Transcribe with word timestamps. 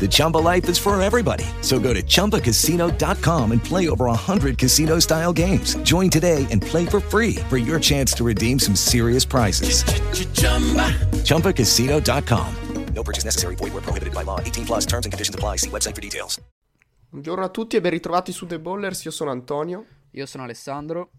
The 0.00 0.08
Chumba 0.08 0.38
life 0.38 0.68
is 0.68 0.78
for 0.78 1.00
everybody. 1.00 1.44
So 1.60 1.78
go 1.78 1.94
to 1.94 2.02
ChumbaCasino.com 2.02 3.52
and 3.52 3.62
play 3.62 3.88
over 3.88 4.06
100 4.06 4.58
casino-style 4.58 5.32
games. 5.32 5.76
Join 5.84 6.10
today 6.10 6.46
and 6.50 6.60
play 6.60 6.84
for 6.86 6.98
free 6.98 7.36
for 7.48 7.56
your 7.58 7.78
chance 7.78 8.12
to 8.14 8.24
redeem 8.24 8.58
some 8.58 8.74
serious 8.74 9.24
prizes. 9.24 9.84
ChumbaCasino.com. 11.24 12.54
No 12.94 13.02
purchase 13.02 13.24
necessary. 13.24 13.54
Void 13.56 13.72
were 13.72 13.80
prohibited 13.80 14.12
by 14.12 14.22
law. 14.24 14.38
18 14.40 14.66
plus 14.66 14.84
terms 14.84 15.06
and 15.06 15.12
conditions 15.12 15.34
apply. 15.34 15.56
See 15.56 15.70
website 15.70 15.94
for 15.94 16.02
details. 16.02 16.40
Buongiorno 17.08 17.44
a 17.44 17.48
tutti 17.48 17.76
e 17.76 17.80
ben 17.80 17.90
ritrovati 17.92 18.32
su 18.32 18.46
The 18.46 18.58
Ballers. 18.58 19.04
Io 19.04 19.10
sono 19.10 19.30
Antonio 19.30 19.84
Io 20.12 20.26
sono 20.26 20.44
Alessandro. 20.44 21.10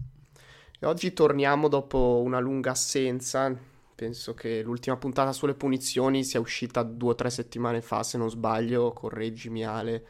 e 0.80 0.86
oggi 0.86 1.14
torniamo 1.14 1.68
dopo 1.68 2.22
una 2.24 2.40
lunga 2.40 2.72
assenza. 2.72 3.56
Penso 3.96 4.34
che 4.34 4.62
l'ultima 4.62 4.98
puntata 4.98 5.32
sulle 5.32 5.54
punizioni 5.54 6.24
sia 6.24 6.40
uscita 6.40 6.84
due 6.84 7.12
o 7.12 7.16
tre 7.16 7.30
settimane 7.30 7.82
fa, 7.82 8.04
se 8.04 8.18
non 8.18 8.30
sbaglio. 8.30 8.92
Correggimi 8.92 9.64
Ale. 9.64 10.06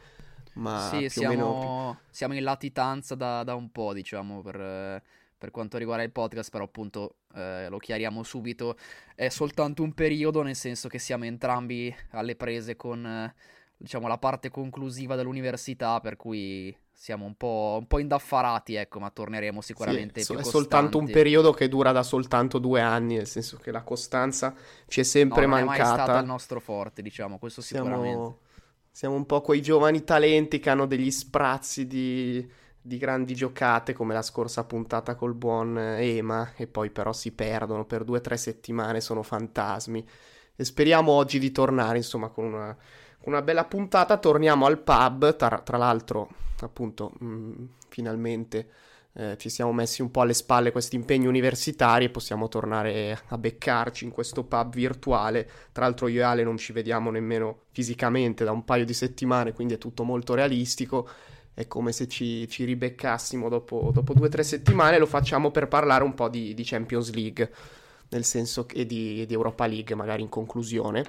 Ma 0.54 0.88
sì, 0.90 1.08
più 1.12 1.26
o 1.26 1.28
meno 1.28 1.60
siamo, 1.60 1.98
siamo 2.10 2.34
in 2.34 2.44
latitanza 2.44 3.14
da, 3.14 3.42
da 3.42 3.54
un 3.54 3.72
po', 3.72 3.92
diciamo, 3.92 4.40
per, 4.40 5.02
per 5.36 5.50
quanto 5.50 5.78
riguarda 5.78 6.04
il 6.04 6.12
podcast, 6.12 6.50
però 6.50 6.64
appunto 6.64 7.16
eh, 7.34 7.68
lo 7.68 7.78
chiariamo 7.78 8.22
subito. 8.22 8.76
È 9.14 9.28
soltanto 9.28 9.82
un 9.82 9.92
periodo, 9.94 10.42
nel 10.42 10.54
senso 10.54 10.88
che 10.88 10.98
siamo 10.98 11.24
entrambi 11.24 11.94
alle 12.10 12.36
prese 12.36 12.76
con, 12.76 13.04
eh, 13.04 13.34
diciamo, 13.76 14.06
la 14.06 14.18
parte 14.18 14.48
conclusiva 14.48 15.16
dell'università, 15.16 16.00
per 16.00 16.16
cui 16.16 16.74
siamo 16.94 17.24
un 17.26 17.34
po', 17.36 17.76
un 17.80 17.86
po' 17.86 17.98
indaffarati, 17.98 18.74
ecco, 18.76 19.00
ma 19.00 19.10
torneremo 19.10 19.60
Sì, 19.60 19.66
sicuramente 19.68 20.20
so- 20.20 20.34
più 20.34 20.38
è 20.38 20.42
soltanto 20.42 20.98
un 20.98 21.06
costanti. 21.06 21.12
periodo 21.12 21.52
che 21.52 21.68
dura 21.68 21.92
da 21.92 22.02
soltanto 22.02 22.58
due 22.58 22.80
anni, 22.80 23.16
nel 23.16 23.26
senso 23.26 23.58
che 23.58 23.70
la 23.70 23.82
costanza 23.82 24.54
ci 24.86 25.00
è 25.00 25.04
No, 25.28 25.38
sempre 25.38 25.46
non 25.46 25.58
è 25.58 25.62
mai 25.62 25.64
mancata. 25.64 25.84
stata 25.84 26.18
il 26.18 26.24
nostro 26.26 26.60
forte, 26.60 27.02
diciamo, 27.02 27.38
questo 27.38 27.60
sicuramente. 27.62 28.30
Siamo, 28.30 28.38
siamo 28.90 29.14
un 29.16 29.26
po' 29.26 29.40
quei 29.40 29.60
giovani 29.62 30.04
talenti 30.04 30.58
che 30.60 30.70
hanno 30.70 30.86
degli 30.86 31.10
sprazzi 31.10 31.86
di, 31.86 32.48
di 32.80 32.96
grandi 32.98 33.34
giocate, 33.34 33.92
come 33.92 34.14
la 34.14 34.22
scorsa 34.22 34.64
puntata 34.64 35.14
col 35.16 35.34
buon 35.34 35.76
eh, 35.78 36.16
Ema, 36.16 36.52
e 36.56 36.66
poi 36.66 36.90
però 36.90 37.12
si 37.12 37.32
perdono 37.32 37.84
per 37.86 38.04
due 38.04 38.18
o 38.18 38.20
tre 38.20 38.36
settimane, 38.36 39.00
sono 39.00 39.22
fantasmi. 39.22 40.06
E 40.56 40.64
speriamo 40.64 41.10
oggi 41.12 41.38
di 41.38 41.50
tornare, 41.50 41.96
insomma, 41.98 42.28
con 42.28 42.44
una, 42.44 42.76
con 43.18 43.32
una 43.32 43.42
bella 43.42 43.64
puntata. 43.64 44.18
Torniamo 44.18 44.66
al 44.66 44.78
pub, 44.78 45.34
tra, 45.36 45.60
tra 45.60 45.76
l'altro, 45.76 46.28
appunto, 46.64 47.12
mh, 47.18 47.68
finalmente. 47.88 48.68
eh, 49.16 49.36
ci 49.38 49.48
siamo 49.48 49.72
messi 49.72 50.02
un 50.02 50.10
po' 50.10 50.22
alle 50.22 50.34
spalle 50.34 50.72
questi 50.72 50.96
impegni 50.96 51.26
universitari 51.26 52.06
e 52.06 52.10
possiamo 52.10 52.48
tornare 52.48 53.20
a 53.28 53.38
beccarci 53.38 54.04
in 54.04 54.10
questo 54.10 54.42
pub 54.42 54.74
virtuale 54.74 55.48
tra 55.72 55.84
l'altro 55.84 56.08
io 56.08 56.20
e 56.20 56.24
Ale 56.24 56.42
non 56.42 56.56
ci 56.56 56.72
vediamo 56.72 57.10
nemmeno 57.10 57.66
fisicamente 57.70 58.44
da 58.44 58.50
un 58.50 58.64
paio 58.64 58.84
di 58.84 58.92
settimane, 58.92 59.52
quindi 59.52 59.74
è 59.74 59.78
tutto 59.78 60.04
molto 60.04 60.34
realistico. 60.34 61.08
È 61.54 61.68
come 61.68 61.92
se 61.92 62.08
ci, 62.08 62.48
ci 62.48 62.64
ribeccassimo 62.64 63.48
dopo, 63.48 63.90
dopo 63.94 64.12
due 64.12 64.26
o 64.26 64.28
tre 64.28 64.42
settimane. 64.42 64.98
Lo 64.98 65.06
facciamo 65.06 65.52
per 65.52 65.68
parlare 65.68 66.02
un 66.02 66.12
po' 66.12 66.28
di, 66.28 66.52
di 66.52 66.64
Champions 66.64 67.12
League, 67.12 67.48
nel 68.08 68.24
senso 68.24 68.66
che 68.66 68.84
di, 68.84 69.24
di 69.24 69.32
Europa 69.32 69.64
League, 69.66 69.94
magari 69.94 70.22
in 70.22 70.28
conclusione. 70.28 71.04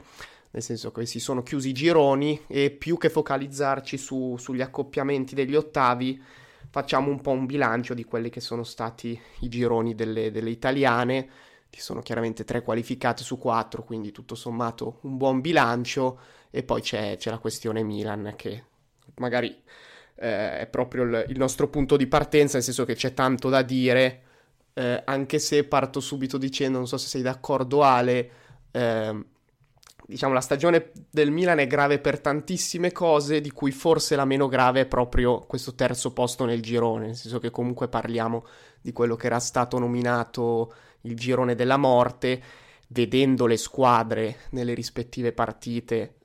Nel 0.55 0.63
senso 0.63 0.93
che 0.93 1.05
si 1.05 1.19
sono 1.19 1.43
chiusi 1.43 1.69
i 1.69 1.73
gironi 1.73 2.39
e 2.47 2.71
più 2.71 2.97
che 2.97 3.09
focalizzarci 3.09 3.97
su- 3.97 4.37
sugli 4.37 4.61
accoppiamenti 4.61 5.35
degli 5.35 5.53
ottavi, 5.53 6.21
facciamo 6.69 7.09
un 7.09 7.19
po' 7.19 7.31
un 7.31 7.45
bilancio 7.45 7.93
di 7.93 8.05
quelli 8.05 8.29
che 8.29 8.39
sono 8.39 8.63
stati 8.63 9.19
i 9.41 9.49
gironi 9.49 9.95
delle, 9.95 10.31
delle 10.31 10.49
italiane 10.49 11.29
ci 11.75 11.81
sono 11.81 12.01
chiaramente 12.01 12.45
tre 12.45 12.61
qualificate 12.61 13.21
su 13.21 13.37
quattro, 13.37 13.83
quindi 13.83 14.13
tutto 14.13 14.33
sommato 14.33 14.99
un 15.01 15.17
buon 15.17 15.41
bilancio. 15.41 16.17
E 16.49 16.63
poi 16.63 16.79
c'è, 16.79 17.17
c'è 17.17 17.29
la 17.29 17.37
questione 17.37 17.83
Milan, 17.83 18.31
che 18.37 18.63
magari 19.15 19.49
eh, 20.15 20.59
è 20.59 20.67
proprio 20.67 21.03
il, 21.03 21.25
il 21.27 21.37
nostro 21.37 21.67
punto 21.67 21.97
di 21.97 22.07
partenza, 22.07 22.53
nel 22.55 22.63
senso 22.63 22.85
che 22.85 22.95
c'è 22.95 23.13
tanto 23.13 23.49
da 23.49 23.61
dire. 23.61 24.21
eh, 24.73 25.01
anche 25.03 25.37
se 25.37 25.65
parto 25.65 25.99
subito 25.99 26.37
dicendo, 26.37 26.77
non 26.77 26.87
so 26.87 26.95
se 26.97 27.09
sei 27.09 27.21
d'accordo, 27.21 27.83
Ale. 27.83 28.29
ehm, 28.71 29.25
diciamo, 30.05 30.33
la 30.33 30.41
stagione 30.41 30.91
del 31.09 31.31
Milan 31.31 31.59
è 31.59 31.67
grave 31.67 31.99
per 31.99 32.19
tantissime 32.19 32.91
cose, 32.91 33.41
di 33.41 33.51
cui 33.51 33.71
forse 33.71 34.15
la 34.15 34.25
meno 34.25 34.47
grave 34.47 34.81
è 34.81 34.85
proprio 34.85 35.39
questo 35.39 35.73
terzo 35.75 36.13
posto 36.13 36.45
nel 36.45 36.61
girone, 36.61 37.07
nel 37.07 37.15
senso 37.15 37.39
che 37.39 37.49
comunque 37.49 37.87
parliamo 37.87 38.45
di 38.81 38.91
quello 38.91 39.15
che 39.15 39.27
era 39.27 39.39
stato 39.39 39.79
nominato 39.79 40.73
il 41.01 41.15
girone 41.15 41.55
della 41.55 41.77
morte, 41.77 42.41
vedendo 42.89 43.45
le 43.47 43.57
squadre 43.57 44.37
nelle 44.51 44.73
rispettive 44.73 45.31
partite, 45.31 46.15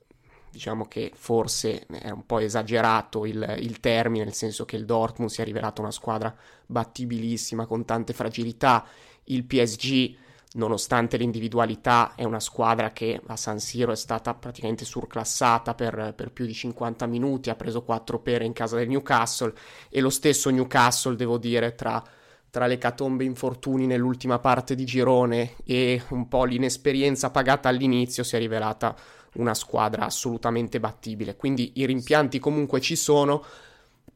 diciamo 0.51 0.85
che 0.85 1.11
forse 1.15 1.85
è 1.87 2.09
un 2.09 2.25
po' 2.25 2.39
esagerato 2.39 3.25
il, 3.25 3.55
il 3.59 3.79
termine, 3.79 4.25
nel 4.25 4.33
senso 4.33 4.65
che 4.65 4.75
il 4.75 4.85
Dortmund 4.85 5.31
si 5.31 5.41
è 5.41 5.43
rivelato 5.43 5.81
una 5.81 5.91
squadra 5.91 6.35
battibilissima 6.65 7.65
con 7.65 7.85
tante 7.85 8.13
fragilità, 8.13 8.85
il 9.25 9.45
PSG 9.45 10.15
nonostante 10.53 11.17
l'individualità 11.17 12.13
è 12.15 12.23
una 12.23 12.39
squadra 12.39 12.91
che 12.91 13.21
a 13.25 13.35
San 13.35 13.59
Siro 13.59 13.91
è 13.91 13.95
stata 13.95 14.33
praticamente 14.33 14.85
surclassata 14.85 15.73
per, 15.73 16.13
per 16.15 16.31
più 16.31 16.45
di 16.45 16.53
50 16.53 17.05
minuti, 17.05 17.49
ha 17.49 17.55
preso 17.55 17.83
4 17.83 18.19
pere 18.19 18.45
in 18.45 18.53
casa 18.53 18.75
del 18.75 18.87
Newcastle 18.87 19.53
e 19.89 20.01
lo 20.01 20.09
stesso 20.09 20.49
Newcastle, 20.49 21.15
devo 21.15 21.37
dire, 21.37 21.75
tra 21.75 22.03
tra 22.51 22.67
le 22.67 22.77
catombe 22.77 23.23
infortuni 23.23 23.87
nell'ultima 23.87 24.37
parte 24.37 24.75
di 24.75 24.83
girone 24.83 25.55
e 25.63 26.03
un 26.09 26.27
po' 26.27 26.43
l'inesperienza 26.43 27.31
pagata 27.31 27.69
all'inizio 27.69 28.23
si 28.23 28.35
è 28.35 28.39
rivelata 28.39 28.93
una 29.35 29.53
squadra 29.53 30.03
assolutamente 30.03 30.81
battibile. 30.81 31.37
Quindi 31.37 31.71
i 31.75 31.85
rimpianti 31.85 32.39
comunque 32.39 32.81
ci 32.81 32.97
sono, 32.97 33.41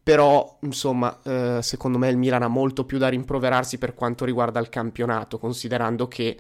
però 0.06 0.60
insomma 0.62 1.20
eh, 1.24 1.64
secondo 1.64 1.98
me 1.98 2.10
il 2.10 2.18
Milan 2.18 2.44
ha 2.44 2.48
molto 2.48 2.86
più 2.86 3.00
da 3.00 3.08
rimproverarsi 3.08 3.80
per 3.80 3.96
quanto 3.96 4.24
riguarda 4.24 4.60
il 4.60 4.70
campionato, 4.70 5.40
considerando 5.40 6.08
che 6.08 6.38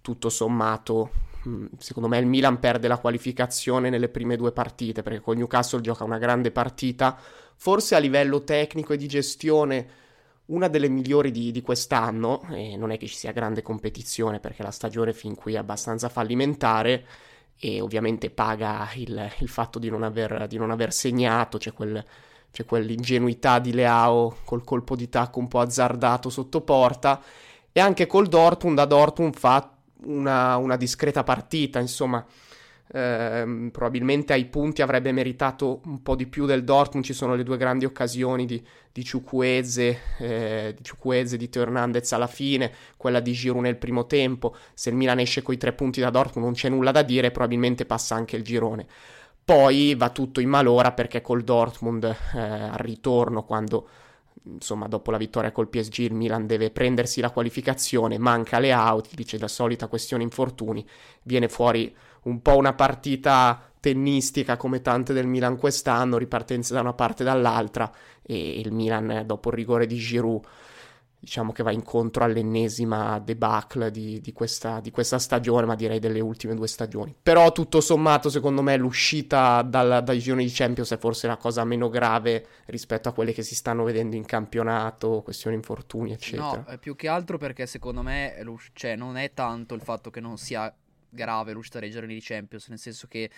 tutto 0.00 0.28
sommato 0.28 1.10
mh, 1.42 1.64
secondo 1.78 2.08
me 2.08 2.18
il 2.18 2.26
Milan 2.26 2.60
perde 2.60 2.86
la 2.86 2.98
qualificazione 2.98 3.90
nelle 3.90 4.10
prime 4.10 4.36
due 4.36 4.52
partite 4.52 5.02
perché 5.02 5.18
con 5.18 5.36
Newcastle 5.36 5.80
gioca 5.80 6.04
una 6.04 6.18
grande 6.18 6.52
partita, 6.52 7.18
forse 7.56 7.96
a 7.96 7.98
livello 7.98 8.44
tecnico 8.44 8.92
e 8.92 8.96
di 8.96 9.08
gestione 9.08 9.88
una 10.46 10.68
delle 10.68 10.88
migliori 10.88 11.32
di, 11.32 11.50
di 11.50 11.62
quest'anno, 11.62 12.42
e 12.52 12.76
non 12.76 12.92
è 12.92 12.96
che 12.96 13.08
ci 13.08 13.16
sia 13.16 13.32
grande 13.32 13.62
competizione 13.62 14.38
perché 14.38 14.62
la 14.62 14.70
stagione 14.70 15.12
fin 15.12 15.34
qui 15.34 15.54
è 15.54 15.58
abbastanza 15.58 16.08
fallimentare 16.08 17.04
e 17.58 17.80
ovviamente 17.80 18.30
paga 18.30 18.88
il, 18.94 19.32
il 19.40 19.48
fatto 19.48 19.80
di 19.80 19.90
non, 19.90 20.04
aver, 20.04 20.46
di 20.46 20.58
non 20.58 20.70
aver 20.70 20.92
segnato, 20.92 21.58
c'è, 21.58 21.72
quel, 21.72 22.04
c'è 22.52 22.64
quell'ingenuità 22.64 23.58
di 23.58 23.72
Leao 23.72 24.38
col 24.44 24.64
colpo 24.64 24.96
di 24.96 25.08
tacco 25.08 25.38
un 25.38 25.48
po' 25.48 25.60
azzardato 25.60 26.30
sotto 26.30 26.60
porta 26.62 27.20
e 27.72 27.80
anche 27.80 28.06
col 28.06 28.26
Dortmund, 28.26 28.76
da 28.76 28.84
Dortmund 28.84 29.36
fa 29.36 29.72
una, 30.04 30.56
una 30.56 30.76
discreta 30.76 31.22
partita, 31.22 31.78
insomma 31.78 32.24
ehm, 32.92 33.70
probabilmente 33.70 34.32
ai 34.32 34.46
punti 34.46 34.82
avrebbe 34.82 35.12
meritato 35.12 35.80
un 35.84 36.02
po' 36.02 36.16
di 36.16 36.26
più 36.26 36.46
del 36.46 36.64
Dortmund. 36.64 37.04
Ci 37.04 37.12
sono 37.12 37.34
le 37.34 37.44
due 37.44 37.56
grandi 37.56 37.84
occasioni 37.84 38.46
di, 38.46 38.62
di 38.92 39.04
Ciucueze, 39.04 39.98
eh, 40.18 40.74
di 40.76 40.82
Ciucueze, 40.82 41.36
di 41.36 41.48
Teo 41.48 41.62
Hernandez 41.62 42.10
alla 42.12 42.26
fine, 42.26 42.72
quella 42.96 43.20
di 43.20 43.32
Giroud 43.32 43.62
nel 43.62 43.76
primo 43.76 44.06
tempo. 44.06 44.56
Se 44.74 44.90
il 44.90 44.96
Milan 44.96 45.20
esce 45.20 45.42
coi 45.42 45.56
tre 45.56 45.72
punti 45.72 46.00
da 46.00 46.10
Dortmund 46.10 46.46
non 46.46 46.54
c'è 46.54 46.68
nulla 46.68 46.90
da 46.90 47.02
dire, 47.02 47.30
probabilmente 47.30 47.86
passa 47.86 48.14
anche 48.14 48.36
il 48.36 48.42
girone. 48.42 48.86
Poi 49.50 49.96
va 49.96 50.10
tutto 50.10 50.38
in 50.38 50.48
malora 50.48 50.92
perché 50.92 51.20
col 51.20 51.42
Dortmund 51.42 52.04
eh, 52.04 52.38
al 52.38 52.78
ritorno, 52.78 53.42
quando 53.42 53.88
insomma 54.44 54.86
dopo 54.86 55.10
la 55.10 55.16
vittoria 55.16 55.50
col 55.50 55.66
PSG 55.66 55.98
il 55.98 56.14
Milan 56.14 56.46
deve 56.46 56.70
prendersi 56.70 57.20
la 57.20 57.32
qualificazione, 57.32 58.16
manca 58.16 58.60
le 58.60 58.72
out, 58.72 59.12
dice 59.12 59.40
la 59.40 59.48
solita 59.48 59.88
questione 59.88 60.22
infortuni, 60.22 60.86
viene 61.24 61.48
fuori 61.48 61.92
un 62.26 62.40
po' 62.42 62.56
una 62.58 62.74
partita 62.74 63.60
tennistica 63.80 64.56
come 64.56 64.82
tante 64.82 65.12
del 65.12 65.26
Milan 65.26 65.56
quest'anno, 65.56 66.16
ripartenza 66.16 66.72
da 66.72 66.80
una 66.82 66.92
parte 66.92 67.24
e 67.24 67.26
dall'altra 67.26 67.90
e 68.22 68.60
il 68.60 68.70
Milan 68.70 69.24
dopo 69.26 69.48
il 69.48 69.56
rigore 69.56 69.88
di 69.88 69.96
Giroud 69.96 70.44
diciamo 71.20 71.52
che 71.52 71.62
va 71.62 71.70
incontro 71.70 72.24
all'ennesima 72.24 73.18
debacle 73.18 73.90
di, 73.90 74.20
di, 74.22 74.32
questa, 74.32 74.80
di, 74.80 74.90
questa, 74.90 75.18
stagione, 75.18 75.66
ma 75.66 75.74
direi 75.74 75.98
delle 75.98 76.20
ultime 76.20 76.54
due 76.54 76.66
stagioni. 76.66 77.14
Però 77.22 77.52
tutto 77.52 77.82
sommato, 77.82 78.30
secondo 78.30 78.62
me, 78.62 78.78
l'uscita 78.78 79.60
dal, 79.60 80.02
dai 80.02 80.18
gironi 80.18 80.44
di 80.44 80.50
Champions 80.50 80.92
è 80.92 80.98
forse 80.98 81.26
la 81.26 81.36
cosa 81.36 81.62
meno 81.64 81.90
grave 81.90 82.46
rispetto 82.66 83.10
a 83.10 83.12
quelle 83.12 83.32
che 83.32 83.42
si 83.42 83.54
stanno 83.54 83.84
vedendo 83.84 84.16
in 84.16 84.24
campionato, 84.24 85.20
questioni 85.22 85.56
infortuni, 85.56 86.12
eccetera. 86.12 86.64
No, 86.66 86.78
più 86.78 86.96
che 86.96 87.08
altro 87.08 87.36
perché 87.36 87.66
secondo 87.66 88.00
me 88.02 88.42
cioè, 88.72 88.96
non 88.96 89.16
è 89.16 89.34
tanto 89.34 89.74
il 89.74 89.82
fatto 89.82 90.08
che 90.08 90.20
non 90.20 90.38
sia 90.38 90.74
grave 91.10 91.52
l'uscita 91.52 91.80
dai 91.80 91.90
gironi 91.90 92.14
di 92.14 92.22
Champions, 92.22 92.68
nel 92.68 92.78
senso 92.78 93.06
che 93.08 93.30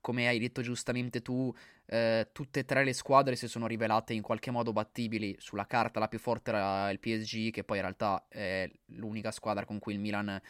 come 0.00 0.28
hai 0.28 0.38
detto 0.38 0.62
giustamente 0.62 1.20
tu, 1.20 1.52
eh, 1.86 2.28
tutte 2.32 2.60
e 2.60 2.64
tre 2.64 2.84
le 2.84 2.92
squadre 2.92 3.36
si 3.36 3.48
sono 3.48 3.66
rivelate 3.66 4.12
in 4.12 4.22
qualche 4.22 4.50
modo 4.50 4.72
battibili. 4.72 5.36
Sulla 5.38 5.66
carta 5.66 6.00
la 6.00 6.08
più 6.08 6.18
forte 6.18 6.50
era 6.50 6.90
il 6.90 6.98
PSG, 6.98 7.50
che 7.50 7.64
poi 7.64 7.76
in 7.76 7.82
realtà 7.82 8.26
è 8.28 8.68
l'unica 8.86 9.30
squadra 9.30 9.64
con 9.64 9.78
cui 9.78 9.94
il 9.94 10.00
Milan 10.00 10.40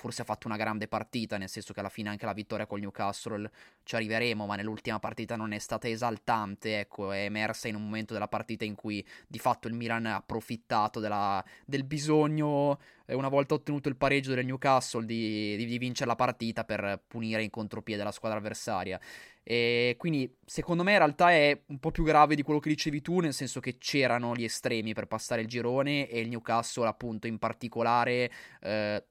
forse 0.00 0.22
ha 0.22 0.24
fatto 0.24 0.46
una 0.46 0.56
grande 0.56 0.88
partita, 0.88 1.36
nel 1.36 1.50
senso 1.50 1.74
che 1.74 1.80
alla 1.80 1.90
fine 1.90 2.08
anche 2.08 2.24
la 2.24 2.32
vittoria 2.32 2.64
con 2.64 2.80
Newcastle 2.80 3.50
ci 3.82 3.96
arriveremo, 3.96 4.46
ma 4.46 4.56
nell'ultima 4.56 4.98
partita 4.98 5.36
non 5.36 5.52
è 5.52 5.58
stata 5.58 5.88
esaltante, 5.88 6.80
ecco, 6.80 7.12
è 7.12 7.24
emersa 7.24 7.68
in 7.68 7.74
un 7.74 7.82
momento 7.82 8.14
della 8.14 8.26
partita 8.26 8.64
in 8.64 8.74
cui 8.74 9.06
di 9.26 9.38
fatto 9.38 9.68
il 9.68 9.74
Milan 9.74 10.06
ha 10.06 10.16
approfittato 10.16 11.00
della, 11.00 11.44
del 11.66 11.84
bisogno, 11.84 12.80
eh, 13.04 13.14
una 13.14 13.28
volta 13.28 13.52
ottenuto 13.52 13.90
il 13.90 13.96
pareggio 13.96 14.34
del 14.34 14.46
Newcastle, 14.46 15.04
di, 15.04 15.56
di, 15.56 15.66
di 15.66 15.76
vincere 15.76 16.08
la 16.08 16.16
partita 16.16 16.64
per 16.64 17.02
punire 17.06 17.42
in 17.42 17.50
contropiede 17.50 18.02
la 18.02 18.10
squadra 18.10 18.38
avversaria. 18.38 18.98
E 19.42 19.96
quindi 19.98 20.34
secondo 20.46 20.82
me 20.82 20.92
in 20.92 20.98
realtà 20.98 21.30
è 21.30 21.60
un 21.66 21.78
po' 21.78 21.90
più 21.90 22.04
grave 22.04 22.34
di 22.36 22.42
quello 22.42 22.60
che 22.60 22.70
dicevi 22.70 23.02
tu, 23.02 23.20
nel 23.20 23.34
senso 23.34 23.60
che 23.60 23.76
c'erano 23.76 24.34
gli 24.34 24.44
estremi 24.44 24.94
per 24.94 25.06
passare 25.06 25.42
il 25.42 25.48
girone 25.48 26.08
e 26.08 26.20
il 26.20 26.28
Newcastle 26.28 26.86
appunto 26.86 27.26
in 27.26 27.38
particolare 27.38 28.30
eh, 28.60 29.04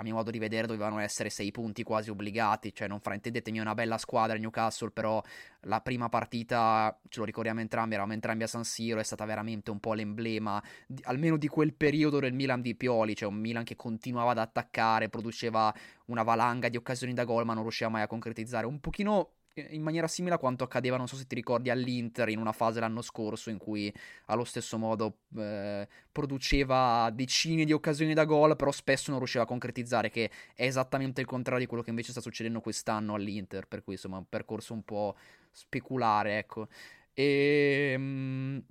a 0.00 0.02
mio 0.02 0.14
modo 0.14 0.30
di 0.30 0.38
vedere 0.38 0.66
dovevano 0.66 0.98
essere 0.98 1.28
sei 1.28 1.50
punti 1.50 1.82
quasi 1.82 2.08
obbligati, 2.08 2.74
cioè 2.74 2.88
non 2.88 3.00
fraintendetemi 3.00 3.58
è 3.58 3.60
una 3.60 3.74
bella 3.74 3.98
squadra 3.98 4.34
il 4.34 4.40
Newcastle, 4.40 4.90
però 4.90 5.22
la 5.64 5.82
prima 5.82 6.08
partita, 6.08 6.98
ce 7.08 7.18
lo 7.18 7.26
ricordiamo 7.26 7.60
entrambi, 7.60 7.92
eravamo 7.94 8.14
entrambi 8.14 8.42
a 8.42 8.46
San 8.46 8.64
Siro, 8.64 8.98
è 8.98 9.02
stata 9.02 9.26
veramente 9.26 9.70
un 9.70 9.78
po' 9.78 9.92
l'emblema, 9.92 10.62
di, 10.86 11.02
almeno 11.04 11.36
di 11.36 11.48
quel 11.48 11.74
periodo 11.74 12.18
del 12.18 12.32
Milan 12.32 12.62
di 12.62 12.74
Pioli, 12.74 13.14
cioè 13.14 13.28
un 13.28 13.36
Milan 13.36 13.62
che 13.62 13.76
continuava 13.76 14.30
ad 14.30 14.38
attaccare, 14.38 15.10
produceva 15.10 15.72
una 16.06 16.22
valanga 16.22 16.70
di 16.70 16.78
occasioni 16.78 17.12
da 17.12 17.24
gol 17.24 17.44
ma 17.44 17.52
non 17.52 17.62
riusciva 17.62 17.90
mai 17.90 18.02
a 18.02 18.06
concretizzare, 18.06 18.66
un 18.66 18.80
pochino 18.80 19.32
in 19.54 19.82
maniera 19.82 20.06
simile 20.08 20.34
a 20.34 20.38
quanto 20.38 20.64
accadeva, 20.64 20.96
non 20.96 21.08
so 21.08 21.16
se 21.16 21.26
ti 21.26 21.34
ricordi, 21.34 21.70
all'Inter 21.70 22.28
in 22.28 22.38
una 22.38 22.52
fase 22.52 22.80
l'anno 22.80 23.02
scorso 23.02 23.50
in 23.50 23.58
cui 23.58 23.92
allo 24.26 24.44
stesso 24.44 24.78
modo 24.78 25.18
eh, 25.36 25.86
produceva 26.10 27.10
decine 27.12 27.64
di 27.64 27.72
occasioni 27.72 28.14
da 28.14 28.24
gol, 28.24 28.56
però 28.56 28.70
spesso 28.70 29.10
non 29.10 29.18
riusciva 29.18 29.44
a 29.44 29.46
concretizzare, 29.46 30.10
che 30.10 30.30
è 30.54 30.64
esattamente 30.64 31.20
il 31.20 31.26
contrario 31.26 31.60
di 31.60 31.66
quello 31.66 31.82
che 31.82 31.90
invece 31.90 32.12
sta 32.12 32.20
succedendo 32.20 32.60
quest'anno 32.60 33.14
all'Inter, 33.14 33.66
per 33.66 33.82
cui 33.82 33.94
insomma 33.94 34.18
un 34.18 34.28
percorso 34.28 34.72
un 34.72 34.82
po' 34.82 35.16
speculare, 35.50 36.38
ecco. 36.38 36.68
E... 37.12 38.62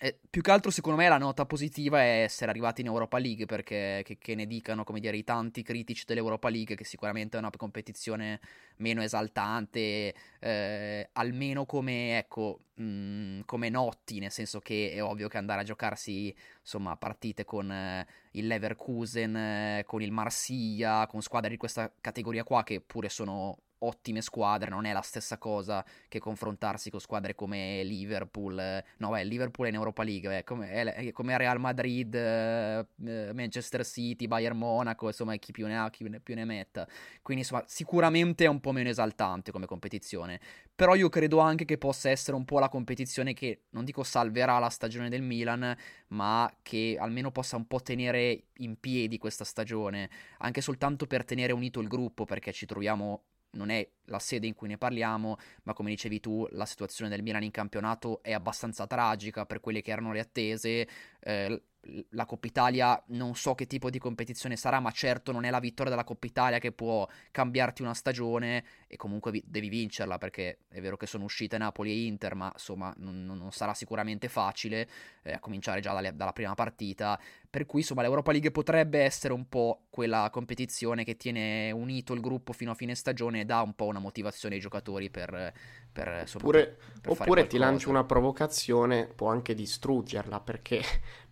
Eh, 0.00 0.18
più 0.28 0.42
che 0.42 0.50
altro, 0.50 0.70
secondo 0.70 0.98
me, 0.98 1.08
la 1.08 1.18
nota 1.18 1.46
positiva 1.46 2.00
è 2.00 2.22
essere 2.22 2.50
arrivati 2.50 2.80
in 2.80 2.88
Europa 2.88 3.18
League, 3.18 3.46
perché 3.46 4.02
che, 4.04 4.18
che, 4.18 4.34
ne 4.34 4.46
dicano, 4.46 4.82
come 4.82 5.00
dire, 5.00 5.16
i 5.16 5.24
tanti 5.24 5.62
critici 5.62 6.04
dell'Europa 6.06 6.48
League, 6.48 6.74
che 6.74 6.84
sicuramente 6.84 7.36
è 7.36 7.40
una 7.40 7.50
competizione 7.56 8.40
meno 8.76 9.02
esaltante, 9.02 10.14
eh, 10.40 11.08
almeno 11.12 11.64
come, 11.64 12.18
ecco, 12.18 12.60
mh, 12.74 12.84
mm, 12.84 13.40
come 13.46 13.68
notti, 13.68 14.18
nel 14.18 14.32
senso 14.32 14.58
che 14.58 14.92
è 14.92 15.02
ovvio 15.02 15.28
che 15.28 15.38
andare 15.38 15.60
a 15.60 15.64
giocarsi, 15.64 16.34
insomma, 16.60 16.96
partite 16.96 17.44
con 17.44 17.70
eh, 17.70 18.06
il 18.32 18.46
Leverkusen, 18.48 19.36
eh, 19.36 19.84
con 19.86 20.02
il 20.02 20.10
Marsiglia, 20.10 21.06
con 21.06 21.22
squadre 21.22 21.50
di 21.50 21.56
questa 21.56 21.92
categoria 22.00 22.42
qua, 22.42 22.64
che 22.64 22.80
pure 22.80 23.08
sono 23.08 23.58
ottime 23.84 24.20
squadre, 24.20 24.70
non 24.70 24.84
è 24.84 24.92
la 24.92 25.00
stessa 25.00 25.38
cosa 25.38 25.84
che 26.08 26.18
confrontarsi 26.18 26.90
con 26.90 27.00
squadre 27.00 27.34
come 27.34 27.82
Liverpool, 27.84 28.82
no 28.98 29.10
beh, 29.10 29.24
Liverpool 29.24 29.66
è 29.66 29.70
in 29.70 29.76
Europa 29.76 30.02
League, 30.02 30.38
eh, 30.38 30.44
come, 30.44 30.70
è, 30.70 31.12
come, 31.12 31.36
Real 31.36 31.60
Madrid, 31.60 32.14
eh, 32.14 32.86
Manchester 33.32 33.84
City, 33.84 34.26
Bayern 34.26 34.56
Monaco, 34.56 35.06
insomma 35.06 35.36
chi 35.36 35.52
più 35.52 35.66
ne 35.66 35.78
ha, 35.78 35.90
chi 35.90 36.08
più 36.22 36.34
ne 36.34 36.44
metta, 36.44 36.86
quindi 37.22 37.42
insomma 37.42 37.64
sicuramente 37.66 38.44
è 38.44 38.48
un 38.48 38.60
po' 38.60 38.72
meno 38.72 38.88
esaltante 38.88 39.50
come 39.50 39.66
competizione, 39.66 40.40
però 40.74 40.94
io 40.94 41.08
credo 41.08 41.38
anche 41.38 41.64
che 41.64 41.78
possa 41.78 42.10
essere 42.10 42.36
un 42.36 42.44
po' 42.44 42.58
la 42.58 42.68
competizione 42.68 43.32
che, 43.32 43.62
non 43.70 43.84
dico 43.84 44.02
salverà 44.02 44.58
la 44.58 44.70
stagione 44.70 45.08
del 45.08 45.22
Milan, 45.22 45.76
ma 46.08 46.52
che 46.62 46.96
almeno 46.98 47.30
possa 47.30 47.56
un 47.56 47.66
po' 47.66 47.80
tenere 47.80 48.46
in 48.58 48.78
piedi 48.80 49.18
questa 49.18 49.44
stagione, 49.44 50.10
anche 50.38 50.60
soltanto 50.60 51.06
per 51.06 51.24
tenere 51.24 51.52
unito 51.52 51.80
il 51.80 51.88
gruppo, 51.88 52.24
perché 52.24 52.52
ci 52.52 52.66
troviamo 52.66 53.22
non 53.54 53.70
è 53.70 53.86
la 54.06 54.18
sede 54.18 54.46
in 54.46 54.54
cui 54.54 54.68
ne 54.68 54.78
parliamo, 54.78 55.36
ma 55.64 55.72
come 55.72 55.90
dicevi 55.90 56.20
tu, 56.20 56.46
la 56.52 56.66
situazione 56.66 57.10
del 57.10 57.22
Milan 57.22 57.42
in 57.42 57.50
campionato 57.50 58.22
è 58.22 58.32
abbastanza 58.32 58.86
tragica 58.86 59.46
per 59.46 59.60
quelle 59.60 59.82
che 59.82 59.90
erano 59.90 60.12
le 60.12 60.20
attese. 60.20 60.88
Eh, 61.20 61.62
la 62.10 62.24
Coppa 62.24 62.46
Italia 62.46 63.02
non 63.08 63.34
so 63.34 63.54
che 63.54 63.66
tipo 63.66 63.90
di 63.90 63.98
competizione 63.98 64.56
sarà, 64.56 64.80
ma 64.80 64.90
certo 64.90 65.32
non 65.32 65.44
è 65.44 65.50
la 65.50 65.58
vittoria 65.60 65.90
della 65.90 66.04
Coppa 66.04 66.26
Italia 66.26 66.58
che 66.58 66.72
può 66.72 67.06
cambiarti 67.30 67.82
una 67.82 67.94
stagione 67.94 68.64
e 68.86 68.96
comunque 68.96 69.30
vi- 69.30 69.42
devi 69.46 69.68
vincerla 69.68 70.18
perché 70.18 70.58
è 70.68 70.80
vero 70.80 70.96
che 70.96 71.06
sono 71.06 71.24
uscite 71.24 71.58
Napoli 71.58 71.90
e 71.90 72.06
Inter, 72.06 72.34
ma 72.34 72.50
insomma 72.52 72.92
non, 72.98 73.24
non 73.24 73.52
sarà 73.52 73.74
sicuramente 73.74 74.28
facile 74.28 74.88
eh, 75.22 75.32
a 75.32 75.40
cominciare 75.40 75.80
già 75.80 75.92
dalle, 75.92 76.14
dalla 76.14 76.32
prima 76.32 76.54
partita. 76.54 77.18
Per 77.48 77.66
cui 77.66 77.80
insomma 77.80 78.02
l'Europa 78.02 78.32
League 78.32 78.50
potrebbe 78.50 79.00
essere 79.00 79.32
un 79.32 79.48
po' 79.48 79.82
quella 79.90 80.28
competizione 80.32 81.04
che 81.04 81.16
tiene 81.16 81.70
unito 81.70 82.12
il 82.12 82.20
gruppo 82.20 82.52
fino 82.52 82.72
a 82.72 82.74
fine 82.74 82.96
stagione 82.96 83.40
e 83.40 83.44
dà 83.44 83.60
un 83.62 83.74
po' 83.74 83.86
una 83.86 84.00
motivazione 84.00 84.56
ai 84.56 84.60
giocatori 84.60 85.08
per, 85.08 85.52
per, 85.92 86.18
insomma, 86.22 86.44
oppure, 86.44 86.76
per 87.00 87.12
oppure 87.12 87.46
ti 87.46 87.56
lancio 87.56 87.90
una 87.90 88.02
provocazione, 88.02 89.06
può 89.06 89.28
anche 89.28 89.54
distruggerla 89.54 90.40
perché 90.40 90.82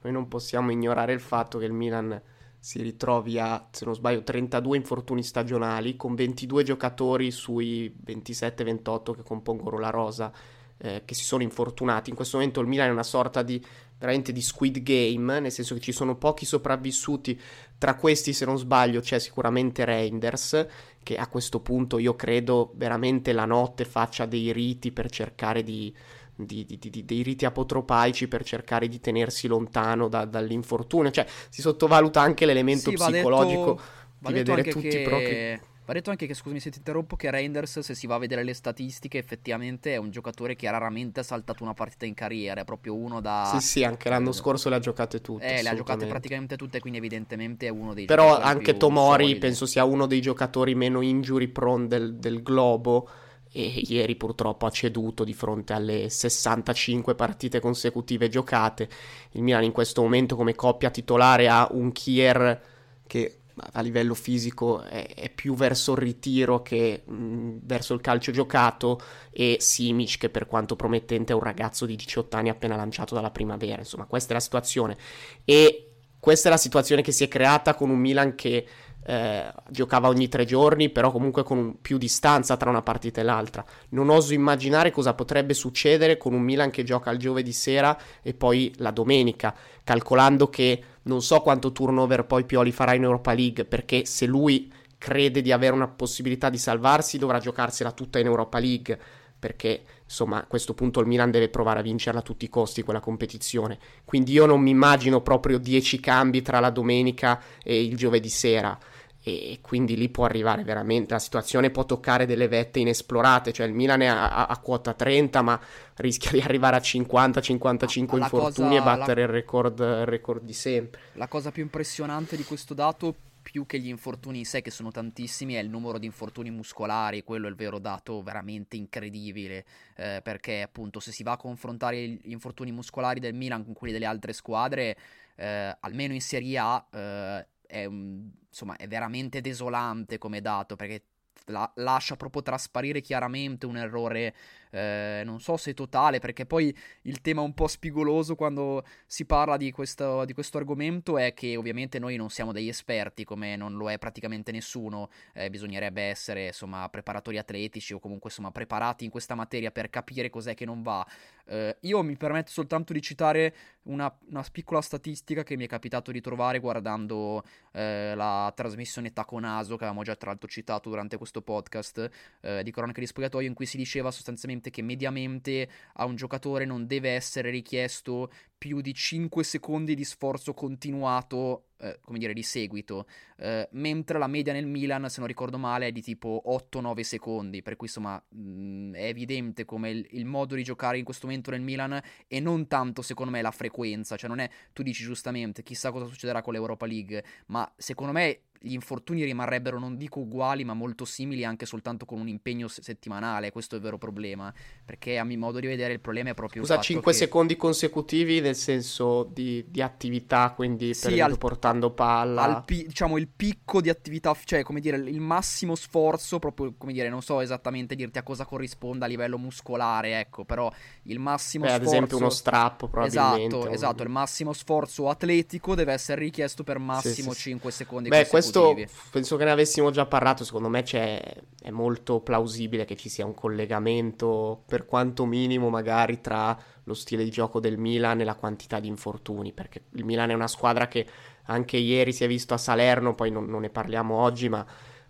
noi 0.02 0.12
non 0.12 0.28
possiamo 0.28 0.70
ignorare 0.70 1.12
il 1.12 1.20
fatto 1.20 1.58
che 1.58 1.64
il 1.64 1.72
Milan 1.72 2.20
si 2.58 2.80
ritrovi 2.80 3.38
a, 3.38 3.68
se 3.70 3.84
non 3.84 3.94
sbaglio, 3.94 4.22
32 4.22 4.76
infortuni 4.76 5.22
stagionali 5.22 5.96
con 5.96 6.14
22 6.14 6.62
giocatori 6.62 7.30
sui 7.32 7.92
27-28 8.06 9.16
che 9.16 9.22
compongono 9.22 9.78
la 9.78 9.90
rosa 9.90 10.32
eh, 10.78 11.02
che 11.04 11.14
si 11.14 11.24
sono 11.24 11.42
infortunati. 11.42 12.10
In 12.10 12.16
questo 12.16 12.36
momento 12.36 12.60
il 12.60 12.68
Milan 12.68 12.88
è 12.88 12.92
una 12.92 13.02
sorta 13.02 13.42
di 13.42 13.64
veramente 14.02 14.32
di 14.32 14.42
Squid 14.42 14.82
Game, 14.82 15.38
nel 15.38 15.52
senso 15.52 15.74
che 15.74 15.80
ci 15.80 15.92
sono 15.92 16.16
pochi 16.16 16.44
sopravvissuti. 16.44 17.40
Tra 17.78 17.94
questi, 17.94 18.32
se 18.32 18.44
non 18.44 18.58
sbaglio, 18.58 19.00
c'è 19.00 19.20
sicuramente 19.20 19.84
Reinders, 19.84 20.66
che 21.04 21.16
a 21.16 21.28
questo 21.28 21.60
punto 21.60 21.98
io 21.98 22.16
credo 22.16 22.72
veramente 22.74 23.32
la 23.32 23.44
notte 23.44 23.84
faccia 23.84 24.26
dei 24.26 24.52
riti 24.52 24.90
per 24.90 25.08
cercare 25.08 25.62
di 25.62 25.94
di, 26.34 26.64
di, 26.64 26.78
di, 26.78 27.04
dei 27.04 27.22
riti 27.22 27.44
apotropaici 27.44 28.28
per 28.28 28.44
cercare 28.44 28.88
di 28.88 29.00
tenersi 29.00 29.46
lontano 29.46 30.08
da, 30.08 30.24
dall'infortunio. 30.24 31.10
Cioè, 31.10 31.26
si 31.48 31.60
sottovaluta 31.60 32.20
anche 32.20 32.46
l'elemento 32.46 32.90
sì, 32.90 32.96
psicologico 32.96 33.74
detto, 33.74 34.28
di 34.28 34.32
vedere 34.32 34.64
tutti 34.64 34.88
che... 34.88 35.00
i 35.00 35.02
propri. 35.02 35.70
Va 35.84 35.94
detto 35.94 36.10
anche 36.10 36.26
che, 36.26 36.34
scusami 36.34 36.60
se 36.60 36.70
ti 36.70 36.78
interrompo, 36.78 37.16
che 37.16 37.28
Reinders, 37.28 37.80
se 37.80 37.94
si 37.96 38.06
va 38.06 38.14
a 38.14 38.18
vedere 38.18 38.44
le 38.44 38.54
statistiche, 38.54 39.18
effettivamente 39.18 39.92
è 39.92 39.96
un 39.96 40.12
giocatore 40.12 40.54
che 40.54 40.68
ha 40.68 40.70
raramente 40.70 41.24
saltato 41.24 41.64
una 41.64 41.74
partita 41.74 42.06
in 42.06 42.14
carriera, 42.14 42.60
è 42.60 42.64
proprio 42.64 42.94
uno 42.94 43.20
da... 43.20 43.50
Sì, 43.52 43.66
sì, 43.66 43.84
anche 43.84 44.08
l'anno 44.08 44.30
eh, 44.30 44.32
scorso 44.32 44.68
le 44.68 44.76
ha 44.76 44.78
giocate 44.78 45.20
tutte. 45.20 45.58
Eh, 45.58 45.60
le 45.60 45.68
ha 45.70 45.74
giocate 45.74 46.06
praticamente 46.06 46.56
tutte, 46.56 46.78
quindi 46.78 46.98
evidentemente 46.98 47.66
è 47.66 47.70
uno 47.70 47.94
dei 47.94 48.04
Però 48.04 48.38
anche 48.38 48.76
Tomori 48.76 49.24
solidi. 49.24 49.40
penso 49.40 49.66
sia 49.66 49.82
uno 49.82 50.06
dei 50.06 50.20
giocatori 50.20 50.76
meno 50.76 51.00
injury 51.00 51.48
prone 51.48 51.88
del, 51.88 52.14
del 52.14 52.44
globo 52.44 53.08
e 53.52 53.82
ieri 53.86 54.16
purtroppo 54.16 54.66
ha 54.66 54.70
ceduto 54.70 55.24
di 55.24 55.34
fronte 55.34 55.74
alle 55.74 56.08
65 56.08 57.14
partite 57.14 57.60
consecutive 57.60 58.28
giocate. 58.28 58.88
Il 59.32 59.42
Milan 59.42 59.64
in 59.64 59.72
questo 59.72 60.02
momento 60.02 60.36
come 60.36 60.54
coppia 60.54 60.90
titolare 60.90 61.48
ha 61.48 61.68
un 61.70 61.92
Kier 61.92 62.60
che 63.06 63.36
a 63.54 63.80
livello 63.82 64.14
fisico 64.14 64.80
è, 64.80 65.14
è 65.14 65.30
più 65.30 65.54
verso 65.54 65.92
il 65.92 65.98
ritiro 65.98 66.62
che 66.62 67.02
mh, 67.04 67.58
verso 67.62 67.94
il 67.94 68.00
calcio 68.00 68.32
giocato 68.32 69.00
e 69.30 69.58
Simic 69.60 70.18
che 70.18 70.30
per 70.30 70.46
quanto 70.46 70.76
promettente 70.76 71.32
è 71.32 71.36
un 71.36 71.42
ragazzo 71.42 71.84
di 71.84 71.96
18 71.96 72.36
anni 72.36 72.48
appena 72.48 72.76
lanciato 72.76 73.14
dalla 73.14 73.30
primavera. 73.30 73.80
Insomma 73.80 74.06
questa 74.06 74.30
è 74.30 74.34
la 74.34 74.40
situazione 74.40 74.96
e 75.44 75.88
questa 76.18 76.48
è 76.48 76.50
la 76.50 76.56
situazione 76.56 77.02
che 77.02 77.12
si 77.12 77.24
è 77.24 77.28
creata 77.28 77.74
con 77.74 77.90
un 77.90 77.98
Milan 77.98 78.34
che 78.34 78.66
eh, 79.04 79.52
giocava 79.68 80.08
ogni 80.08 80.28
tre 80.28 80.44
giorni, 80.44 80.90
però 80.90 81.10
comunque 81.10 81.42
con 81.42 81.76
più 81.80 81.98
distanza 81.98 82.56
tra 82.56 82.70
una 82.70 82.82
partita 82.82 83.20
e 83.20 83.24
l'altra. 83.24 83.64
Non 83.90 84.10
oso 84.10 84.34
immaginare 84.34 84.90
cosa 84.90 85.14
potrebbe 85.14 85.54
succedere 85.54 86.16
con 86.16 86.34
un 86.34 86.42
Milan 86.42 86.70
che 86.70 86.84
gioca 86.84 87.10
il 87.10 87.18
giovedì 87.18 87.52
sera 87.52 87.98
e 88.22 88.34
poi 88.34 88.72
la 88.76 88.90
domenica, 88.90 89.54
calcolando 89.82 90.48
che 90.48 90.82
non 91.02 91.22
so 91.22 91.40
quanto 91.40 91.72
turnover 91.72 92.24
poi 92.24 92.44
Pioli 92.44 92.70
farà 92.70 92.94
in 92.94 93.02
Europa 93.02 93.32
League, 93.32 93.64
perché 93.64 94.04
se 94.04 94.26
lui 94.26 94.72
crede 94.98 95.42
di 95.42 95.50
avere 95.50 95.74
una 95.74 95.88
possibilità 95.88 96.48
di 96.48 96.58
salvarsi 96.58 97.18
dovrà 97.18 97.40
giocarsela 97.40 97.90
tutta 97.90 98.20
in 98.20 98.26
Europa 98.26 98.60
League 98.60 98.98
perché 99.42 99.82
insomma 100.04 100.42
a 100.42 100.46
questo 100.46 100.72
punto 100.72 101.00
il 101.00 101.08
Milan 101.08 101.32
deve 101.32 101.48
provare 101.48 101.80
a 101.80 101.82
vincerla 101.82 102.20
a 102.20 102.22
tutti 102.22 102.44
i 102.44 102.48
costi 102.48 102.84
quella 102.84 103.00
competizione. 103.00 103.76
Quindi 104.04 104.30
io 104.30 104.46
non 104.46 104.60
mi 104.60 104.70
immagino 104.70 105.20
proprio 105.20 105.58
10 105.58 105.98
cambi 105.98 106.42
tra 106.42 106.60
la 106.60 106.70
domenica 106.70 107.42
e 107.60 107.82
il 107.82 107.96
giovedì 107.96 108.28
sera 108.28 108.78
e 109.24 109.58
quindi 109.62 109.96
lì 109.96 110.08
può 110.08 110.24
arrivare 110.24 110.64
veramente 110.64 111.14
la 111.14 111.20
situazione 111.20 111.70
può 111.70 111.84
toccare 111.84 112.26
delle 112.26 112.48
vette 112.48 112.80
inesplorate 112.80 113.52
cioè 113.52 113.66
il 113.66 113.72
Milan 113.72 114.00
è 114.00 114.06
a, 114.06 114.30
a, 114.30 114.46
a 114.46 114.58
quota 114.58 114.94
30 114.94 115.42
ma 115.42 115.60
rischia 115.96 116.32
di 116.32 116.40
arrivare 116.40 116.76
a 116.76 116.80
50-55 116.80 118.16
infortuni 118.18 118.76
cosa, 118.76 118.80
e 118.80 118.82
battere 118.82 119.20
la... 119.20 119.26
il, 119.28 119.32
record, 119.32 119.78
il 119.78 120.06
record 120.06 120.42
di 120.42 120.52
sempre. 120.52 121.00
La 121.12 121.28
cosa 121.28 121.52
più 121.52 121.62
impressionante 121.62 122.36
di 122.36 122.42
questo 122.42 122.74
dato 122.74 123.14
più 123.42 123.66
che 123.66 123.78
gli 123.78 123.88
infortuni 123.88 124.38
in 124.38 124.44
sé 124.44 124.62
che 124.62 124.70
sono 124.70 124.90
tantissimi 124.90 125.54
è 125.54 125.58
il 125.58 125.68
numero 125.68 125.98
di 125.98 126.06
infortuni 126.06 126.50
muscolari 126.50 127.24
quello 127.24 127.46
è 127.46 127.50
il 127.50 127.56
vero 127.56 127.80
dato 127.80 128.22
veramente 128.22 128.76
incredibile 128.76 129.64
eh, 129.96 130.20
perché 130.22 130.62
appunto 130.62 131.00
se 131.00 131.10
si 131.10 131.24
va 131.24 131.32
a 131.32 131.36
confrontare 131.36 132.06
gli 132.06 132.30
infortuni 132.30 132.70
muscolari 132.70 133.18
del 133.18 133.34
Milan 133.34 133.64
con 133.64 133.74
quelli 133.74 133.92
delle 133.92 134.06
altre 134.06 134.32
squadre 134.32 134.96
eh, 135.34 135.76
almeno 135.80 136.14
in 136.14 136.20
Serie 136.20 136.56
A 136.58 136.86
eh, 136.92 137.46
è, 137.72 137.84
insomma, 137.84 138.76
è 138.76 138.86
veramente 138.86 139.40
desolante 139.40 140.18
come 140.18 140.42
dato 140.42 140.76
perché 140.76 141.04
la, 141.46 141.70
lascia 141.76 142.16
proprio 142.16 142.42
trasparire 142.42 143.00
chiaramente 143.00 143.64
un 143.64 143.78
errore 143.78 144.34
eh, 144.72 145.22
non 145.24 145.40
so 145.40 145.56
se 145.56 145.74
totale, 145.74 146.18
perché 146.18 146.46
poi 146.46 146.74
il 147.02 147.20
tema 147.20 147.42
un 147.42 147.52
po' 147.52 147.66
spigoloso 147.66 148.34
quando 148.34 148.84
si 149.06 149.26
parla 149.26 149.56
di 149.56 149.70
questo, 149.70 150.24
di 150.24 150.32
questo 150.32 150.58
argomento 150.58 151.18
è 151.18 151.34
che 151.34 151.56
ovviamente 151.56 151.98
noi 151.98 152.16
non 152.16 152.30
siamo 152.30 152.52
degli 152.52 152.68
esperti, 152.68 153.24
come 153.24 153.54
non 153.54 153.74
lo 153.74 153.90
è 153.90 153.98
praticamente 153.98 154.50
nessuno, 154.50 155.10
eh, 155.34 155.50
bisognerebbe 155.50 156.02
essere 156.02 156.46
insomma 156.46 156.88
preparatori 156.88 157.38
atletici 157.38 157.92
o 157.92 157.98
comunque 157.98 158.30
insomma 158.30 158.50
preparati 158.50 159.04
in 159.04 159.10
questa 159.10 159.34
materia 159.34 159.70
per 159.70 159.90
capire 159.90 160.30
cos'è 160.30 160.54
che 160.54 160.64
non 160.64 160.82
va. 160.82 161.06
Eh, 161.44 161.76
io 161.80 162.02
mi 162.02 162.16
permetto 162.16 162.50
soltanto 162.50 162.92
di 162.92 163.02
citare 163.02 163.54
una, 163.84 164.14
una, 164.30 164.44
piccola 164.50 164.80
statistica 164.80 165.42
che 165.42 165.56
mi 165.56 165.64
è 165.64 165.68
capitato 165.68 166.12
di 166.12 166.20
trovare 166.20 166.60
guardando 166.60 167.42
eh, 167.72 168.14
la 168.14 168.52
trasmissione 168.54 169.12
Taconaso, 169.12 169.76
che 169.76 169.84
avevamo 169.84 170.04
già 170.04 170.14
tra 170.14 170.30
l'altro 170.30 170.48
citato 170.48 170.88
durante 170.88 171.16
questo 171.16 171.42
podcast 171.42 172.08
eh, 172.40 172.62
di 172.62 172.70
Cronache 172.70 173.00
di 173.00 173.06
Spogliatoio, 173.06 173.48
in 173.48 173.54
cui 173.54 173.66
si 173.66 173.76
diceva 173.76 174.10
sostanzialmente 174.10 174.61
che 174.70 174.82
mediamente 174.82 175.68
a 175.94 176.04
un 176.04 176.16
giocatore 176.16 176.64
non 176.64 176.86
deve 176.86 177.10
essere 177.10 177.50
richiesto 177.50 178.30
più 178.62 178.80
di 178.80 178.94
5 178.94 179.42
secondi 179.42 179.96
di 179.96 180.04
sforzo 180.04 180.54
continuato, 180.54 181.70
eh, 181.78 181.98
come 182.00 182.20
dire, 182.20 182.32
di 182.32 182.44
seguito, 182.44 183.08
eh, 183.38 183.68
mentre 183.72 184.20
la 184.20 184.28
media 184.28 184.52
nel 184.52 184.68
Milan, 184.68 185.10
se 185.10 185.18
non 185.18 185.26
ricordo 185.26 185.58
male, 185.58 185.88
è 185.88 185.90
di 185.90 186.00
tipo 186.00 186.40
8-9 186.46 187.00
secondi, 187.00 187.60
per 187.60 187.74
cui 187.74 187.88
insomma 187.88 188.22
mh, 188.28 188.40
mm, 188.40 188.94
è 188.94 189.06
evidente 189.06 189.64
come 189.64 189.90
il, 189.90 190.06
il, 190.10 190.26
modo 190.26 190.54
di 190.54 190.62
giocare 190.62 190.96
in 190.96 191.02
questo 191.02 191.26
momento 191.26 191.50
nel 191.50 191.60
Milan 191.60 192.00
e 192.28 192.38
non 192.38 192.68
tanto 192.68 193.02
secondo 193.02 193.32
me 193.32 193.42
la 193.42 193.50
frequenza, 193.50 194.14
cioè 194.14 194.28
non 194.28 194.38
è, 194.38 194.48
tu 194.72 194.84
dici 194.84 195.02
giustamente, 195.02 195.64
chissà 195.64 195.90
cosa 195.90 196.06
succederà 196.06 196.40
con 196.40 196.52
l'Europa 196.52 196.86
League, 196.86 197.24
ma 197.46 197.68
secondo 197.76 198.12
me 198.12 198.42
gli 198.62 198.74
infortuni 198.74 199.24
rimarrebbero, 199.24 199.78
non 199.78 199.96
dico 199.96 200.20
uguali, 200.20 200.64
ma 200.64 200.72
molto 200.72 201.04
simili 201.04 201.44
anche 201.44 201.66
soltanto 201.66 202.04
con 202.04 202.20
un 202.20 202.28
impegno 202.28 202.68
settimanale. 202.68 203.50
Questo 203.50 203.74
è 203.74 203.78
il 203.78 203.84
vero 203.84 203.98
problema. 203.98 204.52
Perché 204.84 205.18
a 205.18 205.24
mio 205.24 205.38
modo 205.38 205.58
di 205.58 205.66
vedere 205.66 205.92
il 205.92 206.00
problema 206.00 206.30
è 206.30 206.34
proprio. 206.34 206.62
Scusa, 206.62 206.80
5 206.80 207.10
che... 207.10 207.18
secondi 207.18 207.56
consecutivi 207.56 208.40
nel 208.52 208.56
senso 208.56 209.24
di, 209.24 209.64
di 209.68 209.80
attività, 209.80 210.52
quindi 210.54 210.94
sì, 210.94 211.20
al, 211.20 211.36
portando 211.38 211.90
palla. 211.90 212.42
Al 212.42 212.64
pi- 212.64 212.86
diciamo 212.86 213.16
il 213.16 213.28
picco 213.28 213.80
di 213.80 213.88
attività, 213.88 214.36
cioè 214.44 214.62
come 214.62 214.80
dire, 214.80 214.96
il 214.96 215.20
massimo 215.20 215.74
sforzo, 215.74 216.38
proprio 216.38 216.74
come 216.76 216.92
dire, 216.92 217.08
non 217.08 217.22
so 217.22 217.40
esattamente 217.40 217.94
dirti 217.94 218.18
a 218.18 218.22
cosa 218.22 218.44
corrisponda 218.44 219.06
a 219.06 219.08
livello 219.08 219.38
muscolare, 219.38 220.20
ecco, 220.20 220.44
però 220.44 220.70
il 221.04 221.18
massimo 221.18 221.64
Beh, 221.64 221.70
sforzo. 221.70 221.88
Ad 221.88 221.94
esempio 221.94 222.16
uno 222.18 222.30
strappo, 222.30 222.88
probabilmente. 222.88 223.56
Esatto, 223.56 223.72
esatto. 223.72 224.02
Il 224.02 224.10
massimo 224.10 224.52
sforzo 224.52 225.08
atletico 225.08 225.74
deve 225.74 225.92
essere 225.92 226.20
richiesto 226.20 226.62
per 226.62 226.78
massimo 226.78 227.32
sì, 227.32 227.40
sì, 227.40 227.50
5 227.50 227.70
secondi 227.70 228.08
Beh, 228.08 228.26
questo 228.28 228.74
questo 228.74 229.10
penso 229.10 229.36
che 229.36 229.44
ne 229.44 229.50
avessimo 229.50 229.90
già 229.90 230.06
parlato, 230.06 230.44
secondo 230.44 230.68
me 230.68 230.82
è 230.82 231.70
molto 231.70 232.20
plausibile 232.20 232.84
che 232.84 232.96
ci 232.96 233.08
sia 233.08 233.24
un 233.24 233.34
collegamento, 233.34 234.62
per 234.66 234.84
quanto 234.84 235.24
minimo 235.24 235.70
magari, 235.70 236.20
tra 236.20 236.56
lo 236.84 236.94
stile 236.94 237.24
di 237.24 237.30
gioco 237.30 237.60
del 237.60 237.78
Milan 237.78 238.20
e 238.20 238.24
la 238.24 238.34
quantità 238.34 238.80
di 238.80 238.88
infortuni, 238.88 239.52
perché 239.52 239.84
il 239.92 240.04
Milan 240.04 240.30
è 240.30 240.34
una 240.34 240.48
squadra 240.48 240.88
che 240.88 241.06
anche 241.44 241.76
ieri 241.76 242.12
si 242.12 242.24
è 242.24 242.26
visto 242.26 242.54
a 242.54 242.58
Salerno, 242.58 243.14
poi 243.14 243.30
non, 243.30 243.46
non 243.46 243.60
ne 243.60 243.70
parliamo 243.70 244.14
oggi, 244.14 244.48
ma 244.48 244.64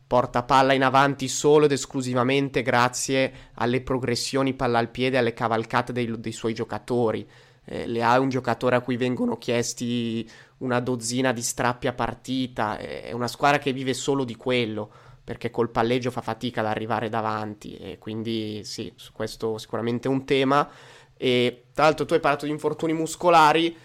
porta 0.07 0.43
palla 0.43 0.75
in 0.75 0.85
avanti 0.85 1.27
solo 1.29 1.65
ed 1.65 1.73
esclusivamente 1.73 2.61
grazie 2.61 3.33
alle 3.55 3.81
progressioni 3.81 4.53
palla 4.53 4.79
al 4.79 4.91
piede, 4.91 5.17
alle 5.17 5.33
cavalcate 5.33 5.93
dei, 5.93 6.21
dei 6.21 6.33
suoi 6.33 6.53
giocatori. 6.53 7.27
Eh, 7.65 7.87
Leao 7.87 8.17
è 8.17 8.19
un 8.19 8.29
giocatore 8.29 8.77
a 8.77 8.81
cui 8.81 8.97
vengono 8.97 9.39
chiesti 9.39 10.29
una 10.59 10.81
dozzina 10.81 11.33
di 11.33 11.41
strappi 11.41 11.87
a 11.87 11.93
partita, 11.93 12.77
è 12.77 13.13
una 13.13 13.29
squadra 13.29 13.59
che 13.59 13.73
vive 13.73 13.95
solo 13.95 14.25
di 14.25 14.37
quello, 14.37 14.91
perché 15.25 15.51
col 15.51 15.71
palleggio 15.71 16.11
fa 16.11 16.21
fatica 16.21 16.61
ad 16.61 16.67
arrivare 16.67 17.09
davanti 17.09 17.77
e 17.77 17.99
quindi 17.99 18.63
sì, 18.65 18.93
su 18.97 19.13
questo 19.13 19.57
sicuramente 19.57 20.09
è 20.09 20.11
un 20.11 20.25
tema. 20.25 20.69
E 21.17 21.65
tra 21.73 21.85
l'altro 21.85 22.05
tu 22.05 22.15
hai 22.15 22.21
parlato 22.21 22.45
di 22.45 22.51
infortuni 22.51 22.93
muscolari, 22.93 23.77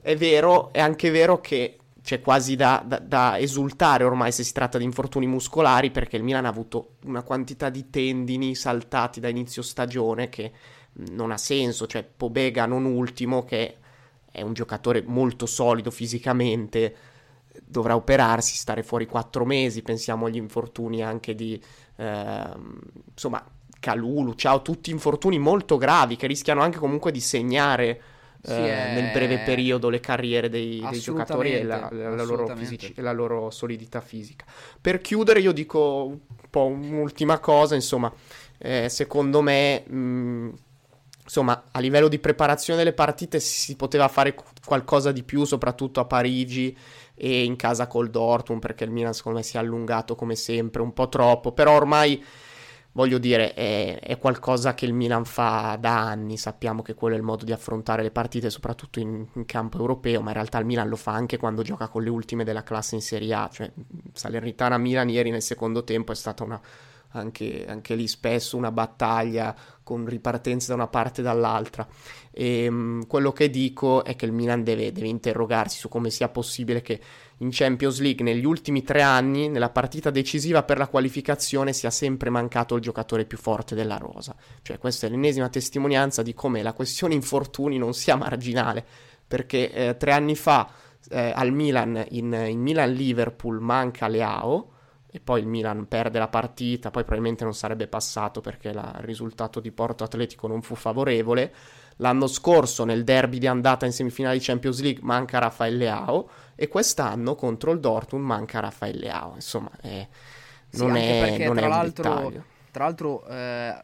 è 0.00 0.16
vero, 0.16 0.72
è 0.72 0.80
anche 0.80 1.10
vero 1.10 1.40
che 1.40 1.78
c'è 2.02 2.20
quasi 2.20 2.56
da, 2.56 2.82
da, 2.84 2.98
da, 2.98 3.38
esultare 3.38 4.02
ormai 4.02 4.32
se 4.32 4.42
si 4.42 4.52
tratta 4.52 4.76
di 4.76 4.84
infortuni 4.84 5.26
muscolari 5.26 5.92
perché 5.92 6.16
il 6.16 6.24
Milan 6.24 6.46
ha 6.46 6.48
avuto 6.48 6.96
una 7.04 7.22
quantità 7.22 7.70
di 7.70 7.90
tendini 7.90 8.56
saltati 8.56 9.20
da 9.20 9.28
inizio 9.28 9.62
stagione 9.62 10.28
che 10.28 10.50
non 11.10 11.30
ha 11.30 11.38
senso, 11.38 11.86
cioè 11.86 12.02
Pobega 12.04 12.66
non 12.66 12.84
ultimo 12.84 13.44
che 13.44 13.76
è 14.30 14.42
un 14.42 14.52
giocatore 14.52 15.02
molto 15.06 15.46
solido 15.46 15.90
fisicamente, 15.90 16.96
dovrà 17.64 17.94
operarsi, 17.94 18.56
stare 18.56 18.82
fuori 18.82 19.06
quattro 19.06 19.44
mesi, 19.44 19.82
pensiamo 19.82 20.26
agli 20.26 20.36
infortuni 20.36 21.02
anche 21.02 21.34
di, 21.34 21.62
eh, 21.96 22.50
insomma, 23.10 23.44
Calulu, 23.82 24.34
ciao, 24.34 24.62
tutti 24.62 24.92
infortuni 24.92 25.40
molto 25.40 25.76
gravi 25.76 26.14
che 26.14 26.28
rischiano 26.28 26.62
anche 26.62 26.78
comunque 26.78 27.10
di 27.10 27.18
segnare 27.18 28.00
sì, 28.40 28.52
eh, 28.52 28.90
è... 28.90 28.94
nel 28.94 29.10
breve 29.10 29.38
periodo 29.38 29.88
le 29.88 29.98
carriere 29.98 30.48
dei, 30.48 30.86
dei 30.88 31.00
giocatori 31.00 31.52
e 31.52 31.64
la, 31.64 31.88
la, 31.90 32.10
la, 32.10 32.22
loro 32.22 32.46
fisici, 32.54 32.94
la, 32.98 33.10
loro 33.10 33.50
solidità 33.50 34.00
fisica. 34.00 34.44
Per 34.80 35.00
chiudere 35.00 35.40
io 35.40 35.50
dico 35.50 36.04
un 36.06 36.18
po' 36.48 36.66
un'ultima 36.66 37.40
cosa, 37.40 37.74
insomma, 37.74 38.12
eh, 38.58 38.88
secondo 38.88 39.42
me... 39.42 39.82
Mh, 39.84 40.50
insomma, 41.24 41.64
a 41.72 41.80
livello 41.80 42.06
di 42.06 42.20
preparazione 42.20 42.78
delle 42.78 42.92
partite 42.92 43.40
si 43.40 43.74
poteva 43.74 44.06
fare 44.06 44.36
qualcosa 44.64 45.10
di 45.10 45.24
più, 45.24 45.44
soprattutto 45.44 45.98
a 45.98 46.04
Parigi 46.04 46.76
e 47.14 47.42
in 47.42 47.56
casa 47.56 47.88
col 47.88 48.10
Dortmund, 48.10 48.60
perché 48.60 48.84
il 48.84 48.90
Milan 48.90 49.14
secondo 49.14 49.38
me 49.38 49.44
si 49.44 49.56
è 49.56 49.58
allungato 49.58 50.14
come 50.14 50.36
sempre, 50.36 50.82
un 50.82 50.92
po' 50.92 51.08
troppo, 51.08 51.50
però 51.50 51.72
ormai 51.72 52.22
voglio 52.92 53.18
dire, 53.18 53.54
è, 53.54 53.98
è, 54.00 54.18
qualcosa 54.18 54.74
che 54.74 54.84
il 54.84 54.92
Milan 54.92 55.24
fa 55.24 55.76
da 55.80 55.98
anni, 55.98 56.36
sappiamo 56.36 56.82
che 56.82 56.94
quello 56.94 57.14
è 57.14 57.18
il 57.18 57.24
modo 57.24 57.44
di 57.44 57.52
affrontare 57.52 58.02
le 58.02 58.10
partite, 58.10 58.50
soprattutto 58.50 59.00
in, 59.00 59.26
in, 59.34 59.44
campo 59.46 59.78
europeo, 59.78 60.20
ma 60.20 60.28
in 60.28 60.34
realtà 60.34 60.58
il 60.58 60.66
Milan 60.66 60.88
lo 60.88 60.96
fa 60.96 61.12
anche 61.12 61.36
quando 61.36 61.62
gioca 61.62 61.88
con 61.88 62.02
le 62.02 62.10
ultime 62.10 62.44
della 62.44 62.62
classe 62.62 62.94
in 62.94 63.02
Serie 63.02 63.34
A, 63.34 63.48
cioè 63.52 63.70
Salernitana-Milan 64.12 65.08
ieri 65.08 65.30
nel 65.30 65.42
secondo 65.42 65.84
tempo 65.84 66.12
è 66.12 66.16
stata 66.16 66.44
una 66.44 66.60
anche, 67.12 67.66
anche 67.66 67.94
lì 67.94 68.06
spesso 68.06 68.56
una 68.56 68.72
battaglia 68.72 69.54
con 69.82 70.06
ripartenze 70.06 70.68
da 70.68 70.74
una 70.74 70.86
parte 70.86 71.20
e 71.20 71.24
dall'altra. 71.24 71.86
E, 72.30 72.68
um, 72.68 73.06
quello 73.06 73.32
che 73.32 73.50
dico 73.50 74.04
è 74.04 74.16
che 74.16 74.26
il 74.26 74.32
Milan 74.32 74.62
deve, 74.62 74.92
deve 74.92 75.08
interrogarsi 75.08 75.78
su 75.78 75.88
come 75.88 76.10
sia 76.10 76.28
possibile 76.28 76.82
che 76.82 77.00
in 77.42 77.48
Champions 77.50 78.00
League 78.00 78.24
negli 78.24 78.44
ultimi 78.44 78.82
tre 78.82 79.02
anni, 79.02 79.48
nella 79.48 79.70
partita 79.70 80.10
decisiva 80.10 80.62
per 80.62 80.78
la 80.78 80.86
qualificazione, 80.86 81.72
sia 81.72 81.90
sempre 81.90 82.30
mancato 82.30 82.76
il 82.76 82.80
giocatore 82.80 83.24
più 83.24 83.36
forte 83.36 83.74
della 83.74 83.96
rosa. 83.96 84.34
Cioè, 84.62 84.78
questa 84.78 85.06
è 85.06 85.10
l'ennesima 85.10 85.48
testimonianza 85.48 86.22
di 86.22 86.34
come 86.34 86.62
la 86.62 86.72
questione 86.72 87.14
infortuni 87.14 87.78
non 87.78 87.94
sia 87.94 88.14
marginale, 88.14 88.84
perché 89.26 89.72
eh, 89.72 89.96
tre 89.96 90.12
anni 90.12 90.36
fa 90.36 90.70
eh, 91.10 91.32
al 91.34 91.52
Milan, 91.52 92.04
in, 92.10 92.32
in 92.48 92.60
Milan-Liverpool, 92.60 93.60
manca 93.60 94.06
Leao 94.06 94.70
e 95.10 95.20
poi 95.20 95.40
il 95.40 95.46
Milan 95.46 95.88
perde 95.88 96.18
la 96.18 96.28
partita, 96.28 96.90
poi 96.90 97.02
probabilmente 97.02 97.42
non 97.44 97.54
sarebbe 97.54 97.88
passato 97.88 98.40
perché 98.40 98.72
la, 98.72 98.94
il 98.98 99.04
risultato 99.04 99.58
di 99.58 99.72
Porto 99.72 100.04
Atletico 100.04 100.46
non 100.46 100.62
fu 100.62 100.76
favorevole. 100.76 101.52
L'anno 101.96 102.26
scorso 102.26 102.84
nel 102.84 103.04
derby 103.04 103.38
di 103.38 103.46
andata 103.46 103.86
in 103.86 103.92
semifinale 103.92 104.38
di 104.38 104.44
Champions 104.44 104.80
League 104.80 105.02
manca 105.02 105.38
Raffaele 105.38 105.76
Leao 105.76 106.30
e 106.54 106.68
quest'anno 106.68 107.34
contro 107.34 107.72
il 107.72 107.80
Dortmund 107.80 108.24
manca 108.24 108.60
Raffaele 108.60 108.98
Leao. 108.98 109.34
Insomma, 109.34 109.70
è, 109.80 110.08
non, 110.72 110.94
sì, 110.94 111.00
è, 111.00 111.46
non 111.46 111.56
tra 111.56 111.66
è 111.66 111.68
l'altro, 111.68 112.44
tra 112.70 112.84
l'altro 112.84 113.26
eh, 113.26 113.82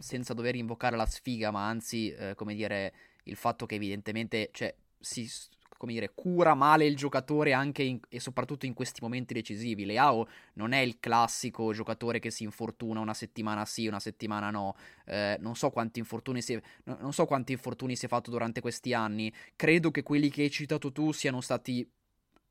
senza 0.00 0.34
dover 0.34 0.54
invocare 0.54 0.96
la 0.96 1.06
sfiga, 1.06 1.50
ma 1.50 1.66
anzi, 1.66 2.10
eh, 2.12 2.34
come 2.34 2.54
dire, 2.54 2.92
il 3.24 3.36
fatto 3.36 3.66
che 3.66 3.76
evidentemente 3.76 4.50
cioè, 4.52 4.74
si 5.00 5.30
come 5.78 5.92
dire, 5.92 6.12
cura 6.12 6.54
male 6.54 6.84
il 6.84 6.96
giocatore 6.96 7.54
anche 7.54 7.82
in, 7.82 8.00
e 8.08 8.20
soprattutto 8.20 8.66
in 8.66 8.74
questi 8.74 9.00
momenti 9.00 9.32
decisivi. 9.32 9.86
Leao 9.86 10.26
non 10.54 10.72
è 10.72 10.80
il 10.80 10.98
classico 11.00 11.72
giocatore 11.72 12.18
che 12.18 12.30
si 12.30 12.42
infortuna 12.42 13.00
una 13.00 13.14
settimana 13.14 13.64
sì, 13.64 13.86
una 13.86 14.00
settimana 14.00 14.50
no. 14.50 14.74
Eh, 15.06 15.38
non, 15.40 15.54
so 15.54 15.70
quanti 15.70 16.00
infortuni 16.00 16.42
si 16.42 16.54
è, 16.54 16.60
non 16.84 17.12
so 17.12 17.24
quanti 17.24 17.52
infortuni 17.52 17.96
si 17.96 18.04
è 18.04 18.08
fatto 18.08 18.30
durante 18.30 18.60
questi 18.60 18.92
anni. 18.92 19.32
Credo 19.56 19.90
che 19.90 20.02
quelli 20.02 20.28
che 20.28 20.42
hai 20.42 20.50
citato 20.50 20.92
tu 20.92 21.12
siano 21.12 21.40
stati 21.40 21.88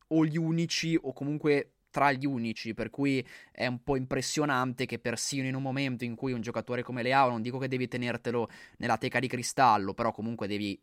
o 0.09 0.25
gli 0.25 0.37
unici 0.37 0.97
o 0.99 1.11
comunque 1.11 1.73
tra 1.89 2.11
gli 2.11 2.25
unici, 2.25 2.73
per 2.73 2.89
cui 2.89 3.25
è 3.51 3.65
un 3.67 3.81
po' 3.83 3.97
impressionante 3.97 4.85
che 4.85 4.99
persino 4.99 5.47
in 5.47 5.55
un 5.55 5.61
momento 5.61 6.05
in 6.05 6.15
cui 6.15 6.31
un 6.31 6.41
giocatore 6.41 6.83
come 6.83 7.01
Leao, 7.01 7.29
non 7.29 7.41
dico 7.41 7.57
che 7.57 7.67
devi 7.67 7.87
tenertelo 7.87 8.49
nella 8.77 8.97
teca 8.97 9.19
di 9.19 9.27
cristallo, 9.27 9.93
però 9.93 10.11
comunque 10.11 10.47
devi 10.47 10.79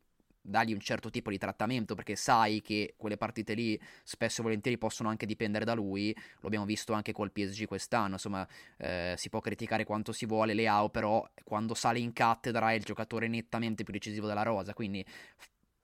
dargli 0.46 0.74
un 0.74 0.80
certo 0.80 1.08
tipo 1.08 1.30
di 1.30 1.38
trattamento 1.38 1.94
perché 1.94 2.16
sai 2.16 2.60
che 2.60 2.94
quelle 2.98 3.16
partite 3.16 3.54
lì 3.54 3.80
spesso 4.02 4.40
e 4.40 4.44
volentieri 4.44 4.76
possono 4.76 5.08
anche 5.08 5.24
dipendere 5.24 5.64
da 5.64 5.72
lui 5.72 6.14
lo 6.40 6.46
abbiamo 6.46 6.66
visto 6.66 6.92
anche 6.92 7.12
col 7.12 7.32
PSG 7.32 7.64
quest'anno 7.64 8.14
insomma 8.14 8.46
eh, 8.76 9.14
si 9.16 9.30
può 9.30 9.40
criticare 9.40 9.84
quanto 9.84 10.12
si 10.12 10.26
vuole 10.26 10.52
Leao 10.52 10.90
però 10.90 11.26
quando 11.44 11.72
sale 11.72 11.98
in 11.98 12.12
cattedra 12.12 12.70
è 12.72 12.74
il 12.74 12.82
giocatore 12.82 13.26
nettamente 13.26 13.84
più 13.84 13.92
decisivo 13.92 14.26
della 14.26 14.42
rosa 14.42 14.74
quindi 14.74 15.04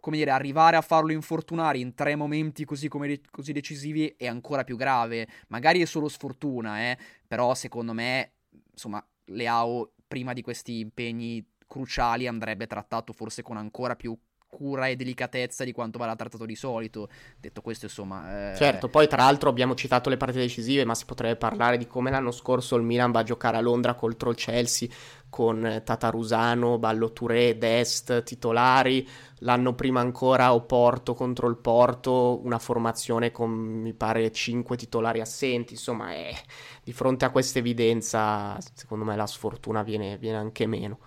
come 0.00 0.16
dire, 0.16 0.30
arrivare 0.30 0.76
a 0.76 0.80
farlo 0.80 1.12
infortunare 1.12 1.76
in 1.76 1.94
tre 1.94 2.16
momenti 2.16 2.64
così, 2.64 2.88
come, 2.88 3.20
così 3.30 3.52
decisivi 3.52 4.14
è 4.16 4.26
ancora 4.26 4.64
più 4.64 4.76
grave. 4.76 5.28
Magari 5.48 5.82
è 5.82 5.84
solo 5.84 6.08
sfortuna, 6.08 6.80
eh, 6.80 6.98
però 7.26 7.54
secondo 7.54 7.92
me, 7.92 8.32
insomma, 8.72 9.06
Leao 9.26 9.92
prima 10.08 10.32
di 10.32 10.40
questi 10.40 10.80
impegni 10.80 11.46
cruciali 11.66 12.26
andrebbe 12.26 12.66
trattato 12.66 13.12
forse 13.12 13.42
con 13.42 13.56
ancora 13.56 13.94
più 13.94 14.18
cura 14.50 14.88
e 14.88 14.96
delicatezza 14.96 15.64
di 15.64 15.72
quanto 15.72 15.96
va 15.98 16.14
trattato 16.14 16.44
di 16.44 16.56
solito. 16.56 17.08
Detto 17.38 17.62
questo, 17.62 17.86
insomma. 17.86 18.52
Eh... 18.52 18.56
Certo, 18.56 18.88
poi 18.88 19.06
tra 19.08 19.22
l'altro 19.22 19.48
abbiamo 19.48 19.74
citato 19.74 20.10
le 20.10 20.16
partite 20.16 20.40
decisive, 20.40 20.84
ma 20.84 20.94
si 20.94 21.06
potrebbe 21.06 21.36
parlare 21.36 21.78
di 21.78 21.86
come 21.86 22.10
l'anno 22.10 22.32
scorso 22.32 22.76
il 22.76 22.82
Milan 22.82 23.12
va 23.12 23.20
a 23.20 23.22
giocare 23.22 23.56
a 23.56 23.60
Londra 23.60 23.94
contro 23.94 24.30
il 24.30 24.36
Chelsea 24.36 24.88
con 25.30 25.80
Tatarusano, 25.84 26.78
Ballo 26.78 27.12
Touré, 27.12 27.56
Dest 27.56 28.24
titolari. 28.24 29.08
L'anno 29.42 29.74
prima 29.74 30.00
ancora 30.00 30.52
Oporto 30.52 31.14
contro 31.14 31.48
il 31.48 31.56
Porto, 31.56 32.40
una 32.44 32.58
formazione 32.58 33.30
con 33.30 33.50
mi 33.50 33.94
pare 33.94 34.30
5 34.30 34.76
titolari 34.76 35.20
assenti. 35.20 35.74
Insomma, 35.74 36.12
eh, 36.12 36.36
di 36.82 36.92
fronte 36.92 37.24
a 37.24 37.30
questa 37.30 37.60
evidenza, 37.60 38.58
secondo 38.74 39.04
me 39.04 39.16
la 39.16 39.26
sfortuna 39.26 39.82
viene, 39.82 40.18
viene 40.18 40.36
anche 40.36 40.66
meno. 40.66 40.98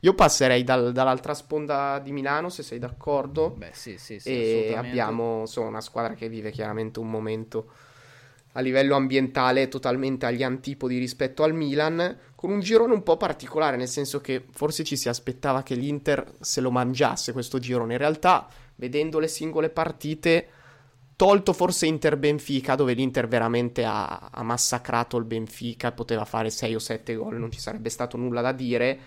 Io 0.00 0.14
passerei 0.14 0.62
dal, 0.62 0.92
dall'altra 0.92 1.34
sponda 1.34 1.98
di 1.98 2.12
Milano, 2.12 2.50
se 2.50 2.62
sei 2.62 2.78
d'accordo. 2.78 3.50
Beh, 3.50 3.70
sì, 3.72 3.98
sì, 3.98 4.20
sì. 4.20 4.28
E 4.28 4.74
abbiamo 4.76 5.40
insomma, 5.40 5.68
una 5.68 5.80
squadra 5.80 6.14
che 6.14 6.28
vive 6.28 6.52
chiaramente 6.52 7.00
un 7.00 7.10
momento 7.10 7.70
a 8.52 8.60
livello 8.60 8.94
ambientale 8.94 9.68
totalmente 9.68 10.26
agli 10.26 10.42
antipodi 10.42 10.98
rispetto 10.98 11.42
al 11.42 11.54
Milan, 11.54 12.16
con 12.34 12.50
un 12.50 12.60
girone 12.60 12.94
un 12.94 13.02
po' 13.02 13.16
particolare, 13.16 13.76
nel 13.76 13.88
senso 13.88 14.20
che 14.20 14.44
forse 14.50 14.84
ci 14.84 14.96
si 14.96 15.08
aspettava 15.08 15.62
che 15.62 15.74
l'Inter 15.74 16.34
se 16.40 16.60
lo 16.60 16.70
mangiasse 16.70 17.32
questo 17.32 17.58
girone. 17.58 17.92
In 17.92 17.98
realtà, 17.98 18.48
vedendo 18.76 19.18
le 19.18 19.28
singole 19.28 19.68
partite, 19.68 20.48
tolto 21.16 21.52
forse 21.52 21.86
Inter-Benfica, 21.86 22.76
dove 22.76 22.94
l'Inter 22.94 23.26
veramente 23.26 23.84
ha, 23.84 24.28
ha 24.30 24.42
massacrato 24.44 25.16
il 25.16 25.24
Benfica, 25.24 25.90
poteva 25.90 26.24
fare 26.24 26.50
6 26.50 26.74
o 26.76 26.78
7 26.78 27.14
gol, 27.16 27.36
non 27.36 27.50
ci 27.50 27.58
sarebbe 27.58 27.90
stato 27.90 28.16
nulla 28.16 28.40
da 28.40 28.52
dire 28.52 28.98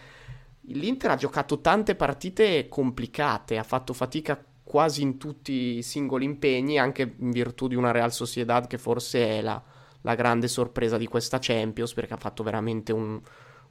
L'Inter 0.68 1.12
ha 1.12 1.15
giocato 1.15 1.60
tante 1.60 1.96
partite 1.96 2.68
complicate, 2.70 3.58
ha 3.58 3.63
fatto 3.63 3.94
fatica 3.94 4.41
quasi 4.63 5.01
in 5.01 5.18
tutti 5.18 5.77
i 5.77 5.84
singoli 5.84 6.24
impegni, 6.25 6.80
anche 6.80 7.15
in 7.18 7.32
virtù 7.32 7.68
di 7.68 7.75
una 7.75 7.91
Real 7.91 8.13
Sociedad 8.13 8.68
che 8.68 8.77
forse 8.77 9.39
è 9.39 9.41
la, 9.41 9.62
la 10.01 10.15
grande 10.15 10.48
sorpresa 10.48 10.98
di 10.98 11.08
questa 11.08 11.39
Champions, 11.41 11.94
perché 11.94 12.13
ha 12.13 12.18
fatto 12.18 12.44
veramente 12.44 12.94
un, 12.94 13.20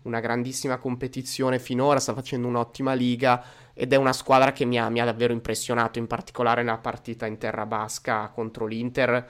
una 0.02 0.20
grandissima 0.20 0.78
competizione 0.78 1.58
finora, 1.58 2.00
sta 2.00 2.14
facendo 2.14 2.46
un'ottima 2.48 2.94
liga 2.94 3.42
ed 3.74 3.92
è 3.92 3.96
una 3.96 4.12
squadra 4.12 4.52
che 4.52 4.64
mi 4.64 4.78
ha, 4.78 4.88
mi 4.88 5.00
ha 5.00 5.04
davvero 5.04 5.32
impressionato, 5.32 5.98
in 5.98 6.06
particolare 6.06 6.62
nella 6.62 6.78
partita 6.78 7.26
in 7.26 7.38
terra 7.38 7.66
basca 7.66 8.28
contro 8.28 8.66
l'Inter. 8.66 9.28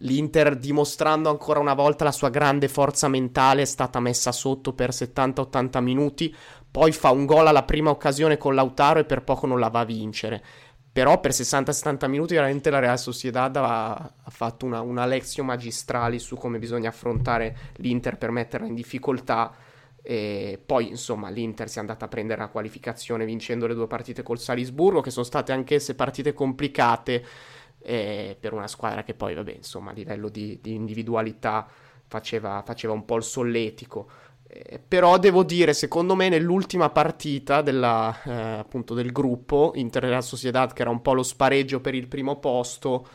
L'Inter 0.00 0.56
dimostrando 0.56 1.30
ancora 1.30 1.58
una 1.58 1.72
volta 1.72 2.04
la 2.04 2.12
sua 2.12 2.28
grande 2.28 2.68
forza 2.68 3.08
mentale 3.08 3.62
è 3.62 3.66
stata 3.66 3.98
messa 3.98 4.30
sotto 4.30 4.74
per 4.74 4.90
70-80 4.90 5.80
minuti, 5.80 6.34
poi 6.76 6.92
fa 6.92 7.10
un 7.10 7.24
gol 7.24 7.46
alla 7.46 7.62
prima 7.62 7.88
occasione 7.88 8.36
con 8.36 8.54
Lautaro 8.54 8.98
e 8.98 9.06
per 9.06 9.22
poco 9.22 9.46
non 9.46 9.58
la 9.58 9.68
va 9.70 9.80
a 9.80 9.84
vincere. 9.86 10.44
Però 10.92 11.20
per 11.20 11.30
60-70 11.30 12.06
minuti 12.06 12.34
veramente 12.34 12.68
la 12.68 12.80
Real 12.80 12.98
Sociedad 12.98 13.56
ha, 13.56 13.94
ha 13.94 14.30
fatto 14.30 14.66
una, 14.66 14.82
una 14.82 15.06
lezione 15.06 15.48
magistrale 15.48 16.18
su 16.18 16.36
come 16.36 16.58
bisogna 16.58 16.90
affrontare 16.90 17.56
l'Inter 17.76 18.18
per 18.18 18.30
metterla 18.30 18.66
in 18.66 18.74
difficoltà. 18.74 19.54
E 20.02 20.62
poi, 20.66 20.88
insomma, 20.88 21.30
l'Inter 21.30 21.70
si 21.70 21.78
è 21.78 21.80
andata 21.80 22.04
a 22.04 22.08
prendere 22.08 22.42
la 22.42 22.48
qualificazione 22.48 23.24
vincendo 23.24 23.66
le 23.66 23.72
due 23.72 23.86
partite 23.86 24.22
col 24.22 24.38
Salisburgo, 24.38 25.00
che 25.00 25.10
sono 25.10 25.24
state 25.24 25.52
anch'esse 25.52 25.94
partite 25.94 26.34
complicate 26.34 27.24
eh, 27.78 28.36
per 28.38 28.52
una 28.52 28.68
squadra 28.68 29.02
che 29.02 29.14
poi, 29.14 29.32
vabbè, 29.32 29.52
insomma, 29.52 29.92
a 29.92 29.94
livello 29.94 30.28
di, 30.28 30.58
di 30.60 30.74
individualità 30.74 31.66
faceva, 32.06 32.62
faceva, 32.66 32.92
un 32.92 33.06
po' 33.06 33.16
il 33.16 33.22
solletico. 33.22 34.10
Eh, 34.48 34.80
però 34.86 35.18
devo 35.18 35.42
dire, 35.42 35.74
secondo 35.74 36.14
me, 36.14 36.28
nell'ultima 36.28 36.90
partita 36.90 37.62
della, 37.62 38.22
eh, 38.24 38.30
appunto 38.58 38.94
del 38.94 39.12
gruppo, 39.12 39.72
Inter 39.74 40.04
Real 40.04 40.24
Sociedad, 40.24 40.72
che 40.72 40.82
era 40.82 40.90
un 40.90 41.02
po' 41.02 41.14
lo 41.14 41.22
spareggio 41.22 41.80
per 41.80 41.94
il 41.94 42.06
primo 42.06 42.38
posto, 42.38 43.06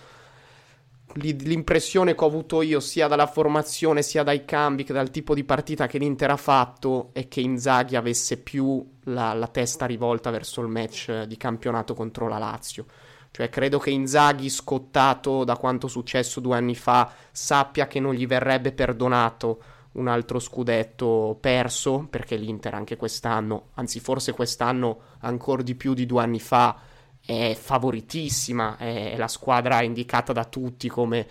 l'impressione 1.15 2.15
che 2.15 2.23
ho 2.23 2.27
avuto 2.27 2.61
io 2.61 2.79
sia 2.79 3.07
dalla 3.07 3.27
formazione 3.27 4.01
sia 4.01 4.23
dai 4.23 4.45
cambi 4.45 4.85
che 4.85 4.93
dal 4.93 5.09
tipo 5.09 5.33
di 5.33 5.43
partita 5.43 5.85
che 5.85 5.97
l'Inter 5.97 6.31
ha 6.31 6.37
fatto 6.37 7.09
è 7.11 7.27
che 7.27 7.41
Inzaghi 7.41 7.97
avesse 7.97 8.37
più 8.37 8.81
la, 9.03 9.33
la 9.33 9.47
testa 9.47 9.85
rivolta 9.85 10.29
verso 10.29 10.61
il 10.61 10.69
match 10.69 11.23
di 11.23 11.35
campionato 11.35 11.93
contro 11.93 12.27
la 12.27 12.37
Lazio. 12.37 12.85
Cioè, 13.31 13.49
credo 13.49 13.79
che 13.79 13.91
Inzaghi, 13.91 14.49
scottato 14.49 15.45
da 15.45 15.55
quanto 15.55 15.87
successo 15.87 16.41
due 16.41 16.57
anni 16.57 16.75
fa, 16.75 17.11
sappia 17.31 17.87
che 17.87 18.01
non 18.01 18.13
gli 18.13 18.27
verrebbe 18.27 18.73
perdonato 18.73 19.63
un 19.93 20.07
altro 20.07 20.39
scudetto 20.39 21.37
perso, 21.39 22.07
perché 22.09 22.35
l'Inter 22.35 22.73
anche 22.73 22.95
quest'anno, 22.95 23.69
anzi 23.73 23.99
forse 23.99 24.31
quest'anno 24.31 24.99
ancora 25.19 25.61
di 25.61 25.75
più 25.75 25.93
di 25.93 26.05
due 26.05 26.23
anni 26.23 26.39
fa, 26.39 26.79
è 27.23 27.55
favoritissima, 27.59 28.77
è 28.77 29.15
la 29.15 29.27
squadra 29.27 29.83
indicata 29.83 30.33
da 30.33 30.45
tutti 30.45 30.87
come 30.87 31.27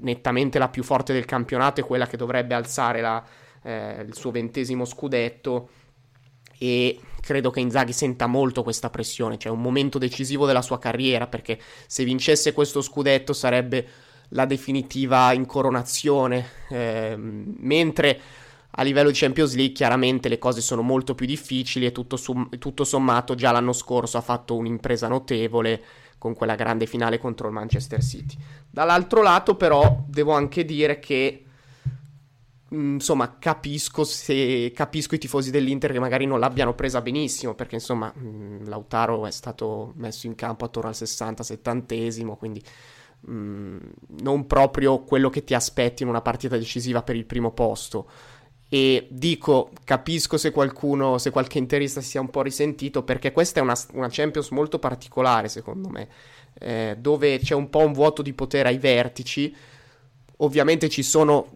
nettamente 0.00 0.58
la 0.58 0.68
più 0.68 0.82
forte 0.82 1.12
del 1.12 1.24
campionato 1.24 1.80
e 1.80 1.84
quella 1.84 2.06
che 2.06 2.16
dovrebbe 2.16 2.54
alzare 2.54 3.00
la, 3.00 3.24
eh, 3.62 4.02
il 4.06 4.14
suo 4.14 4.30
ventesimo 4.30 4.84
scudetto. 4.84 5.68
E 6.60 6.98
credo 7.20 7.50
che 7.50 7.60
Inzaghi 7.60 7.92
senta 7.92 8.26
molto 8.26 8.62
questa 8.62 8.90
pressione, 8.90 9.38
cioè 9.38 9.52
un 9.52 9.60
momento 9.60 9.98
decisivo 9.98 10.46
della 10.46 10.62
sua 10.62 10.78
carriera, 10.78 11.26
perché 11.26 11.58
se 11.86 12.04
vincesse 12.04 12.52
questo 12.52 12.80
scudetto 12.80 13.32
sarebbe 13.32 13.86
la 14.30 14.44
definitiva 14.44 15.32
incoronazione, 15.32 16.46
eh, 16.68 17.14
mentre 17.16 18.20
a 18.70 18.82
livello 18.82 19.10
di 19.10 19.16
Champions 19.16 19.54
League 19.54 19.74
chiaramente 19.74 20.28
le 20.28 20.38
cose 20.38 20.60
sono 20.60 20.82
molto 20.82 21.14
più 21.14 21.26
difficili 21.26 21.86
e 21.86 21.92
tutto, 21.92 22.16
sum- 22.16 22.56
tutto 22.58 22.84
sommato 22.84 23.34
già 23.34 23.50
l'anno 23.50 23.72
scorso 23.72 24.18
ha 24.18 24.22
fatto 24.22 24.54
un'impresa 24.56 25.08
notevole 25.08 25.82
con 26.18 26.34
quella 26.34 26.54
grande 26.54 26.86
finale 26.86 27.18
contro 27.18 27.48
il 27.48 27.54
Manchester 27.54 28.02
City. 28.02 28.36
Dall'altro 28.70 29.22
lato 29.22 29.56
però 29.56 30.04
devo 30.06 30.32
anche 30.32 30.64
dire 30.64 30.98
che 30.98 31.44
Mm, 32.74 32.94
insomma, 32.94 33.38
capisco, 33.38 34.04
se, 34.04 34.70
capisco 34.74 35.14
i 35.14 35.18
tifosi 35.18 35.50
dell'Inter 35.50 35.90
che 35.90 35.98
magari 35.98 36.26
non 36.26 36.38
l'abbiano 36.38 36.74
presa 36.74 37.00
benissimo, 37.00 37.54
perché 37.54 37.76
insomma, 37.76 38.12
mm, 38.16 38.66
Lautaro 38.66 39.26
è 39.26 39.30
stato 39.30 39.92
messo 39.96 40.26
in 40.26 40.34
campo 40.34 40.66
attorno 40.66 40.90
al 40.90 40.94
60-70esimo, 40.94 42.36
quindi 42.36 42.62
mm, 43.30 43.78
non 44.20 44.46
proprio 44.46 45.00
quello 45.00 45.30
che 45.30 45.44
ti 45.44 45.54
aspetti 45.54 46.02
in 46.02 46.08
una 46.08 46.20
partita 46.20 46.56
decisiva 46.56 47.02
per 47.02 47.16
il 47.16 47.24
primo 47.24 47.52
posto. 47.52 48.08
E 48.68 49.06
dico, 49.10 49.70
capisco 49.84 50.36
se 50.36 50.50
qualcuno, 50.50 51.16
se 51.16 51.30
qualche 51.30 51.58
interista 51.58 52.00
si 52.02 52.08
sia 52.10 52.20
un 52.20 52.28
po' 52.28 52.42
risentito, 52.42 53.02
perché 53.02 53.32
questa 53.32 53.60
è 53.60 53.62
una, 53.62 53.76
una 53.92 54.08
Champions 54.10 54.50
molto 54.50 54.78
particolare, 54.78 55.48
secondo 55.48 55.88
me, 55.88 56.08
eh, 56.58 56.96
dove 56.98 57.38
c'è 57.38 57.54
un 57.54 57.70
po' 57.70 57.80
un 57.80 57.92
vuoto 57.92 58.20
di 58.20 58.34
potere 58.34 58.68
ai 58.68 58.78
vertici 58.78 59.54
Ovviamente 60.40 60.88
ci 60.88 61.02
sono 61.02 61.48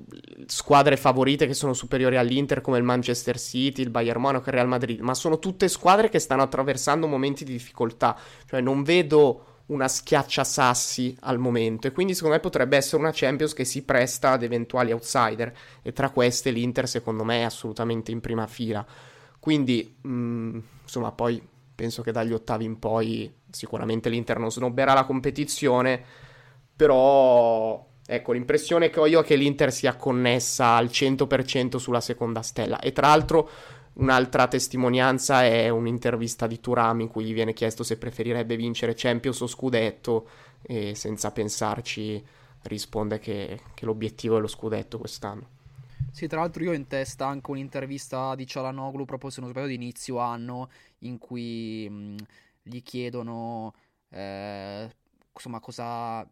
squadre 0.46 0.96
favorite 0.96 1.46
che 1.46 1.54
sono 1.54 1.72
superiori 1.72 2.16
all'Inter 2.16 2.60
come 2.60 2.78
il 2.78 2.84
Manchester 2.84 3.38
City, 3.38 3.80
il 3.80 3.90
Bayern 3.90 4.20
Monaco, 4.20 4.48
il 4.48 4.54
Real 4.54 4.66
Madrid, 4.66 4.98
ma 5.00 5.14
sono 5.14 5.38
tutte 5.38 5.68
squadre 5.68 6.08
che 6.08 6.18
stanno 6.18 6.42
attraversando 6.42 7.06
momenti 7.06 7.44
di 7.44 7.52
difficoltà, 7.52 8.18
cioè 8.48 8.60
non 8.60 8.82
vedo 8.82 9.44
una 9.66 9.88
schiaccia 9.88 10.44
sassi 10.44 11.16
al 11.20 11.38
momento. 11.38 11.86
E 11.86 11.92
quindi 11.92 12.14
secondo 12.14 12.36
me 12.36 12.42
potrebbe 12.42 12.76
essere 12.76 13.02
una 13.02 13.12
Champions 13.12 13.54
che 13.54 13.64
si 13.64 13.82
presta 13.82 14.30
ad 14.30 14.42
eventuali 14.42 14.92
outsider. 14.92 15.52
E 15.82 15.92
tra 15.92 16.10
queste 16.10 16.50
l'Inter 16.50 16.88
secondo 16.88 17.24
me 17.24 17.40
è 17.40 17.44
assolutamente 17.44 18.10
in 18.10 18.20
prima 18.20 18.46
fila. 18.46 18.84
Quindi, 19.38 19.96
mh, 20.00 20.10
mm, 20.10 20.58
insomma, 20.82 21.12
poi 21.12 21.42
penso 21.74 22.02
che 22.02 22.12
dagli 22.12 22.32
ottavi 22.32 22.64
in 22.64 22.78
poi 22.78 23.32
sicuramente 23.50 24.08
l'Inter 24.08 24.38
non 24.38 24.50
snobberà 24.50 24.94
la 24.94 25.04
competizione, 25.04 26.02
però 26.76 27.84
ecco 28.04 28.32
l'impressione 28.32 28.90
che 28.90 29.00
ho 29.00 29.06
io 29.06 29.20
è 29.20 29.24
che 29.24 29.36
l'Inter 29.36 29.72
sia 29.72 29.96
connessa 29.96 30.74
al 30.74 30.86
100% 30.86 31.76
sulla 31.76 32.00
seconda 32.00 32.42
stella. 32.42 32.78
E 32.78 32.92
tra 32.92 33.08
l'altro 33.08 33.50
un'altra 33.94 34.48
testimonianza 34.48 35.44
è 35.44 35.68
un'intervista 35.68 36.46
di 36.46 36.60
Turam 36.60 37.00
in 37.00 37.08
cui 37.08 37.24
gli 37.24 37.34
viene 37.34 37.52
chiesto 37.52 37.82
se 37.82 37.98
preferirebbe 37.98 38.56
vincere 38.56 38.94
Champions 38.96 39.40
o 39.40 39.46
Scudetto 39.46 40.28
e 40.62 40.94
senza 40.94 41.30
pensarci 41.32 42.24
risponde 42.62 43.18
che, 43.18 43.60
che 43.74 43.84
l'obiettivo 43.84 44.36
è 44.36 44.40
lo 44.40 44.46
Scudetto 44.46 44.98
quest'anno. 44.98 45.60
Sì, 46.10 46.26
tra 46.26 46.40
l'altro 46.40 46.62
io 46.62 46.70
ho 46.70 46.74
in 46.74 46.86
testa 46.86 47.26
anche 47.26 47.50
un'intervista 47.50 48.34
di 48.34 48.46
Cialanoglu 48.46 49.04
proprio 49.04 49.30
se 49.30 49.40
non 49.40 49.50
sbaglio 49.50 49.68
di 49.68 49.74
inizio 49.74 50.18
anno 50.18 50.68
in 50.98 51.18
cui 51.18 51.88
mh, 51.88 52.16
gli 52.62 52.82
chiedono 52.82 53.72
eh, 54.10 54.90
insomma 55.32 55.60
cosa 55.60 56.26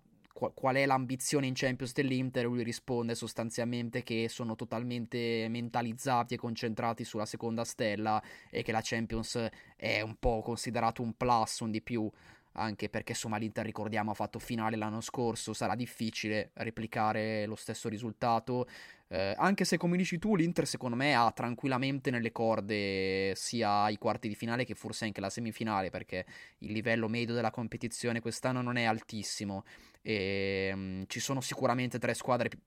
qual 0.55 0.77
è 0.77 0.87
l'ambizione 0.87 1.47
in 1.47 1.55
Champions 1.55 1.93
dell'Inter, 1.93 2.45
lui 2.47 2.63
risponde 2.63 3.15
sostanzialmente 3.15 4.03
che 4.03 4.29
sono 4.29 4.57
totalmente 4.57 5.47
mentalizzati 5.49 6.35
e 6.35 6.39
concentrati 6.39 7.05
sulla 7.05 7.27
seconda 7.27 7.65
stella 7.65 8.23
e 8.49 8.63
che 8.63 8.73
la 8.73 8.81
Champions 8.83 9.49
è 9.77 10.01
un 10.01 10.17
po' 10.19 10.41
considerato 10.43 11.03
un 11.03 11.15
plus, 11.15 11.61
un 11.61 11.71
di 11.71 11.83
più 11.83 12.11
anche 12.53 12.89
perché 12.89 13.13
insomma 13.13 13.37
l'Inter 13.37 13.65
ricordiamo 13.65 14.11
ha 14.11 14.15
fatto 14.15 14.39
finale 14.39 14.77
l'anno 14.77 15.01
scorso, 15.01 15.53
sarà 15.53 15.75
difficile 15.75 16.51
replicare 16.55 17.47
lo 17.47 17.57
stesso 17.57 17.89
risultato, 17.89 18.67
eh, 19.09 19.35
anche 19.37 19.65
se 19.65 19.77
come 19.77 19.97
dici 19.97 20.19
tu 20.19 20.37
l'Inter 20.37 20.67
secondo 20.67 20.97
me 20.97 21.15
ha 21.15 21.31
tranquillamente 21.33 22.11
nelle 22.11 22.33
corde 22.33 23.35
sia 23.35 23.89
i 23.89 23.99
quarti 23.99 24.29
di 24.29 24.35
finale 24.35 24.65
che 24.65 24.75
forse 24.75 25.05
anche 25.05 25.21
la 25.21 25.31
semifinale 25.31 25.91
perché 25.91 26.25
il 26.59 26.73
livello 26.73 27.09
medio 27.09 27.35
della 27.35 27.51
competizione 27.51 28.21
quest'anno 28.21 28.63
non 28.63 28.77
è 28.77 28.85
altissimo 28.85 29.65
e 30.03 30.71
um, 30.73 31.05
ci 31.07 31.21
sono 31.21 31.41
sicuramente 31.41 31.99
tre 31.99 32.15
squadre 32.15 32.49
più 32.49 32.59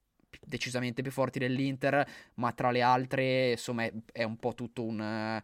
decisamente 0.46 1.02
più 1.02 1.12
forti 1.12 1.40
dell'Inter, 1.40 2.06
ma 2.36 2.52
tra 2.54 2.72
le 2.72 2.82
altre, 2.82 3.52
insomma, 3.52 3.84
è, 3.84 3.94
è 4.12 4.24
un 4.24 4.38
po' 4.38 4.54
tutto 4.54 4.84
un. 4.84 5.42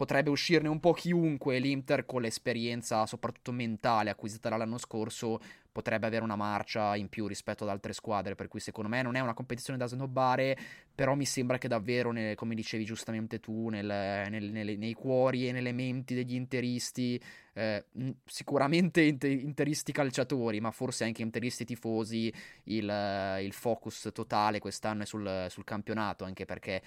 Potrebbe 0.00 0.30
uscirne 0.30 0.70
un 0.70 0.80
po' 0.80 0.94
chiunque. 0.94 1.58
L'Inter, 1.58 2.06
con 2.06 2.22
l'esperienza, 2.22 3.04
soprattutto 3.04 3.52
mentale, 3.52 4.08
acquisita 4.08 4.48
dall'anno 4.48 4.78
scorso, 4.78 5.38
potrebbe 5.70 6.06
avere 6.06 6.24
una 6.24 6.36
marcia 6.36 6.96
in 6.96 7.10
più 7.10 7.26
rispetto 7.26 7.64
ad 7.64 7.68
altre 7.68 7.92
squadre. 7.92 8.34
Per 8.34 8.48
cui, 8.48 8.60
secondo 8.60 8.88
me, 8.88 9.02
non 9.02 9.14
è 9.14 9.20
una 9.20 9.34
competizione 9.34 9.78
da 9.78 9.84
snobbare. 9.84 10.56
Però 10.94 11.14
mi 11.14 11.26
sembra 11.26 11.58
che 11.58 11.68
davvero, 11.68 12.12
nel, 12.12 12.34
come 12.34 12.54
dicevi 12.54 12.86
giustamente 12.86 13.40
tu, 13.40 13.68
nel, 13.68 13.84
nel, 13.84 14.78
nei 14.78 14.94
cuori 14.94 15.46
e 15.46 15.52
nelle 15.52 15.72
menti 15.72 16.14
degli 16.14 16.34
interisti, 16.34 17.22
eh, 17.52 17.84
sicuramente 18.24 19.02
interisti 19.02 19.92
calciatori, 19.92 20.60
ma 20.60 20.70
forse 20.70 21.04
anche 21.04 21.20
interisti 21.20 21.66
tifosi, 21.66 22.32
il, 22.64 23.38
il 23.42 23.52
focus 23.52 24.08
totale 24.14 24.60
quest'anno 24.60 25.02
è 25.02 25.06
sul, 25.06 25.46
sul 25.50 25.64
campionato. 25.64 26.24
Anche 26.24 26.46
perché 26.46 26.82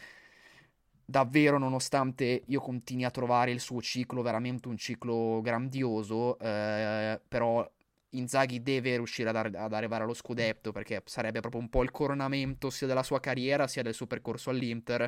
davvero 1.13 1.59
nonostante 1.59 2.41
io 2.47 2.59
continui 2.59 3.03
a 3.03 3.11
trovare 3.11 3.51
il 3.51 3.59
suo 3.59 3.83
ciclo 3.83 4.23
veramente 4.23 4.67
un 4.67 4.77
ciclo 4.77 5.41
grandioso, 5.43 6.39
eh, 6.39 7.21
però 7.27 7.69
Inzaghi 8.09 8.63
deve 8.63 8.95
riuscire 8.95 9.29
ad, 9.29 9.35
ar- 9.35 9.55
ad, 9.55 9.73
arrivare 9.73 10.05
allo 10.05 10.15
scudetto 10.15 10.71
perché 10.71 11.03
sarebbe 11.05 11.39
proprio 11.39 11.61
un 11.61 11.69
po' 11.69 11.83
il 11.83 11.91
coronamento 11.91 12.71
sia 12.71 12.87
della 12.87 13.03
sua 13.03 13.19
carriera 13.19 13.67
sia 13.67 13.83
del 13.83 13.93
suo 13.93 14.07
percorso 14.07 14.49
all'Inter 14.49 15.07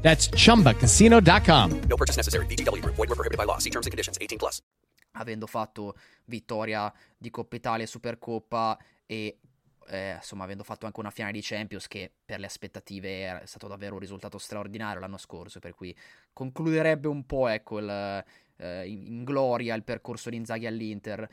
That's 0.00 0.30
chumbacasino.com. 0.30 1.80
No 1.88 1.96
purchase 1.96 2.16
necessary. 2.16 2.46
BGW. 2.46 2.82
Void 2.82 3.08
were 3.08 3.14
prohibited 3.14 3.36
by 3.36 3.44
law. 3.44 3.58
See 3.58 3.70
terms 3.70 3.86
and 3.86 3.92
conditions 3.92 4.16
18 4.18 4.38
plus. 4.38 4.62
Avendo 5.12 5.46
fatto 5.46 5.94
vittoria 6.26 6.92
di 7.16 7.30
Coppa 7.30 7.56
Italia 7.56 7.84
e 7.84 7.88
Supercoppa 7.88 8.78
e 9.06 9.38
eh, 9.88 10.14
insomma 10.16 10.44
avendo 10.44 10.62
fatto 10.62 10.86
anche 10.86 11.00
una 11.00 11.10
finale 11.10 11.32
di 11.32 11.40
Champions 11.42 11.88
che 11.88 12.12
per 12.24 12.38
le 12.38 12.46
aspettative 12.46 13.40
è 13.42 13.46
stato 13.46 13.66
davvero 13.66 13.94
un 13.94 14.00
risultato 14.00 14.38
straordinario 14.38 15.00
l'anno 15.00 15.16
scorso, 15.16 15.60
per 15.60 15.74
cui 15.74 15.96
concluderebbe 16.32 17.08
un 17.08 17.24
po' 17.24 17.48
ecco 17.48 17.78
il, 17.78 18.24
eh, 18.56 18.86
in 18.86 19.24
gloria 19.24 19.74
il 19.74 19.82
percorso 19.82 20.30
di 20.30 20.36
Inzaghi 20.36 20.66
all'Inter. 20.66 21.28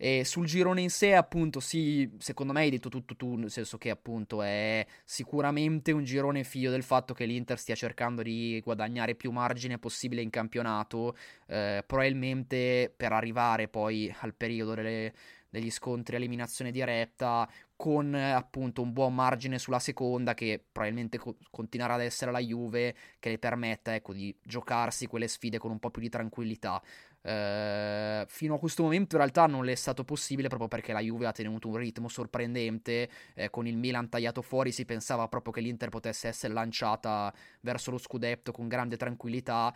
E 0.00 0.24
sul 0.24 0.46
girone 0.46 0.80
in 0.80 0.90
sé, 0.90 1.14
appunto, 1.14 1.58
sì, 1.58 2.08
secondo 2.18 2.52
me 2.52 2.60
hai 2.60 2.70
detto 2.70 2.88
tutto 2.88 3.16
tu, 3.16 3.34
nel 3.34 3.50
senso 3.50 3.78
che 3.78 3.90
appunto 3.90 4.42
è 4.42 4.86
sicuramente 5.04 5.90
un 5.90 6.04
girone 6.04 6.44
figlio 6.44 6.70
del 6.70 6.84
fatto 6.84 7.14
che 7.14 7.24
l'Inter 7.24 7.58
stia 7.58 7.74
cercando 7.74 8.22
di 8.22 8.60
guadagnare 8.62 9.16
più 9.16 9.32
margine 9.32 9.78
possibile 9.78 10.22
in 10.22 10.30
campionato, 10.30 11.16
eh, 11.48 11.82
probabilmente 11.84 12.92
per 12.96 13.12
arrivare 13.12 13.66
poi 13.66 14.14
al 14.20 14.34
periodo 14.34 14.74
delle, 14.74 15.12
degli 15.48 15.70
scontri 15.70 16.16
eliminazione 16.16 16.70
diretta 16.70 17.48
con 17.74 18.12
appunto 18.14 18.82
un 18.82 18.92
buon 18.92 19.14
margine 19.14 19.58
sulla 19.58 19.78
seconda 19.78 20.34
che 20.34 20.62
probabilmente 20.70 21.16
co- 21.18 21.36
continuerà 21.50 21.94
ad 21.94 22.02
essere 22.02 22.30
la 22.32 22.40
Juve 22.40 22.94
che 23.18 23.30
le 23.30 23.38
permetta 23.38 23.94
ecco 23.94 24.12
di 24.12 24.36
giocarsi 24.42 25.06
quelle 25.06 25.28
sfide 25.28 25.58
con 25.58 25.70
un 25.70 25.78
po' 25.78 25.90
più 25.90 26.02
di 26.02 26.08
tranquillità 26.08 26.82
Uh, 27.20 28.24
fino 28.28 28.54
a 28.54 28.58
questo 28.60 28.84
momento 28.84 29.16
in 29.16 29.22
realtà 29.22 29.46
non 29.46 29.64
le 29.64 29.72
è 29.72 29.74
stato 29.74 30.04
possibile 30.04 30.46
proprio 30.46 30.68
perché 30.68 30.92
la 30.92 31.00
Juve 31.00 31.26
ha 31.26 31.32
tenuto 31.32 31.66
un 31.66 31.76
ritmo 31.76 32.08
sorprendente 32.08 33.10
eh, 33.34 33.50
con 33.50 33.66
il 33.66 33.76
Milan 33.76 34.08
tagliato 34.08 34.40
fuori 34.40 34.70
si 34.70 34.84
pensava 34.84 35.26
proprio 35.26 35.52
che 35.52 35.60
l'Inter 35.60 35.88
potesse 35.88 36.28
essere 36.28 36.52
lanciata 36.52 37.34
verso 37.60 37.90
lo 37.90 37.98
scudetto 37.98 38.52
con 38.52 38.68
grande 38.68 38.96
tranquillità 38.96 39.74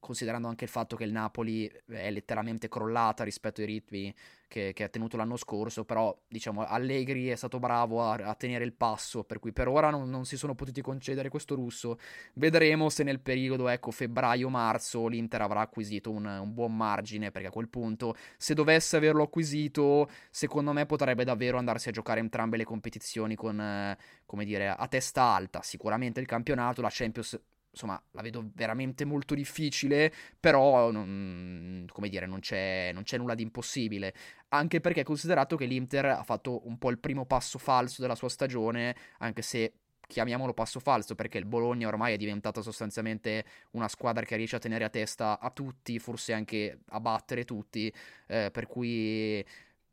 considerando 0.00 0.48
anche 0.48 0.64
il 0.64 0.70
fatto 0.70 0.96
che 0.96 1.04
il 1.04 1.12
Napoli 1.12 1.70
è 1.86 2.10
letteralmente 2.10 2.68
crollata 2.68 3.24
rispetto 3.24 3.60
ai 3.60 3.66
ritmi 3.66 4.14
che, 4.48 4.72
che 4.72 4.84
ha 4.84 4.88
tenuto 4.88 5.16
l'anno 5.16 5.36
scorso, 5.36 5.84
però 5.84 6.16
diciamo 6.28 6.64
Allegri 6.64 7.28
è 7.28 7.36
stato 7.36 7.58
bravo 7.58 8.02
a, 8.02 8.14
a 8.14 8.34
tenere 8.34 8.64
il 8.64 8.72
passo, 8.72 9.24
per 9.24 9.38
cui 9.38 9.52
per 9.52 9.68
ora 9.68 9.90
non, 9.90 10.08
non, 10.08 10.24
si 10.24 10.36
sono 10.36 10.54
potuti 10.54 10.80
concedere 10.80 11.28
questo 11.28 11.54
russo. 11.54 11.98
Vedremo 12.34 12.88
se 12.88 13.02
nel 13.02 13.20
periodo, 13.20 13.68
ecco, 13.68 13.90
febbraio-marzo 13.90 15.06
l'Inter 15.08 15.42
avrà 15.42 15.60
acquisito 15.60 16.10
un, 16.10 16.24
un, 16.24 16.54
buon 16.54 16.76
margine, 16.76 17.30
perché 17.30 17.48
a 17.48 17.52
quel 17.52 17.68
punto, 17.68 18.14
se 18.36 18.54
dovesse 18.54 18.96
averlo 18.96 19.24
acquisito, 19.24 20.08
secondo 20.30 20.72
me 20.72 20.86
potrebbe 20.86 21.24
davvero 21.24 21.58
andarsi 21.58 21.88
a 21.88 21.92
giocare 21.92 22.20
entrambe 22.20 22.56
le 22.56 22.64
competizioni 22.64 23.34
con, 23.34 23.60
eh, 23.60 23.98
come 24.24 24.44
dire, 24.44 24.68
a 24.68 24.88
testa 24.88 25.22
alta. 25.22 25.62
Sicuramente 25.62 26.20
il 26.20 26.26
campionato, 26.26 26.80
la 26.80 26.90
Champions 26.90 27.38
insomma, 27.76 28.02
la 28.12 28.22
vedo 28.22 28.50
veramente 28.54 29.04
molto 29.04 29.34
difficile, 29.34 30.10
però, 30.40 30.90
non, 30.90 31.84
come 31.92 32.08
dire, 32.08 32.24
non 32.26 32.40
c'è, 32.40 32.90
non 32.94 33.02
c'è 33.02 33.18
nulla 33.18 33.34
di 33.34 33.42
impossibile. 33.42 34.14
Anche 34.48 34.80
perché 34.80 35.04
considerato 35.04 35.56
che 35.56 35.66
l'Inter 35.66 36.06
ha 36.06 36.22
fatto 36.22 36.66
un 36.66 36.78
po' 36.78 36.88
il 36.88 36.98
primo 36.98 37.26
passo 37.26 37.58
falso 37.58 38.00
della 38.00 38.14
sua 38.14 38.30
stagione, 38.30 38.96
anche 39.18 39.42
se 39.42 39.74
chiamiamolo 40.06 40.54
passo 40.54 40.78
falso 40.78 41.16
perché 41.16 41.36
il 41.36 41.46
Bologna 41.46 41.88
ormai 41.88 42.14
è 42.14 42.16
diventato 42.16 42.62
sostanzialmente 42.62 43.44
una 43.72 43.88
squadra 43.88 44.24
che 44.24 44.36
riesce 44.36 44.54
a 44.56 44.60
tenere 44.60 44.84
a 44.84 44.88
testa 44.88 45.38
a 45.40 45.50
tutti, 45.50 45.98
forse 45.98 46.32
anche 46.32 46.78
a 46.90 47.00
battere 47.00 47.44
tutti, 47.44 47.92
eh, 48.28 48.50
per 48.52 48.66
cui 48.66 49.44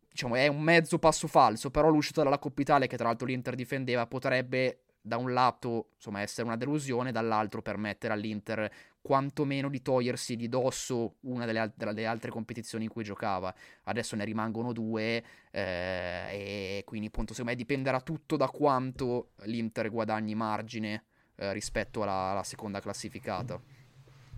diciamo 0.07 0.35
è 0.35 0.47
un 0.47 0.61
mezzo 0.61 0.99
passo 0.99 1.27
falso, 1.27 1.71
però 1.71 1.89
l'uscita 1.89 2.23
dalla 2.23 2.37
Coppa 2.37 2.61
Italia 2.61 2.87
che 2.87 2.95
tra 2.95 3.07
l'altro 3.07 3.25
l'Inter 3.25 3.55
difendeva 3.55 4.05
potrebbe 4.05 4.83
da 5.05 5.17
un 5.17 5.33
lato 5.33 5.89
insomma, 5.95 6.21
essere 6.21 6.47
una 6.47 6.55
delusione, 6.55 7.11
dall'altro 7.11 7.61
permettere 7.61 8.13
all'Inter 8.13 8.71
quantomeno 9.01 9.67
di 9.67 9.81
togliersi 9.81 10.37
di 10.37 10.47
dosso 10.47 11.15
una 11.21 11.45
delle, 11.45 11.59
al- 11.59 11.73
delle 11.75 12.05
altre 12.05 12.31
competizioni 12.31 12.85
in 12.85 12.89
cui 12.89 13.03
giocava. 13.03 13.53
Adesso 13.83 14.15
ne 14.15 14.23
rimangono 14.23 14.71
due 14.71 15.23
eh, 15.51 16.79
e 16.79 16.83
quindi 16.85 17.07
appunto 17.07 17.33
secondo 17.33 17.51
me 17.51 17.57
dipenderà 17.57 17.99
tutto 17.99 18.37
da 18.37 18.47
quanto 18.47 19.31
l'Inter 19.43 19.89
guadagni 19.89 20.35
margine 20.35 21.03
eh, 21.35 21.51
rispetto 21.51 22.01
alla, 22.01 22.31
alla 22.31 22.43
seconda 22.43 22.79
classificata. 22.79 23.59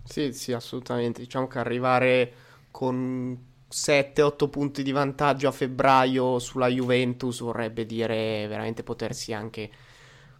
Sì, 0.02 0.32
sì, 0.32 0.52
assolutamente. 0.52 1.20
Diciamo 1.20 1.46
che 1.46 1.58
arrivare 1.60 2.32
con 2.72 3.54
7-8 3.68 4.48
punti 4.48 4.82
di 4.82 4.90
vantaggio 4.90 5.46
a 5.46 5.52
febbraio 5.52 6.40
sulla 6.40 6.68
Juventus 6.68 7.40
vorrebbe 7.40 7.86
dire 7.86 8.46
veramente 8.48 8.82
potersi 8.82 9.32
anche 9.32 9.70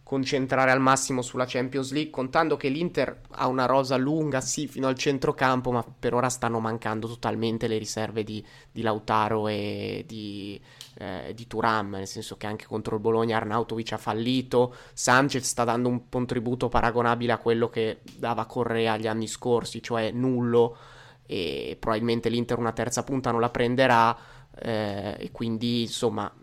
concentrare 0.07 0.71
al 0.71 0.79
massimo 0.79 1.21
sulla 1.21 1.43
Champions 1.45 1.91
League, 1.91 2.11
contando 2.11 2.55
che 2.55 2.69
l'Inter 2.69 3.23
ha 3.31 3.47
una 3.47 3.65
rosa 3.65 3.97
lunga, 3.97 4.39
sì, 4.39 4.65
fino 4.65 4.87
al 4.87 4.97
centrocampo, 4.97 5.69
ma 5.69 5.83
per 5.83 6.13
ora 6.13 6.29
stanno 6.29 6.61
mancando 6.61 7.09
totalmente 7.09 7.67
le 7.67 7.77
riserve 7.77 8.23
di, 8.23 8.41
di 8.71 8.81
Lautaro 8.83 9.49
e 9.49 10.05
di, 10.07 10.57
eh, 10.99 11.33
di 11.35 11.45
Turam, 11.45 11.89
nel 11.89 12.07
senso 12.07 12.37
che 12.37 12.47
anche 12.47 12.65
contro 12.65 12.95
il 12.95 13.01
Bologna 13.01 13.35
Arnautovic 13.35 13.91
ha 13.91 13.97
fallito, 13.97 14.73
Sanchez 14.93 15.43
sta 15.45 15.65
dando 15.65 15.89
un 15.89 16.07
contributo 16.07 16.69
paragonabile 16.69 17.33
a 17.33 17.37
quello 17.37 17.67
che 17.69 17.99
dava 18.15 18.45
Correa 18.45 18.95
gli 18.95 19.07
anni 19.07 19.27
scorsi, 19.27 19.83
cioè 19.83 20.11
nullo, 20.11 20.77
e 21.25 21.75
probabilmente 21.77 22.29
l'Inter 22.29 22.57
una 22.57 22.71
terza 22.71 23.03
punta 23.03 23.31
non 23.31 23.41
la 23.41 23.49
prenderà, 23.49 24.17
eh, 24.57 25.17
e 25.19 25.31
quindi 25.33 25.81
insomma 25.81 26.33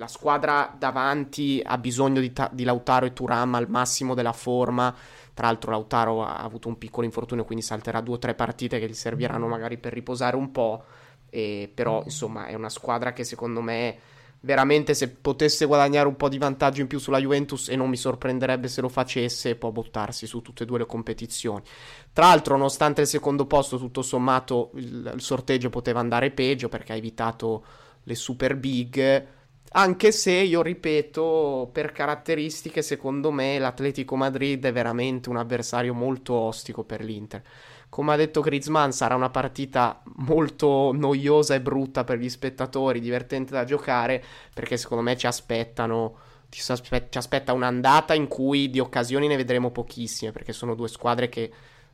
la 0.00 0.06
squadra 0.06 0.74
davanti 0.78 1.60
ha 1.62 1.76
bisogno 1.76 2.20
di, 2.20 2.32
ta- 2.32 2.48
di, 2.50 2.64
Lautaro 2.64 3.04
e 3.04 3.12
Turam 3.12 3.54
al 3.54 3.68
massimo 3.68 4.14
della 4.14 4.32
forma. 4.32 4.94
Tra 5.34 5.46
l'altro 5.46 5.70
Lautaro 5.70 6.24
ha 6.24 6.38
avuto 6.38 6.68
un 6.68 6.78
piccolo 6.78 7.04
infortunio, 7.04 7.44
quindi 7.44 7.62
salterà 7.62 8.00
due 8.00 8.14
o 8.14 8.18
tre 8.18 8.34
partite 8.34 8.78
che 8.78 8.88
gli 8.88 8.94
serviranno 8.94 9.46
magari 9.46 9.76
per 9.76 9.92
riposare 9.92 10.36
un 10.36 10.50
po'. 10.52 10.84
E, 11.28 11.70
però 11.72 12.00
insomma 12.02 12.46
è 12.46 12.54
una 12.54 12.70
squadra 12.70 13.12
che 13.12 13.24
secondo 13.24 13.60
me 13.60 13.98
veramente 14.40 14.94
se 14.94 15.10
potesse 15.10 15.66
guadagnare 15.66 16.08
un 16.08 16.16
po' 16.16 16.30
di 16.30 16.38
vantaggio 16.38 16.80
in 16.80 16.86
più 16.86 16.98
sulla 16.98 17.18
Juventus 17.18 17.68
e 17.68 17.76
non 17.76 17.90
mi 17.90 17.98
sorprenderebbe 17.98 18.68
se 18.68 18.80
lo 18.80 18.88
facesse, 18.88 19.54
può 19.54 19.70
buttarsi 19.70 20.26
su 20.26 20.40
tutte 20.40 20.62
e 20.62 20.66
due 20.66 20.78
le 20.78 20.86
competizioni. 20.86 21.62
Tra 22.10 22.28
l'altro, 22.28 22.56
nonostante 22.56 23.02
il 23.02 23.06
secondo 23.06 23.44
posto, 23.44 23.76
tutto 23.76 24.00
sommato 24.00 24.70
il, 24.76 25.12
il 25.14 25.20
sorteggio 25.20 25.68
poteva 25.68 26.00
andare 26.00 26.30
peggio 26.30 26.70
perché 26.70 26.94
ha 26.94 26.96
evitato 26.96 27.64
le 28.04 28.14
super 28.14 28.56
big 28.56 29.38
anche 29.72 30.10
se 30.10 30.32
io 30.32 30.62
ripeto, 30.62 31.70
per 31.72 31.92
caratteristiche, 31.92 32.82
secondo 32.82 33.30
me 33.30 33.56
l'Atletico 33.56 34.16
Madrid 34.16 34.64
è 34.64 34.72
veramente 34.72 35.28
un 35.28 35.36
avversario 35.36 35.94
molto 35.94 36.34
ostico 36.34 36.82
per 36.82 37.04
l'Inter. 37.04 37.40
Come 37.88 38.12
ha 38.12 38.16
detto 38.16 38.40
Griezmann, 38.40 38.90
sarà 38.90 39.14
una 39.14 39.30
partita 39.30 40.02
molto 40.16 40.90
noiosa 40.92 41.54
e 41.54 41.60
brutta 41.60 42.02
per 42.02 42.18
gli 42.18 42.28
spettatori, 42.28 42.98
divertente 42.98 43.52
da 43.52 43.64
giocare, 43.64 44.22
perché 44.52 44.76
secondo 44.76 45.04
me 45.04 45.16
ci 45.16 45.26
aspettano. 45.26 46.16
Ci, 46.48 46.72
aspetta 46.72 47.52
un'andata 47.52 48.12
in 48.12 48.26
cui 48.26 48.70
di 48.70 48.80
occasioni 48.80 49.28
ne 49.28 49.36
vedremo 49.36 49.70
pochissime, 49.70 50.32
perché 50.32 50.52
sono 50.52 50.74
due 50.74 50.88
squadre 50.88 51.28
che 51.28 51.48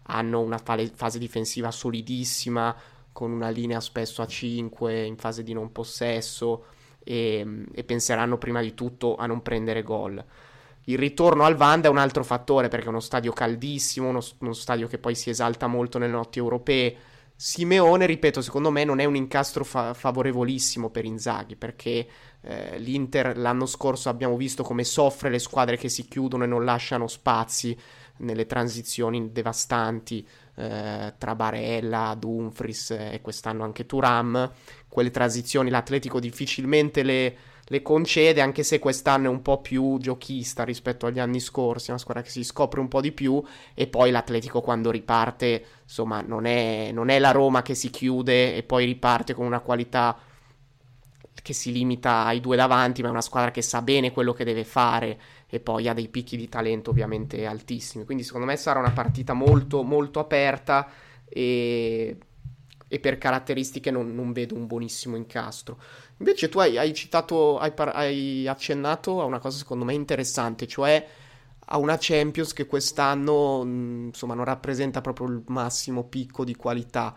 hanno 0.05 0.41
una 0.41 0.59
fase 0.59 1.19
difensiva 1.19 1.71
solidissima, 1.71 2.75
con 3.13 3.33
una 3.33 3.51
linea 3.51 3.81
spesso 3.81 4.23
a 4.23 4.27
5 4.27 5.05
in 5.05 5.19
fase 5.19 5.43
di 5.43 5.53
non 5.53 5.73
possesso 5.73 6.65
e, 7.09 7.65
e 7.73 7.85
penseranno 7.85 8.37
prima 8.37 8.61
di 8.61 8.75
tutto 8.75 9.15
a 9.15 9.27
non 9.27 9.41
prendere 9.41 9.85
gol. 9.85 10.23
Il 10.89 10.99
ritorno 10.99 11.45
al 11.45 11.55
Vanda 11.55 11.87
è 11.87 11.91
un 11.91 11.99
altro 11.99 12.25
fattore 12.25 12.69
perché 12.69 12.87
è 12.87 12.89
uno 12.89 13.01
stadio 13.01 13.33
caldissimo, 13.33 14.09
uno, 14.09 14.21
uno, 14.39 14.53
stadio 14.53 14.89
che 14.89 14.99
poi 14.99 15.15
si 15.15 15.31
esalta 15.31 15.69
molto 15.69 15.99
nelle 15.99 16.13
notti 16.13 16.39
europee. 16.39 16.97
Simeone, 17.35 18.07
ripeto, 18.07 18.41
secondo 18.41 18.71
me 18.71 18.85
non 18.85 18.99
è 18.99 19.05
un 19.05 19.15
incastro 19.15 19.63
fa- 19.63 19.95
favorevolissimo 19.95 20.91
per 20.91 21.05
Inzaghi 21.05 21.55
perché 21.55 22.07
eh, 22.41 22.79
l'Inter 22.79 23.37
l'anno 23.37 23.67
scorso 23.67 24.09
abbiamo 24.09 24.37
visto 24.37 24.63
come 24.63 24.85
soffre 24.85 25.29
le 25.29 25.39
squadre 25.39 25.77
che 25.77 25.89
si 25.89 26.07
chiudono 26.07 26.45
e 26.45 26.47
non 26.49 26.65
lasciano 26.65 27.09
spazi 27.09 27.77
nelle 28.19 28.47
transizioni 28.47 29.31
devastanti 29.33 30.27
eh, 30.57 31.15
tra 31.17 31.35
Barella, 31.35 32.17
Dumfries 32.19 32.91
e 32.91 33.21
quest'anno 33.23 33.63
anche 33.63 33.87
Turam 33.87 34.53
quelle 34.97 35.11
transizioni 35.11 35.69
l'Atletico 35.69 36.19
difficilmente 36.19 37.03
le, 37.03 37.37
le, 37.67 37.83
concede, 37.83 38.41
anche 38.41 38.63
se 38.63 38.79
quest'anno 38.79 39.27
è 39.27 39.29
un 39.29 39.43
po' 39.43 39.61
più 39.61 39.99
giochista 39.99 40.65
rispetto 40.65 41.05
agli 41.05 41.19
anni 41.19 41.39
scorsi, 41.39 41.91
una 41.91 41.99
squadra 41.99 42.23
che 42.23 42.31
si 42.31 42.43
scopre 42.43 42.81
un 42.81 42.89
po' 42.89 43.03
di 43.03 43.13
più 43.13 43.43
e 43.75 43.89
poi 43.89 44.11
l'Atletico 44.11 44.63
quando 44.63 44.91
riparte, 44.91 45.65
insomma, 45.83 46.23
non 46.23 46.47
è, 46.47 46.93
non 46.95 47.11
è 47.11 47.19
la 47.19 47.31
Roma 47.31 47.61
che 47.61 47.75
si 47.75 47.91
chiude 47.91 48.57
e 48.57 48.63
poi 48.63 48.87
riparte 48.87 49.35
con 49.35 49.45
una 49.45 49.61
qualità 49.61 50.17
che 51.43 51.53
si 51.53 51.73
limita 51.73 52.25
ai 52.25 52.41
due 52.41 52.57
davanti, 52.57 53.03
ma 53.03 53.09
è 53.09 53.11
una 53.11 53.21
squadra 53.21 53.51
che 53.51 53.63
sa 53.63 53.83
bene 53.83 54.13
quello 54.13 54.33
che 54.33 54.45
deve 54.45 54.65
fare 54.65 55.21
e 55.49 55.61
poi 55.61 55.89
ha 55.89 55.95
dei 55.95 56.09
picchi 56.09 56.37
di 56.37 56.49
talento 56.49 56.91
ovviamente 56.91 57.47
altissimi. 57.47 58.05
Quindi 58.05 58.25
secondo 58.25 58.47
me 58.47 58.57
sarà 58.57 58.79
una 58.79 58.91
partita 58.93 59.33
molto 59.33 59.83
molto 59.83 60.19
aperta 60.21 60.89
e 61.29 62.17
e 62.89 63.01
per 63.01 63.19
caratteristiche 63.19 63.91
non, 63.91 64.15
non, 64.15 64.33
vedo 64.33 64.55
un 64.55 64.67
buonissimo 64.67 65.17
incastro. 65.17 65.81
Invece 66.19 66.49
tu 66.49 66.59
hai, 66.59 66.79
hai 66.79 66.95
citato, 66.95 67.59
hai, 67.59 67.73
par- 67.73 67.95
hai, 67.95 68.47
accennato 68.47 69.21
a 69.21 69.25
una 69.25 69.39
cosa 69.39 69.59
secondo 69.59 69.85
me 69.85 69.95
interessante, 69.95 70.67
cioè 70.67 71.07
a 71.69 71.79
una 71.79 71.97
Champions 71.99 72.53
che 72.53 72.67
quest'anno 72.67 73.63
insomma 73.65 74.35
non 74.35 74.45
rappresenta 74.45 75.01
proprio 75.01 75.27
il 75.29 75.43
massimo 75.47 76.05
picco 76.05 76.45
di 76.45 76.55
qualità. 76.55 77.15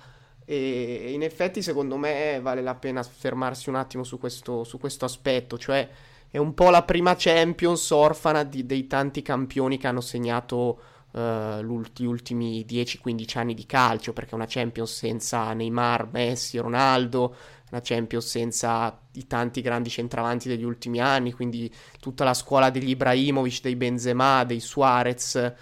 E 0.52 1.12
in 1.12 1.22
effetti 1.22 1.62
secondo 1.62 1.96
me 1.96 2.40
vale 2.42 2.64
la 2.64 2.74
pena 2.74 3.04
fermarsi 3.04 3.70
un 3.70 3.76
attimo 3.76 4.04
su 4.04 4.18
questo, 4.18 4.64
su 4.64 4.80
questo 4.80 5.06
aspetto, 5.06 5.60
cioè 5.60 5.88
è 6.28 6.40
un 6.40 6.56
po' 6.56 6.72
la 6.72 6.82
prima 6.82 7.14
Champions 7.16 7.88
orfana 7.92 8.42
di, 8.42 8.66
dei 8.66 8.88
tanti 8.88 9.22
campioni 9.22 9.78
che 9.78 9.86
hanno 9.86 10.02
segnato 10.02 10.80
uh, 11.12 11.62
gli 11.62 12.04
ultimi 12.04 12.66
10-15 12.68 13.38
anni 13.38 13.54
di 13.54 13.68
calcio, 13.68 14.12
perché 14.12 14.34
una 14.34 14.48
Champions 14.48 14.92
senza 14.92 15.54
Neymar, 15.54 16.10
Messi, 16.14 16.58
Ronaldo, 16.58 17.36
una 17.70 17.82
Champions 17.84 18.26
senza 18.26 19.00
i 19.14 19.28
tanti 19.28 19.62
grandi 19.62 19.92
centravanti 19.92 20.48
degli 20.48 20.64
ultimi 20.64 21.00
anni, 21.00 21.32
quindi 21.32 21.72
tutta 22.00 22.24
la 22.24 22.34
scuola 22.34 22.72
degli 22.72 22.90
Ibrahimovic, 22.90 23.62
dei 23.62 23.76
Benzema, 23.76 24.44
dei 24.46 24.62
Suarez. 24.62 25.54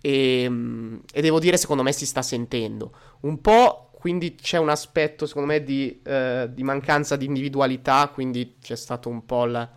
E, 0.00 0.46
mm, 0.48 0.96
e 1.12 1.20
devo 1.20 1.38
dire, 1.38 1.58
secondo 1.58 1.82
me 1.82 1.92
si 1.92 2.06
sta 2.06 2.22
sentendo 2.22 2.90
un 3.20 3.38
po'. 3.42 3.84
Quindi 4.00 4.34
c'è 4.34 4.56
un 4.56 4.70
aspetto, 4.70 5.26
secondo 5.26 5.52
me, 5.52 5.62
di, 5.62 6.00
uh, 6.06 6.46
di 6.50 6.62
mancanza 6.62 7.16
di 7.16 7.26
individualità. 7.26 8.08
Quindi 8.08 8.56
c'è 8.58 8.74
stato 8.74 9.10
un 9.10 9.26
po' 9.26 9.44
la, 9.44 9.70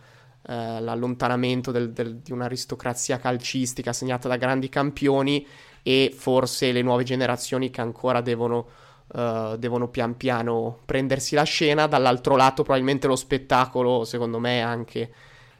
eh, 0.46 0.80
l'allontanamento 0.80 1.70
del, 1.70 1.92
del, 1.92 2.16
di 2.16 2.30
un'aristocrazia 2.30 3.18
calcistica 3.18 3.94
segnata 3.94 4.28
da 4.28 4.36
grandi 4.36 4.68
campioni 4.68 5.46
e 5.82 6.12
forse 6.14 6.70
le 6.70 6.82
nuove 6.82 7.02
generazioni 7.02 7.70
che 7.70 7.80
ancora 7.80 8.20
devono, 8.20 8.66
uh, 9.08 9.56
devono 9.56 9.88
pian 9.88 10.16
piano 10.16 10.80
prendersi 10.84 11.34
la 11.34 11.44
scena. 11.44 11.86
Dall'altro 11.86 12.36
lato 12.36 12.62
probabilmente 12.62 13.06
lo 13.06 13.16
spettacolo 13.16 14.04
secondo 14.04 14.38
me 14.38 14.58
è 14.58 14.62
anche 14.62 15.12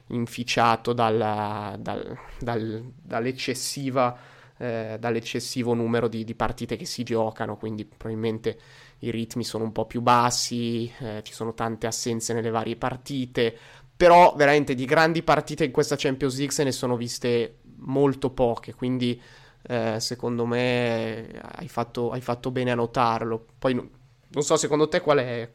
inficiato 0.09 0.93
dalla, 0.93 1.77
dal, 1.79 2.19
dal, 2.39 2.93
dall'eccessiva, 2.95 4.17
eh, 4.59 4.97
dall'eccessivo 4.99 5.75
numero 5.75 6.09
di, 6.09 6.25
di, 6.25 6.35
partite 6.35 6.77
che 6.77 6.85
si 6.85 7.03
giocano, 7.03 7.57
quindi 7.57 7.85
probabilmente 7.85 8.59
i 9.01 9.11
ritmi 9.11 9.45
sono 9.45 9.65
un 9.65 9.73
po' 9.73 9.87
più 9.87 10.01
bassi, 10.01 10.91
eh, 11.01 11.21
ci 11.23 11.33
sono 11.33 11.55
tante 11.55 11.87
assenze 11.87 12.33
nelle 12.33 12.51
varie 12.51 12.77
partite, 12.77 13.57
però 13.97 14.35
veramente 14.37 14.75
di 14.75 14.85
grandi 14.85 15.23
partite 15.23 15.65
in 15.65 15.71
questa 15.71 15.97
Champions 15.97 16.37
League 16.37 16.55
se 16.55 16.65
ne 16.65 16.73
sono 16.73 16.97
viste 16.97 17.59
molto 17.79 18.31
poche, 18.31 18.75
quindi 18.75 19.21
eh, 19.67 19.99
secondo 19.99 20.47
me 20.47 21.29
hai 21.57 21.69
fatto, 21.69 22.11
hai 22.11 22.21
fatto, 22.21 22.51
bene 22.51 22.71
a 22.71 22.75
notarlo. 22.75 23.47
Poi 23.59 23.75
non 23.75 24.43
so, 24.43 24.57
secondo 24.57 24.89
te 24.89 25.01
qual 25.01 25.19
è, 25.19 25.51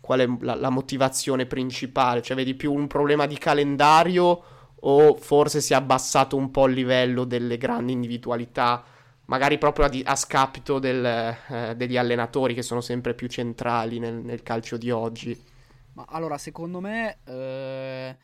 qual 0.00 0.20
è 0.20 0.28
la, 0.40 0.54
la, 0.54 0.70
motivazione 0.70 1.46
principale? 1.46 2.22
Cioè 2.22 2.36
vedi 2.36 2.54
più 2.54 2.72
un 2.72 2.86
problema 2.86 3.26
di 3.26 3.38
calendario 3.38 4.42
o 4.88 5.16
forse 5.16 5.60
si 5.60 5.72
è 5.72 5.76
abbassato 5.76 6.36
un 6.36 6.50
po' 6.50 6.66
il 6.66 6.74
livello 6.74 7.24
delle 7.24 7.58
grandi 7.58 7.92
individualità? 7.92 8.84
Magari 9.26 9.58
proprio 9.58 9.86
a, 9.86 9.88
di, 9.88 10.02
a 10.06 10.14
scapito 10.14 10.78
del, 10.78 11.04
eh, 11.04 11.74
degli 11.76 11.96
allenatori 11.96 12.54
che 12.54 12.62
sono 12.62 12.80
sempre 12.80 13.14
più 13.14 13.26
centrali 13.26 13.98
nel, 13.98 14.14
nel 14.14 14.42
calcio 14.42 14.76
di 14.76 14.90
oggi. 14.90 15.54
Ma 15.94 16.04
allora, 16.08 16.38
secondo 16.38 16.78
me, 16.80 17.18
eh, 17.24 18.16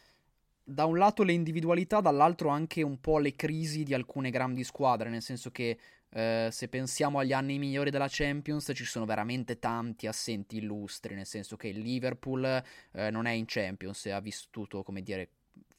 da 0.62 0.84
un 0.84 0.98
lato 0.98 1.24
le 1.24 1.32
individualità, 1.32 2.00
dall'altro 2.00 2.48
anche 2.50 2.82
un 2.82 3.00
po' 3.00 3.18
le 3.18 3.34
crisi 3.34 3.82
di 3.82 3.94
alcune 3.94 4.30
grandi 4.30 4.62
squadre, 4.62 5.08
nel 5.08 5.22
senso 5.22 5.50
che 5.50 5.76
eh, 6.10 6.48
se 6.52 6.68
pensiamo 6.68 7.18
agli 7.18 7.32
anni 7.32 7.58
migliori 7.58 7.90
della 7.90 8.06
Champions 8.08 8.70
ci 8.72 8.84
sono 8.84 9.04
veramente 9.04 9.58
tanti 9.58 10.06
assenti 10.06 10.58
illustri, 10.58 11.16
nel 11.16 11.26
senso 11.26 11.56
che 11.56 11.68
il 11.68 11.80
Liverpool 11.80 12.44
eh, 12.92 13.10
non 13.10 13.26
è 13.26 13.32
in 13.32 13.46
Champions 13.46 14.06
e 14.06 14.10
ha 14.10 14.20
vissuto, 14.20 14.84
come 14.84 15.02
dire, 15.02 15.30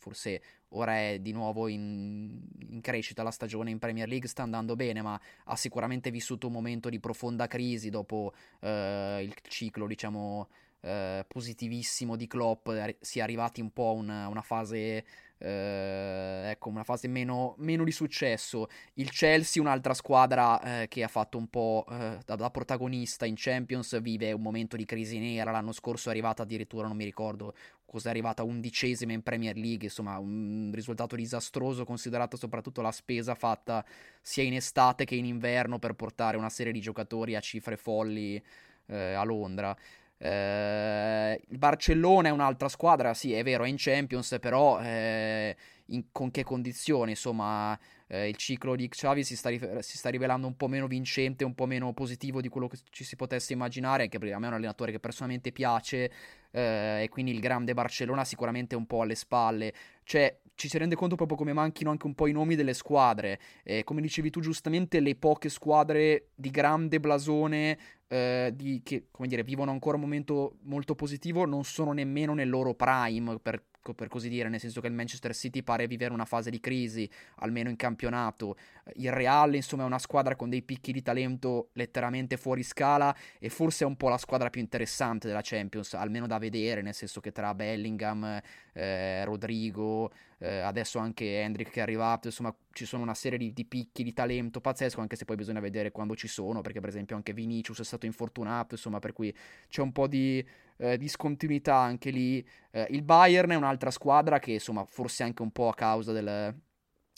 forse 0.03 0.41
ora 0.73 0.97
è 0.97 1.19
di 1.19 1.31
nuovo 1.31 1.67
in, 1.67 2.39
in, 2.69 2.81
crescita 2.81 3.23
la 3.23 3.31
stagione 3.31 3.71
in 3.71 3.79
Premier 3.79 4.07
League, 4.07 4.27
sta 4.27 4.43
andando 4.43 4.75
bene, 4.75 5.01
ma 5.01 5.19
ha 5.45 5.55
sicuramente 5.55 6.11
vissuto 6.11 6.47
un 6.47 6.53
momento 6.53 6.89
di 6.89 6.99
profonda 6.99 7.47
crisi 7.47 7.89
dopo 7.89 8.33
eh, 8.59 9.21
il 9.23 9.33
ciclo, 9.47 9.87
diciamo, 9.87 10.47
eh, 10.81 11.25
positivissimo 11.27 12.15
di 12.15 12.27
Klopp 12.27 12.69
si 12.99 13.19
è 13.19 13.21
arrivati 13.21 13.61
un 13.61 13.71
po' 13.71 13.89
a 13.89 13.91
una, 13.91 14.27
una 14.27 14.41
fase 14.41 15.05
eh, 15.43 16.49
ecco 16.51 16.69
una 16.69 16.83
fase 16.83 17.07
meno, 17.07 17.55
meno, 17.57 17.83
di 17.83 17.91
successo. 17.91 18.67
Il 18.93 19.09
Chelsea 19.11 19.61
un'altra 19.61 19.93
squadra 19.93 20.81
eh, 20.81 20.87
che 20.87 21.03
ha 21.03 21.07
fatto 21.07 21.37
un 21.37 21.47
po' 21.47 21.85
eh, 21.89 22.19
da, 22.25 22.35
da, 22.35 22.49
protagonista 22.49 23.25
in 23.25 23.35
Champions 23.37 23.99
vive 24.01 24.31
un 24.31 24.41
momento 24.41 24.77
di 24.77 24.85
crisi 24.85 25.19
nera 25.19 25.51
l'anno 25.51 25.73
scorso 25.73 26.07
è 26.07 26.11
arrivata 26.11 26.43
addirittura 26.43 26.87
non 26.87 26.95
mi 26.95 27.03
ricordo 27.03 27.53
cos'è 27.93 28.09
arrivata 28.09 28.41
undicesima 28.41 29.11
in 29.13 29.21
Premier 29.21 29.55
League, 29.55 29.83
insomma 29.83 30.17
un 30.17 30.71
risultato 30.73 31.15
disastroso 31.15 31.85
considerato 31.85 32.37
soprattutto 32.37 32.81
la 32.81 32.91
spesa 32.91 33.35
fatta 33.35 33.85
sia 34.19 34.41
in 34.41 34.55
estate 34.55 35.05
che 35.05 35.13
in 35.13 35.25
inverno 35.25 35.77
per 35.77 35.93
portare 35.93 36.35
una 36.35 36.49
serie 36.49 36.71
di 36.71 36.81
giocatori 36.81 37.35
a 37.35 37.39
cifre 37.39 37.77
folli 37.77 38.43
eh, 38.87 39.13
a 39.13 39.23
Londra. 39.23 39.77
Eh, 40.17 41.39
il 41.47 41.57
Barcellona 41.59 42.29
è 42.29 42.31
un'altra 42.31 42.67
squadra, 42.67 43.13
sì, 43.13 43.33
è 43.33 43.43
vero, 43.43 43.63
è 43.63 43.67
in 43.67 43.75
Champions, 43.77 44.37
però 44.41 44.81
eh, 44.81 45.55
in, 45.87 46.05
con 46.11 46.31
che 46.31 46.43
condizioni? 46.43 47.11
Insomma, 47.11 47.77
eh, 48.13 48.29
il 48.29 48.35
ciclo 48.35 48.75
di 48.75 48.87
Xavi 48.87 49.23
si 49.23 49.35
sta, 49.35 49.49
si 49.81 49.97
sta, 49.97 50.09
rivelando 50.09 50.45
un 50.45 50.55
po' 50.55 50.67
meno 50.67 50.85
vincente, 50.85 51.43
un 51.43 51.55
po' 51.55 51.65
meno 51.65 51.93
positivo 51.93 52.41
di 52.41 52.47
quello 52.47 52.67
che 52.67 52.77
ci 52.91 53.03
si 53.03 53.15
potesse 53.15 53.53
immaginare, 53.53 54.03
anche 54.03 54.19
perché 54.19 54.35
a 54.35 54.39
me 54.39 54.45
è 54.45 54.49
un 54.49 54.55
allenatore 54.55 54.91
che 54.91 54.99
personalmente 54.99 55.51
piace 55.51 56.11
eh, 56.51 57.01
e 57.01 57.09
quindi 57.09 57.31
il 57.31 57.39
grande 57.39 57.73
Barcellona 57.73 58.23
sicuramente 58.23 58.75
è 58.75 58.77
un 58.77 58.85
po' 58.85 59.01
alle 59.01 59.15
spalle. 59.15 59.73
Cioè, 60.03 60.41
ci 60.53 60.69
si 60.69 60.77
rende 60.77 60.93
conto 60.93 61.15
proprio 61.15 61.35
come 61.35 61.53
manchino 61.53 61.89
anche 61.89 62.05
un 62.05 62.13
po' 62.13 62.27
i 62.27 62.31
nomi 62.33 62.55
delle 62.55 62.75
squadre. 62.75 63.39
Eh, 63.63 63.83
come 63.83 64.01
dicevi 64.01 64.29
tu 64.29 64.41
giustamente, 64.41 64.99
le 64.99 65.15
poche 65.15 65.49
squadre 65.49 66.27
di 66.35 66.51
grande 66.51 66.99
blasone 66.99 67.79
eh, 68.07 68.51
di, 68.53 68.81
che 68.83 69.07
dire, 69.25 69.43
vivono 69.43 69.71
ancora 69.71 69.95
un 69.95 70.03
momento 70.03 70.57
molto 70.65 70.93
positivo 70.93 71.45
non 71.45 71.63
sono 71.63 71.93
nemmeno 71.93 72.35
nel 72.35 72.49
loro 72.49 72.75
prime, 72.75 73.39
per 73.39 73.63
per 73.93 74.07
così 74.07 74.29
dire, 74.29 74.47
nel 74.47 74.61
senso 74.61 74.79
che 74.79 74.87
il 74.87 74.93
Manchester 74.93 75.35
City 75.35 75.61
pare 75.61 75.87
vivere 75.87 76.13
una 76.13 76.23
fase 76.23 76.49
di 76.49 76.61
crisi, 76.61 77.09
almeno 77.37 77.69
in 77.69 77.75
campionato. 77.75 78.55
Il 78.95 79.11
Real, 79.11 79.53
insomma, 79.53 79.83
è 79.83 79.85
una 79.85 79.99
squadra 79.99 80.37
con 80.37 80.49
dei 80.49 80.61
picchi 80.61 80.93
di 80.93 81.01
talento 81.01 81.69
letteralmente 81.73 82.37
fuori 82.37 82.63
scala 82.63 83.13
e 83.39 83.49
forse 83.49 83.83
è 83.83 83.87
un 83.87 83.97
po' 83.97 84.07
la 84.07 84.17
squadra 84.17 84.49
più 84.49 84.61
interessante 84.61 85.27
della 85.27 85.41
Champions, 85.43 85.93
almeno 85.95 86.25
da 86.27 86.37
vedere, 86.37 86.81
nel 86.81 86.93
senso 86.93 87.19
che 87.19 87.33
tra 87.33 87.53
Bellingham, 87.53 88.39
eh, 88.71 89.25
Rodrigo, 89.25 90.11
eh, 90.43 90.59
adesso 90.59 90.99
anche 90.99 91.39
Hendrick 91.39 91.71
che 91.71 91.79
è 91.79 91.83
arrivato, 91.83 92.27
insomma, 92.27 92.53
ci 92.73 92.85
sono 92.85 93.01
una 93.03 93.13
serie 93.13 93.37
di, 93.37 93.53
di, 93.53 93.65
picchi 93.65 94.03
di 94.03 94.11
talento 94.13 94.59
pazzesco, 94.59 94.99
anche 94.99 95.15
se 95.15 95.23
poi 95.23 95.37
bisogna 95.37 95.61
vedere 95.61 95.91
quando 95.91 96.15
ci 96.15 96.27
sono, 96.27 96.61
perché 96.61 96.81
per 96.81 96.89
esempio 96.89 97.15
anche 97.15 97.33
Vinicius 97.33 97.79
è 97.79 97.83
stato 97.83 98.05
infortunato, 98.05 98.75
insomma, 98.75 98.99
per 98.99 99.13
cui 99.13 99.33
c'è 99.69 99.81
un 99.81 99.93
po' 99.93 100.07
di 100.07 100.45
eh, 100.77 100.97
discontinuità 100.97 101.75
anche 101.75 102.09
lì. 102.09 102.45
Eh, 102.71 102.87
il 102.89 103.03
Bayern 103.03 103.51
è 103.51 103.55
un'altra 103.55 103.91
squadra 103.91 104.39
che, 104.39 104.53
insomma, 104.53 104.85
forse 104.85 105.23
anche 105.23 105.41
un 105.41 105.51
po' 105.51 105.69
a 105.69 105.73
causa 105.73 106.11
del, 106.11 106.55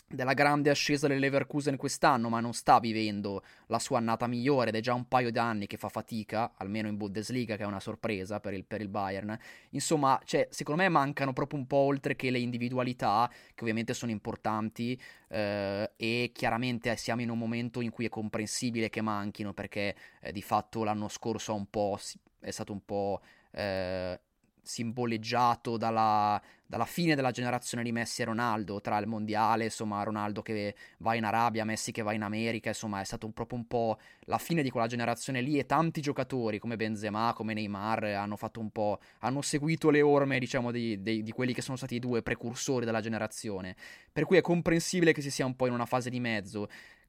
della 0.07 0.33
grande 0.33 0.69
ascesa 0.69 1.07
del 1.07 1.19
Leverkusen 1.19 1.77
quest'anno, 1.77 2.29
ma 2.29 2.39
non 2.39 2.53
sta 2.53 2.79
vivendo 2.79 3.43
la 3.67 3.79
sua 3.79 3.97
annata 3.97 4.27
migliore 4.27 4.69
ed 4.69 4.75
è 4.75 4.79
già 4.79 4.93
un 4.93 5.07
paio 5.07 5.31
d'anni 5.31 5.65
che 5.67 5.77
fa 5.77 5.89
fatica, 5.89 6.53
almeno 6.57 6.87
in 6.87 6.95
Bundesliga, 6.95 7.55
che 7.55 7.63
è 7.63 7.65
una 7.65 7.79
sorpresa 7.79 8.39
per 8.39 8.53
il, 8.53 8.65
per 8.65 8.81
il 8.81 8.87
Bayern. 8.87 9.37
Insomma, 9.71 10.19
cioè, 10.23 10.47
secondo 10.51 10.83
me 10.83 10.89
mancano 10.89 11.33
proprio 11.33 11.59
un 11.59 11.65
po' 11.65 11.77
oltre 11.77 12.15
che 12.15 12.29
le 12.29 12.39
individualità, 12.39 13.29
che 13.53 13.61
ovviamente 13.61 13.93
sono 13.93 14.11
importanti, 14.11 14.99
eh, 15.29 15.91
e 15.97 16.31
chiaramente 16.33 16.95
siamo 16.97 17.21
in 17.21 17.29
un 17.29 17.37
momento 17.37 17.81
in 17.81 17.89
cui 17.89 18.05
è 18.05 18.09
comprensibile 18.09 18.89
che 18.89 19.01
manchino, 19.01 19.53
perché 19.53 19.95
eh, 20.21 20.31
di 20.31 20.41
fatto 20.41 20.83
l'anno 20.83 21.07
scorso 21.07 21.67
è 22.39 22.51
stato 22.51 22.71
un 22.71 22.85
po' 22.85 23.21
eh, 23.55 24.19
simboleggiato 24.65 25.77
dalla, 25.77 26.41
dalla, 26.65 26.85
fine 26.85 27.15
della 27.15 27.31
generazione 27.31 27.83
di 27.83 27.91
Messi 27.91 28.21
e 28.21 28.25
Ronaldo, 28.25 28.81
tra 28.81 28.97
il 28.97 29.07
mondiale, 29.07 29.65
insomma, 29.65 30.01
Ronaldo 30.03 30.41
che 30.41 30.75
va 30.99 31.15
in 31.15 31.23
Arabia, 31.23 31.63
Messi 31.63 31.91
che 31.91 32.01
va 32.01 32.13
in 32.13 32.23
America, 32.23 32.69
insomma, 32.69 32.99
è 32.99 33.03
stato 33.03 33.29
proprio 33.29 33.59
un 33.59 33.67
po' 33.67 33.97
la 34.21 34.37
fine 34.37 34.63
di 34.63 34.69
quella 34.69 34.87
generazione 34.87 35.41
lì 35.41 35.57
e 35.57 35.65
tanti 35.65 36.01
giocatori 36.01 36.59
come 36.59 36.75
Benzema, 36.75 37.33
come 37.33 37.53
Neymar 37.53 38.03
hanno 38.05 38.35
fatto 38.35 38.59
un 38.59 38.71
po', 38.71 38.99
hanno 39.19 39.41
seguito 39.41 39.89
le 39.89 40.01
orme, 40.01 40.39
diciamo, 40.39 40.71
di, 40.71 41.01
di, 41.01 41.23
di 41.23 41.31
quelli 41.31 41.53
che 41.53 41.61
sono 41.61 41.77
stati 41.77 41.95
i 41.95 41.99
due 41.99 42.21
precursori 42.21 42.85
della 42.85 43.01
generazione. 43.01 43.75
Per 44.11 44.25
cui 44.25 44.37
è 44.37 44.41
comprensibile 44.41 45.13
che 45.13 45.21
si 45.21 45.29
sia 45.29 45.45
un 45.45 45.55
po' 45.55 45.67
in 45.67 45.73
una 45.73 45.85
fase 45.85 46.09
di 46.09 46.19
mezzo. 46.19 46.67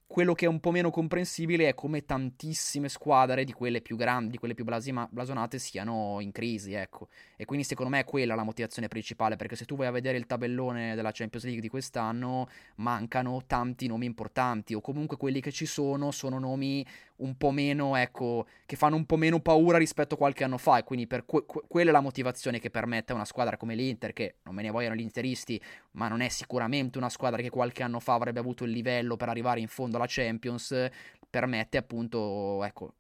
Quello 0.09 0.35
che 0.35 0.45
è 0.47 0.49
un 0.49 0.61
po' 0.61 0.71
meno 0.71 0.90
comprensibile 0.90 1.69
è 1.69 1.75
come 1.75 2.05
tantissime 2.05 2.88
squadre 2.88 3.42
di 3.42 3.53
quelle 3.53 3.81
più 3.81 3.97
grandi, 3.97 4.31
di 4.31 4.38
quelle 4.38 4.55
più 4.55 4.64
blasima, 4.64 5.07
blasonate 5.11 5.59
siano 5.59 6.19
in 6.21 6.31
crisi, 6.31 6.75
ecco. 6.75 7.09
E 7.37 7.45
quindi 7.45 7.64
secondo 7.64 7.90
me 7.90 7.99
è 7.99 8.05
quella 8.05 8.37
la 8.37 8.45
motivazione 8.45 8.87
principale, 8.87 9.35
perché 9.35 9.57
se 9.57 9.64
tu 9.64 9.75
vai 9.75 9.88
a 9.88 9.90
vedere 9.90 10.16
il 10.16 10.27
tabellone 10.27 10.95
della 10.95 11.11
Champions 11.12 11.45
League 11.45 11.61
di 11.61 11.69
quest'anno, 11.69 12.49
mancano 12.77 13.42
tanti 13.49 13.88
nomi 13.88 14.07
importanti, 14.07 14.75
o 14.75 14.81
comunque 14.81 15.16
quelli 15.16 15.40
che 15.40 15.51
ci 15.51 15.66
sono 15.66 16.12
sono 16.12 16.38
nomi 16.38 16.87
un 17.18 17.37
po' 17.37 17.50
meno, 17.50 17.96
ecco, 17.96 18.46
che 18.66 18.76
fanno 18.76 18.96
un 18.96 19.07
po' 19.07 19.16
meno 19.16 19.40
paura 19.40 19.79
rispetto 19.79 20.14
a 20.14 20.18
qualche 20.18 20.44
anno 20.44 20.59
fa, 20.59 20.79
e 20.79 20.85
quindi 20.85 21.07
per 21.07 21.24
que- 21.24 21.44
que- 21.46 21.62
quella 21.66 21.90
è 21.90 21.92
la 21.92 22.00
motivazione 22.00 22.59
che 22.59 22.70
permette 22.70 23.12
a 23.12 23.14
una 23.14 23.24
squadra 23.24 23.57
come 23.57 23.74
l'Inter, 23.74 24.12
che 24.12 24.37
non 24.42 24.55
me 24.55 24.62
ne 24.62 24.70
vogliono 24.70 24.94
gli 24.94 25.00
interisti, 25.00 25.61
ma 25.92 26.09
non 26.09 26.20
è 26.20 26.29
sicuramente 26.29 26.98
una 26.98 27.09
squadra 27.09 27.40
che 27.40 27.50
qualche 27.50 27.83
anno 27.83 28.00
fa 28.00 28.14
avrebbe 28.14 28.40
avuto 28.40 28.64
il 28.64 28.70
livello 28.70 29.16
per 29.16 29.29
arrivare 29.29 29.61
in 29.61 29.68
fondo 29.68 29.96
alla 29.96 30.07
Champions, 30.09 30.88
permette 31.29 31.76
appunto, 31.76 32.62
ecco, 32.64 32.94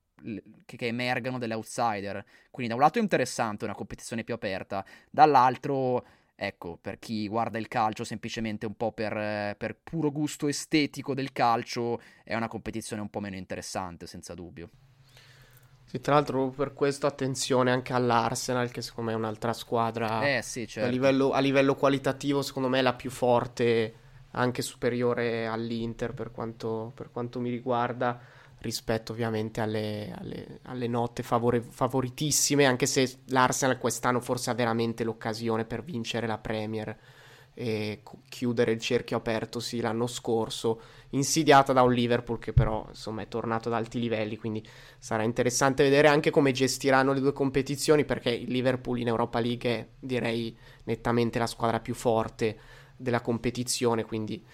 che, 0.64 0.76
che 0.76 0.86
emergano 0.86 1.38
delle 1.38 1.54
outsider. 1.54 2.24
Quindi 2.50 2.72
da 2.72 2.78
un 2.78 2.84
lato 2.84 2.98
è 2.98 3.02
interessante, 3.02 3.64
una 3.64 3.74
competizione 3.74 4.24
più 4.24 4.34
aperta, 4.34 4.84
dall'altro 5.10 6.04
ecco, 6.36 6.78
per 6.80 6.98
chi 6.98 7.26
guarda 7.26 7.58
il 7.58 7.66
calcio 7.66 8.04
semplicemente 8.04 8.66
un 8.66 8.76
po' 8.76 8.92
per, 8.92 9.56
per, 9.56 9.76
puro 9.82 10.12
gusto 10.12 10.46
estetico 10.46 11.14
del 11.14 11.32
calcio, 11.32 12.00
è 12.22 12.34
una 12.36 12.48
competizione 12.48 13.02
un 13.02 13.08
po' 13.08 13.20
meno 13.20 13.36
interessante, 13.36 14.06
senza 14.06 14.34
dubbio. 14.34 14.68
Sì, 15.86 16.00
tra 16.00 16.14
l'altro 16.14 16.48
per 16.50 16.74
questo 16.74 17.06
attenzione 17.06 17.70
anche 17.70 17.92
all'Arsenal, 17.92 18.70
che 18.70 18.82
secondo 18.82 19.10
me 19.10 19.16
è 19.16 19.18
un'altra 19.18 19.52
squadra 19.52 20.36
eh, 20.36 20.42
sì, 20.42 20.66
certo. 20.66 20.88
a, 20.88 20.92
livello, 20.92 21.30
a, 21.30 21.38
livello, 21.38 21.74
qualitativo, 21.74 22.42
secondo 22.42 22.68
me 22.68 22.80
è 22.80 22.82
la 22.82 22.94
più 22.94 23.10
forte, 23.10 23.94
anche 24.32 24.62
superiore 24.62 25.46
all'Inter 25.46 26.12
per 26.12 26.32
quanto, 26.32 26.92
per 26.94 27.10
quanto 27.10 27.40
mi 27.40 27.50
riguarda 27.50 28.20
rispetto 28.60 29.12
ovviamente 29.12 29.60
alle, 29.60 30.14
alle, 30.18 30.60
alle 30.62 30.86
note 30.86 31.22
favore, 31.22 31.60
favoritissime, 31.60 32.64
anche 32.64 32.86
se 32.86 33.18
l'Arsenal 33.26 33.78
quest'anno 33.78 34.20
forse 34.20 34.50
ha 34.50 34.54
veramente 34.54 35.04
l'occasione 35.04 35.64
per 35.64 35.82
vincere 35.82 36.26
la 36.26 36.38
Premier 36.38 36.96
e 37.58 38.02
chiudere 38.28 38.72
il 38.72 38.80
cerchio 38.80 39.16
apertosi 39.16 39.80
l'anno 39.80 40.06
scorso, 40.06 40.80
insidiata 41.10 41.72
da 41.72 41.82
un 41.82 41.92
Liverpool 41.94 42.38
che 42.38 42.52
però 42.52 42.84
insomma 42.88 43.22
è 43.22 43.28
tornato 43.28 43.68
ad 43.68 43.74
alti 43.74 43.98
livelli, 43.98 44.36
quindi 44.36 44.62
sarà 44.98 45.22
interessante 45.22 45.82
vedere 45.82 46.08
anche 46.08 46.30
come 46.30 46.52
gestiranno 46.52 47.14
le 47.14 47.20
due 47.20 47.32
competizioni 47.32 48.04
perché 48.04 48.28
il 48.28 48.50
Liverpool 48.50 48.98
in 48.98 49.06
Europa 49.06 49.40
League 49.40 49.70
è 49.70 49.86
direi 49.98 50.54
nettamente 50.84 51.38
la 51.38 51.46
squadra 51.46 51.80
più 51.80 51.94
forte 51.94 52.58
della 52.94 53.22
competizione, 53.22 54.04
quindi 54.04 54.44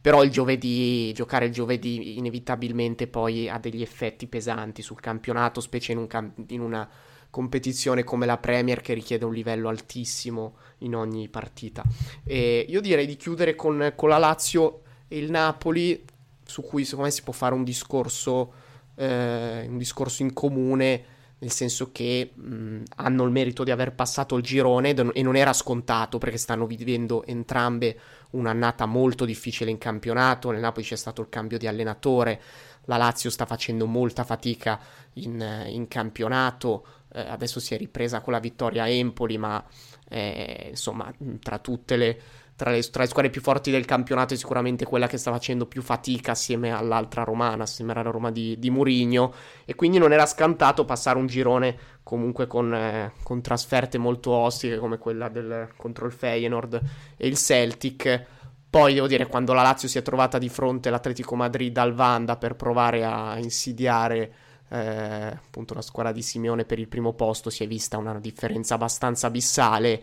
però 0.00 0.22
il 0.24 0.30
giovedì, 0.30 1.12
giocare 1.12 1.46
il 1.46 1.52
giovedì 1.52 2.16
inevitabilmente 2.16 3.06
poi 3.06 3.48
ha 3.48 3.58
degli 3.58 3.82
effetti 3.82 4.26
pesanti 4.26 4.80
sul 4.80 5.00
campionato, 5.00 5.60
specie 5.60 5.92
in, 5.92 5.98
un 5.98 6.06
cam- 6.06 6.32
in 6.48 6.60
una 6.60 6.88
competizione 7.28 8.02
come 8.02 8.26
la 8.26 8.38
Premier 8.38 8.80
che 8.80 8.94
richiede 8.94 9.24
un 9.24 9.34
livello 9.34 9.68
altissimo 9.68 10.56
in 10.78 10.94
ogni 10.94 11.28
partita. 11.28 11.84
E 12.24 12.64
io 12.68 12.80
direi 12.80 13.06
di 13.06 13.16
chiudere 13.16 13.54
con, 13.54 13.92
con 13.94 14.08
la 14.08 14.18
Lazio 14.18 14.82
e 15.06 15.18
il 15.18 15.30
Napoli, 15.30 16.02
su 16.44 16.62
cui 16.62 16.84
secondo 16.84 17.04
me 17.04 17.10
si 17.10 17.22
può 17.22 17.32
fare 17.32 17.54
un 17.54 17.62
discorso, 17.62 18.52
eh, 18.94 19.66
un 19.68 19.76
discorso 19.76 20.22
in 20.22 20.32
comune 20.32 21.18
nel 21.40 21.50
senso 21.50 21.90
che 21.90 22.32
mh, 22.34 22.82
hanno 22.96 23.24
il 23.24 23.30
merito 23.30 23.64
di 23.64 23.70
aver 23.70 23.94
passato 23.94 24.36
il 24.36 24.42
girone 24.42 24.90
e 24.90 25.22
non 25.22 25.36
era 25.36 25.52
scontato 25.52 26.18
perché 26.18 26.36
stanno 26.36 26.66
vivendo 26.66 27.24
entrambe 27.24 27.98
un'annata 28.30 28.86
molto 28.86 29.24
difficile 29.24 29.70
in 29.70 29.78
campionato, 29.78 30.50
nel 30.50 30.60
Napoli 30.60 30.84
c'è 30.84 30.96
stato 30.96 31.22
il 31.22 31.28
cambio 31.28 31.58
di 31.58 31.66
allenatore, 31.66 32.40
la 32.84 32.96
Lazio 32.96 33.30
sta 33.30 33.46
facendo 33.46 33.86
molta 33.86 34.24
fatica 34.24 34.78
in, 35.14 35.64
in 35.68 35.88
campionato, 35.88 36.86
eh, 37.12 37.20
adesso 37.20 37.58
si 37.58 37.74
è 37.74 37.78
ripresa 37.78 38.20
con 38.20 38.32
la 38.32 38.38
vittoria 38.38 38.84
a 38.84 38.88
Empoli, 38.88 39.38
ma 39.38 39.64
eh, 40.08 40.68
insomma 40.70 41.12
tra 41.40 41.58
tutte 41.58 41.96
le 41.96 42.20
tra 42.60 42.70
le, 42.72 42.82
tra 42.90 43.02
le, 43.04 43.08
squadre 43.08 43.30
più 43.30 43.40
forti 43.40 43.70
del 43.70 43.86
campionato 43.86 44.34
è 44.34 44.36
sicuramente 44.36 44.84
quella 44.84 45.06
che 45.06 45.16
sta 45.16 45.30
facendo 45.30 45.64
più 45.64 45.80
fatica 45.80 46.32
assieme 46.32 46.70
all'altra 46.70 47.24
romana, 47.24 47.62
assieme 47.62 47.92
alla 47.92 48.10
Roma 48.10 48.30
di, 48.30 48.58
di 48.58 48.68
Murigno 48.68 49.32
e 49.64 49.74
quindi 49.74 49.96
non 49.96 50.12
era 50.12 50.26
scantato 50.26 50.84
passare 50.84 51.16
un 51.16 51.26
girone 51.26 51.74
comunque 52.02 52.46
con, 52.46 52.74
eh, 52.74 53.12
con 53.22 53.40
trasferte 53.40 53.96
molto 53.96 54.32
ostiche 54.32 54.76
come 54.76 54.98
quella 54.98 55.30
del, 55.30 55.70
contro 55.74 56.04
il 56.04 56.12
Feyenoord 56.12 56.82
e 57.16 57.26
il 57.26 57.36
Celtic. 57.38 58.26
Poi 58.68 58.92
devo 58.92 59.06
dire, 59.06 59.26
quando 59.26 59.54
la 59.54 59.62
Lazio 59.62 59.88
si 59.88 59.96
è 59.96 60.02
trovata 60.02 60.36
di 60.36 60.50
fronte 60.50 60.88
all'Atletico 60.88 61.34
Madrid 61.36 61.74
al 61.78 61.94
Vanda 61.94 62.36
per 62.36 62.56
provare 62.56 63.06
a 63.06 63.38
insidiare 63.38 64.34
eh, 64.68 64.78
appunto 64.78 65.72
la 65.72 65.80
squadra 65.80 66.12
di 66.12 66.20
Simeone 66.20 66.66
per 66.66 66.78
il 66.78 66.88
primo 66.88 67.14
posto, 67.14 67.48
si 67.48 67.64
è 67.64 67.66
vista 67.66 67.96
una 67.96 68.20
differenza 68.20 68.74
abbastanza 68.74 69.28
abissale 69.28 70.02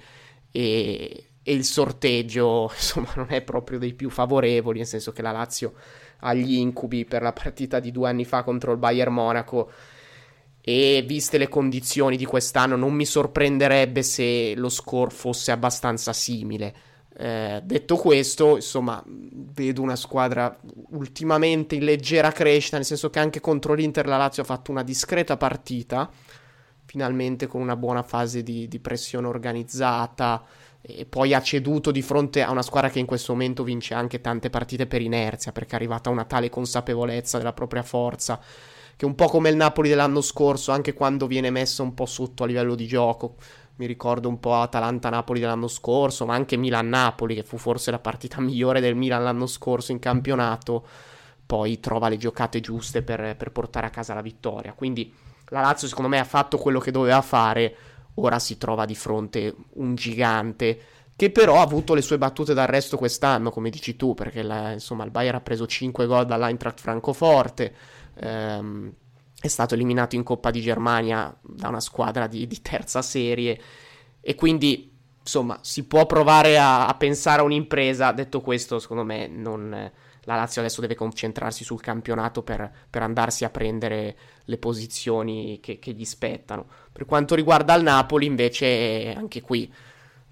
e 0.51 1.27
e 1.47 1.53
il 1.53 1.63
sorteggio 1.63 2.69
insomma 2.75 3.13
non 3.15 3.27
è 3.29 3.41
proprio 3.41 3.79
dei 3.79 3.93
più 3.93 4.09
favorevoli, 4.09 4.79
nel 4.79 4.87
senso 4.87 5.13
che 5.13 5.21
la 5.21 5.31
Lazio 5.31 5.75
ha 6.19 6.33
gli 6.33 6.55
incubi 6.55 7.05
per 7.05 7.21
la 7.21 7.31
partita 7.31 7.79
di 7.79 7.91
due 7.91 8.09
anni 8.09 8.25
fa 8.25 8.43
contro 8.43 8.73
il 8.73 8.77
Bayern 8.77 9.13
Monaco 9.13 9.71
e 10.59 11.05
viste 11.07 11.37
le 11.37 11.47
condizioni 11.47 12.17
di 12.17 12.25
quest'anno 12.25 12.75
non 12.75 12.91
mi 12.93 13.05
sorprenderebbe 13.05 14.03
se 14.03 14.55
lo 14.57 14.67
score 14.67 15.09
fosse 15.09 15.53
abbastanza 15.53 16.11
simile. 16.11 16.75
Eh, 17.17 17.61
detto 17.63 17.95
questo, 17.95 18.55
insomma, 18.55 19.01
vedo 19.07 19.81
una 19.81 19.95
squadra 19.95 20.55
ultimamente 20.89 21.75
in 21.75 21.85
leggera 21.85 22.33
crescita, 22.33 22.75
nel 22.75 22.85
senso 22.85 23.09
che 23.09 23.19
anche 23.19 23.39
contro 23.39 23.73
l'Inter 23.73 24.05
la 24.05 24.17
Lazio 24.17 24.43
ha 24.43 24.45
fatto 24.45 24.71
una 24.71 24.83
discreta 24.83 25.37
partita, 25.37 26.11
finalmente 26.83 27.47
con 27.47 27.61
una 27.61 27.77
buona 27.77 28.03
fase 28.03 28.43
di, 28.43 28.67
di 28.67 28.79
pressione 28.79 29.27
organizzata 29.27 30.43
e 30.87 31.05
poi 31.05 31.33
ha 31.33 31.41
ceduto 31.41 31.91
di 31.91 32.01
fronte 32.01 32.41
a 32.41 32.51
una 32.51 32.61
squadra 32.61 32.89
che 32.89 32.99
in 32.99 33.05
questo 33.05 33.33
momento 33.33 33.63
vince 33.63 33.93
anche 33.93 34.21
tante 34.21 34.49
partite 34.49 34.87
per 34.87 35.01
inerzia, 35.01 35.51
perché 35.51 35.73
è 35.73 35.75
arrivata 35.75 36.09
a 36.09 36.13
una 36.13 36.23
tale 36.23 36.49
consapevolezza 36.49 37.37
della 37.37 37.53
propria 37.53 37.83
forza 37.83 38.39
che 38.97 39.05
un 39.05 39.13
po' 39.13 39.27
come 39.27 39.49
il 39.49 39.55
Napoli 39.55 39.89
dell'anno 39.89 40.21
scorso, 40.21 40.71
anche 40.71 40.93
quando 40.93 41.27
viene 41.27 41.51
messo 41.51 41.83
un 41.83 41.93
po' 41.93 42.07
sotto 42.07 42.43
a 42.43 42.47
livello 42.47 42.73
di 42.73 42.87
gioco. 42.87 43.35
Mi 43.75 43.85
ricordo 43.85 44.27
un 44.27 44.39
po' 44.39 44.55
Atalanta-Napoli 44.55 45.39
dell'anno 45.39 45.67
scorso, 45.67 46.25
ma 46.25 46.33
anche 46.33 46.57
Milan-Napoli, 46.57 47.35
che 47.35 47.43
fu 47.43 47.57
forse 47.57 47.91
la 47.91 47.99
partita 47.99 48.41
migliore 48.41 48.81
del 48.81 48.95
Milan 48.95 49.23
l'anno 49.23 49.45
scorso 49.45 49.91
in 49.91 49.99
campionato. 49.99 50.83
Poi 51.45 51.79
trova 51.79 52.09
le 52.09 52.17
giocate 52.17 52.59
giuste 52.59 53.03
per, 53.03 53.35
per 53.37 53.51
portare 53.51 53.85
a 53.85 53.91
casa 53.91 54.15
la 54.15 54.21
vittoria. 54.21 54.73
Quindi 54.73 55.13
la 55.49 55.61
Lazio, 55.61 55.87
secondo 55.87 56.09
me, 56.09 56.17
ha 56.17 56.25
fatto 56.25 56.57
quello 56.57 56.79
che 56.79 56.89
doveva 56.89 57.21
fare. 57.21 57.75
Ora 58.19 58.39
si 58.39 58.57
trova 58.57 58.85
di 58.85 58.95
fronte 58.95 59.55
un 59.73 59.95
gigante 59.95 60.79
che 61.15 61.31
però 61.31 61.57
ha 61.57 61.61
avuto 61.61 61.95
le 61.95 62.01
sue 62.01 62.19
battute 62.19 62.53
d'arresto 62.53 62.95
quest'anno, 62.95 63.49
come 63.49 63.71
dici 63.71 63.95
tu, 63.95 64.13
perché 64.13 64.43
la, 64.43 64.71
insomma 64.71 65.03
il 65.03 65.09
Bayern 65.09 65.37
ha 65.37 65.41
preso 65.41 65.65
5 65.65 66.05
gol 66.05 66.27
dall'Eintracht 66.27 66.79
Francoforte, 66.79 67.73
ehm, 68.15 68.93
è 69.39 69.47
stato 69.47 69.73
eliminato 69.73 70.15
in 70.15 70.23
Coppa 70.23 70.51
di 70.51 70.61
Germania 70.61 71.35
da 71.41 71.69
una 71.69 71.79
squadra 71.79 72.27
di, 72.27 72.45
di 72.45 72.61
terza 72.61 73.01
serie 73.01 73.59
e 74.21 74.35
quindi 74.35 74.95
insomma 75.19 75.57
si 75.61 75.85
può 75.85 76.05
provare 76.05 76.57
a, 76.59 76.87
a, 76.87 76.93
pensare 76.95 77.41
a 77.41 77.45
un'impresa. 77.45 78.11
Detto 78.11 78.41
questo, 78.41 78.77
secondo 78.77 79.03
me 79.03 79.27
non, 79.27 79.91
la 80.27 80.35
Lazio 80.35 80.59
adesso 80.59 80.81
deve 80.81 80.95
concentrarsi 80.95 81.63
sul 81.63 81.79
campionato 81.79 82.43
per, 82.43 82.69
per 82.89 83.01
andarsi 83.01 83.45
a 83.45 83.49
prendere 83.49 84.17
le 84.43 84.57
posizioni 84.57 85.59
che, 85.61 85.79
che, 85.79 85.93
gli 85.93 86.03
spettano. 86.03 86.65
Per 86.91 87.05
quanto 87.05 87.33
riguarda 87.33 87.73
il 87.75 87.83
Napoli, 87.83 88.25
invece, 88.25 89.13
anche 89.15 89.39
qui 89.39 89.73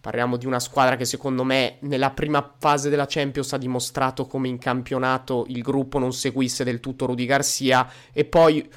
parliamo 0.01 0.35
di 0.35 0.45
una 0.45 0.59
squadra 0.59 0.97
che 0.97 1.05
secondo 1.05 1.43
me 1.45 1.77
nella 1.79 2.11
prima 2.11 2.55
fase 2.59 2.89
della 2.89 3.05
Champions 3.07 3.53
ha 3.53 3.57
dimostrato 3.57 4.27
come 4.27 4.49
in 4.49 4.59
campionato 4.59 5.45
il 5.47 5.63
gruppo 5.63 5.97
non 5.97 6.13
seguisse 6.13 6.63
del 6.63 6.79
tutto 6.79 7.07
Rudy 7.07 7.25
Garcia 7.25 7.89
e 8.11 8.25
poi 8.25 8.69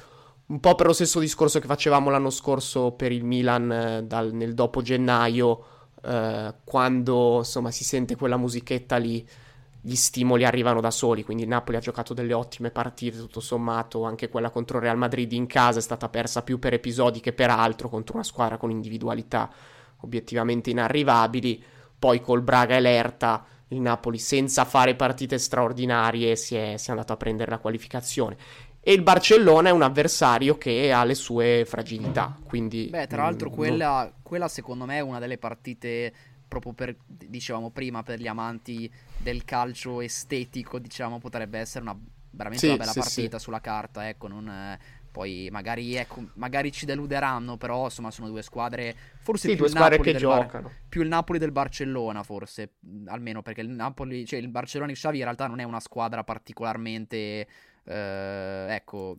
un 0.47 0.59
po' 0.59 0.73
per 0.73 0.87
lo 0.87 0.93
stesso 0.93 1.19
discorso 1.19 1.59
che 1.59 1.67
facevamo 1.67 2.09
l'anno 2.09 2.31
scorso 2.31 2.93
per 2.93 3.11
il 3.11 3.25
Milan 3.25 3.71
eh, 3.71 4.03
dal, 4.05 4.33
nel 4.33 4.55
dopo 4.55 4.81
gennaio, 4.81 5.65
eh, 6.01 6.53
quando 6.63 7.39
insomma 7.39 7.69
si 7.69 7.83
sente 7.83 8.15
quella 8.15 8.37
musichetta 8.37 8.95
lì, 8.95 9.27
gli 9.89 9.95
stimoli 9.95 10.45
arrivano 10.45 10.79
da 10.79 10.91
soli. 10.91 11.23
Quindi 11.23 11.43
il 11.43 11.49
Napoli 11.49 11.77
ha 11.77 11.81
giocato 11.81 12.13
delle 12.13 12.33
ottime 12.33 12.69
partite, 12.69 13.17
tutto 13.17 13.39
sommato, 13.39 14.03
anche 14.03 14.29
quella 14.29 14.51
contro 14.51 14.79
Real 14.79 14.97
Madrid 14.97 15.31
in 15.31 15.47
casa 15.47 15.79
è 15.79 15.81
stata 15.81 16.09
persa 16.09 16.43
più 16.43 16.59
per 16.59 16.73
episodi 16.73 17.19
che 17.19 17.33
per 17.33 17.49
altro 17.49 17.89
contro 17.89 18.15
una 18.15 18.23
squadra 18.23 18.57
con 18.57 18.69
individualità 18.69 19.49
obiettivamente 20.01 20.69
inarrivabili. 20.69 21.63
Poi 21.97 22.21
col 22.21 22.43
Braga 22.43 22.75
e 22.75 22.79
l'Erta 22.79 23.43
il 23.69 23.81
Napoli 23.81 24.17
senza 24.17 24.65
fare 24.65 24.95
partite 24.95 25.37
straordinarie 25.37 26.35
si 26.35 26.55
è, 26.55 26.77
si 26.77 26.87
è 26.87 26.91
andato 26.91 27.13
a 27.13 27.17
prendere 27.17 27.51
la 27.51 27.59
qualificazione 27.59 28.37
e 28.81 28.93
il 28.93 29.01
Barcellona 29.01 29.69
è 29.69 29.71
un 29.71 29.81
avversario 29.81 30.57
che 30.57 30.91
ha 30.91 31.03
le 31.03 31.13
sue 31.13 31.65
fragilità. 31.65 32.35
Quindi, 32.43 32.87
Beh, 32.89 33.07
tra 33.07 33.23
l'altro, 33.23 33.49
quella, 33.49 34.11
quella 34.23 34.47
secondo 34.47 34.85
me 34.85 34.97
è 34.97 35.01
una 35.01 35.19
delle 35.19 35.37
partite 35.37 36.13
proprio 36.49 36.73
per, 36.73 36.97
dicevamo 37.05 37.69
prima, 37.69 38.03
per 38.03 38.19
gli 38.19 38.27
amanti 38.27 38.91
del 39.17 39.45
calcio 39.45 40.01
estetico, 40.01 40.79
diciamo, 40.79 41.19
potrebbe 41.19 41.59
essere 41.59 41.83
una 41.83 41.97
veramente 42.31 42.65
sì, 42.65 42.73
una 42.73 42.77
bella 42.77 42.91
sì, 42.91 42.99
partita 42.99 43.37
sì. 43.37 43.43
sulla 43.43 43.61
carta, 43.61 44.07
ecco, 44.07 44.27
non, 44.27 44.77
poi 45.11 45.49
magari, 45.51 45.95
ecco, 45.95 46.29
magari, 46.35 46.71
ci 46.71 46.85
deluderanno, 46.85 47.57
però 47.57 47.85
insomma 47.85 48.11
sono 48.11 48.27
due 48.27 48.41
squadre, 48.41 48.95
forse 49.19 49.49
sì, 49.49 49.55
più, 49.55 49.65
due 49.65 49.67
il 49.67 49.73
Napoli 49.73 50.11
che 50.11 50.17
giocano. 50.17 50.67
Bar- 50.67 50.77
più 50.87 51.01
il 51.01 51.07
Napoli 51.07 51.39
del 51.39 51.51
Barcellona, 51.51 52.23
forse, 52.23 52.73
almeno 53.05 53.41
perché 53.41 53.61
il 53.61 53.69
Napoli, 53.69 54.25
cioè 54.25 54.39
il 54.39 54.49
Barcellona 54.49 54.91
di 54.91 54.97
Xavi 54.97 55.17
in 55.17 55.23
realtà 55.23 55.47
non 55.47 55.59
è 55.59 55.63
una 55.63 55.79
squadra 55.79 56.23
particolarmente 56.23 57.47
eh, 57.83 58.65
ecco, 58.69 59.17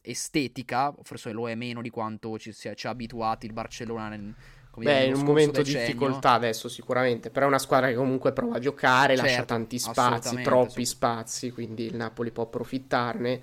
estetica, 0.00 0.94
forse 1.02 1.32
lo 1.32 1.48
è 1.48 1.54
meno 1.54 1.82
di 1.82 1.90
quanto 1.90 2.38
ci, 2.38 2.52
ci 2.52 2.86
ha 2.86 2.90
abituati 2.90 3.46
il 3.46 3.52
Barcellona 3.52 4.08
nel, 4.08 4.34
Beh, 4.76 5.04
in 5.04 5.14
un 5.14 5.22
momento 5.24 5.62
di 5.62 5.72
difficoltà 5.72 6.32
adesso 6.32 6.68
sicuramente, 6.68 7.30
però 7.30 7.46
è 7.46 7.48
una 7.48 7.58
squadra 7.58 7.88
che 7.88 7.94
comunque 7.94 8.32
prova 8.32 8.56
a 8.56 8.58
giocare, 8.58 9.14
certo, 9.16 9.30
lascia 9.30 9.44
tanti 9.44 9.78
spazi, 9.78 10.42
troppi 10.42 10.84
sì. 10.84 10.92
spazi, 10.92 11.50
quindi 11.50 11.86
il 11.86 11.96
Napoli 11.96 12.30
può 12.30 12.44
approfittarne 12.44 13.40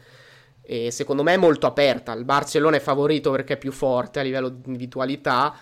e 0.61 0.91
secondo 0.91 1.23
me 1.23 1.33
è 1.33 1.37
molto 1.37 1.67
aperta. 1.67 2.13
Il 2.13 2.23
Barcellona 2.23 2.77
è 2.77 2.79
favorito 2.79 3.31
perché 3.31 3.53
è 3.53 3.57
più 3.57 3.71
forte 3.71 4.19
a 4.19 4.23
livello 4.23 4.49
di 4.49 4.61
individualità, 4.65 5.55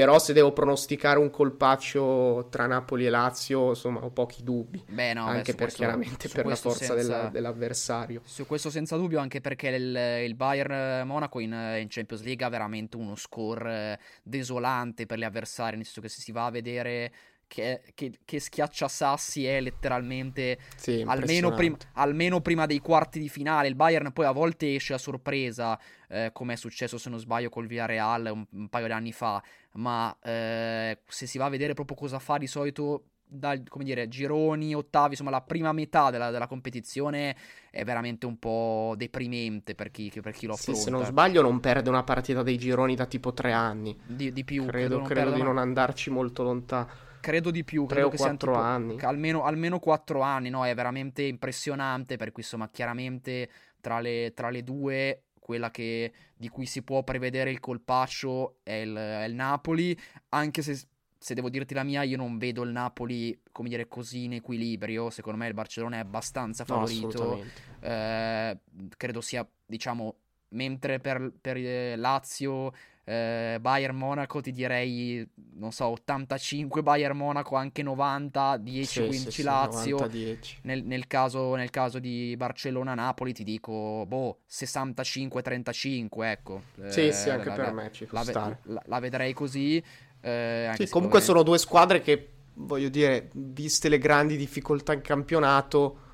però 0.00 0.18
se 0.18 0.32
devo 0.32 0.54
pronosticare 0.54 1.18
un 1.18 1.28
colpaccio 1.28 2.46
tra 2.50 2.64
Napoli 2.64 3.04
e 3.04 3.10
Lazio, 3.10 3.68
insomma, 3.68 4.02
ho 4.02 4.08
pochi 4.08 4.42
dubbi. 4.42 4.82
Beh, 4.88 5.12
no, 5.12 5.26
anche 5.26 5.52
beh, 5.52 5.58
per 5.58 5.72
chiaramente 5.72 6.26
per 6.30 6.46
la 6.46 6.56
forza 6.56 6.94
senza, 6.94 6.94
della, 6.94 7.28
dell'avversario. 7.28 8.22
Su 8.24 8.46
questo 8.46 8.70
senza 8.70 8.96
dubbio, 8.96 9.18
anche 9.18 9.42
perché 9.42 9.68
il, 9.68 10.24
il 10.24 10.34
Bayern 10.36 11.06
Monaco 11.06 11.38
in, 11.38 11.52
in, 11.52 11.86
Champions 11.90 12.22
League 12.22 12.42
ha 12.42 12.48
veramente 12.48 12.96
uno 12.96 13.14
score 13.14 14.00
desolante 14.22 15.04
per 15.04 15.18
gli 15.18 15.24
avversari, 15.24 15.76
nel 15.76 15.84
senso 15.84 16.00
che 16.00 16.08
se 16.08 16.22
si 16.22 16.32
va 16.32 16.46
a 16.46 16.50
vedere 16.50 17.12
che, 17.50 17.82
che, 17.94 18.20
che 18.24 18.38
schiaccia 18.38 18.86
sassi 18.86 19.44
è 19.44 19.60
letteralmente 19.60 20.56
sì, 20.76 21.02
almeno, 21.04 21.52
prim, 21.52 21.76
almeno, 21.94 22.40
prima 22.40 22.64
dei 22.64 22.78
quarti 22.78 23.18
di 23.18 23.28
finale. 23.28 23.66
Il 23.66 23.74
Bayern 23.74 24.12
poi 24.12 24.26
a 24.26 24.30
volte 24.30 24.72
esce 24.72 24.94
a 24.94 24.98
sorpresa, 24.98 25.76
eh, 26.08 26.30
come 26.32 26.52
è 26.52 26.56
successo 26.56 26.96
se 26.96 27.10
non 27.10 27.18
sbaglio 27.18 27.48
col 27.48 27.66
Villarreal 27.66 28.30
un, 28.32 28.46
un 28.52 28.68
paio 28.68 28.86
di 28.86 28.92
anni 28.92 29.10
fa, 29.10 29.42
ma 29.72 30.16
eh, 30.22 31.00
se 31.08 31.26
si 31.26 31.38
va 31.38 31.46
a 31.46 31.48
vedere 31.48 31.74
proprio 31.74 31.96
cosa 31.96 32.20
fa 32.20 32.38
di 32.38 32.46
solito 32.46 33.06
dal, 33.26 33.64
come 33.68 33.82
dire, 33.82 34.06
gironi, 34.06 34.72
ottavi, 34.72 35.10
insomma 35.10 35.30
la 35.30 35.40
prima 35.40 35.72
metà 35.72 36.10
della, 36.10 36.30
della, 36.30 36.46
competizione 36.46 37.34
è 37.70 37.84
veramente 37.84 38.26
un 38.26 38.38
po' 38.38 38.94
deprimente 38.96 39.74
per 39.74 39.90
chi, 39.90 40.12
per 40.22 40.32
chi 40.32 40.46
lo 40.46 40.52
affronta. 40.52 40.80
Sì, 40.80 40.86
se 40.86 40.90
non 40.90 41.04
sbaglio 41.04 41.42
non 41.42 41.58
perde 41.58 41.88
una 41.88 42.04
partita 42.04 42.44
dei 42.44 42.58
gironi 42.58 42.94
da 42.94 43.06
tipo 43.06 43.32
tre 43.32 43.50
anni. 43.50 43.96
Di, 44.06 44.32
di 44.32 44.44
più. 44.44 44.66
Credo, 44.66 45.02
credo, 45.02 45.08
credo 45.08 45.32
di 45.32 45.42
non 45.42 45.58
andarci 45.58 46.10
molto 46.10 46.44
lontano. 46.44 47.08
Credo 47.20 47.50
di 47.50 47.64
più, 47.64 47.86
credo 47.86 48.08
che 48.08 48.16
siano 48.16 48.36
tipo, 48.36 48.54
anni. 48.54 48.98
Almeno, 49.00 49.44
almeno 49.44 49.78
4 49.78 50.20
anni, 50.20 50.50
no? 50.50 50.64
È 50.64 50.74
veramente 50.74 51.22
impressionante, 51.22 52.16
per 52.16 52.32
cui 52.32 52.42
insomma 52.42 52.68
chiaramente 52.70 53.48
tra 53.80 54.00
le, 54.00 54.32
tra 54.34 54.50
le 54.50 54.62
due 54.62 55.22
quella 55.50 55.72
che, 55.72 56.12
di 56.36 56.48
cui 56.48 56.64
si 56.64 56.82
può 56.82 57.02
prevedere 57.02 57.50
il 57.50 57.58
colpaccio 57.58 58.58
è 58.62 58.74
il, 58.74 58.94
è 58.94 59.24
il 59.24 59.34
Napoli, 59.34 59.98
anche 60.28 60.62
se, 60.62 60.80
se, 61.18 61.34
devo 61.34 61.50
dirti 61.50 61.74
la 61.74 61.82
mia, 61.82 62.04
io 62.04 62.16
non 62.16 62.38
vedo 62.38 62.62
il 62.62 62.70
Napoli, 62.70 63.36
come 63.50 63.68
dire, 63.68 63.88
così 63.88 64.24
in 64.24 64.34
equilibrio, 64.34 65.10
secondo 65.10 65.38
me 65.38 65.48
il 65.48 65.54
Barcellona 65.54 65.96
è 65.96 66.00
abbastanza 66.00 66.64
favorito, 66.64 67.36
no, 67.36 67.44
eh, 67.80 68.58
credo 68.96 69.20
sia, 69.20 69.44
diciamo, 69.66 70.14
mentre 70.50 71.00
per, 71.00 71.32
per 71.40 71.56
eh, 71.56 71.96
Lazio 71.96 72.72
eh, 73.04 73.58
Bayern 73.60 73.96
Monaco 73.96 74.40
ti 74.40 74.52
direi, 74.52 75.26
non 75.54 75.72
so, 75.72 75.86
85 75.86 76.82
Bayern 76.82 77.16
Monaco, 77.16 77.56
anche 77.56 77.82
90, 77.82 78.58
10 78.58 78.86
sì, 78.86 78.98
15 79.06 79.30
sì, 79.30 79.42
Lazio. 79.42 79.96
90, 79.96 80.16
10. 80.16 80.58
Nel, 80.62 80.84
nel, 80.84 81.06
caso, 81.06 81.54
nel, 81.54 81.70
caso, 81.70 81.98
di 81.98 82.34
Barcellona-Napoli 82.36 83.32
ti 83.32 83.44
dico, 83.44 84.04
boh, 84.06 84.40
65-35, 84.50 86.08
ecco. 86.24 86.62
Sì, 86.88 87.08
eh, 87.08 87.12
sì, 87.12 87.30
anche 87.30 87.48
la, 87.48 87.54
per 87.54 87.64
la, 87.66 87.72
me 87.72 87.90
ci 87.92 88.06
la, 88.10 88.56
la, 88.64 88.82
la, 88.84 88.98
vedrei 89.00 89.32
così. 89.32 89.82
Eh, 90.20 90.72
sì, 90.76 90.88
comunque 90.88 91.20
sono 91.20 91.42
due 91.42 91.58
squadre 91.58 92.00
che, 92.02 92.28
voglio 92.54 92.90
dire, 92.90 93.30
viste 93.32 93.88
le 93.88 93.98
grandi 93.98 94.36
difficoltà 94.36 94.92
in 94.92 95.00
campionato 95.00 96.08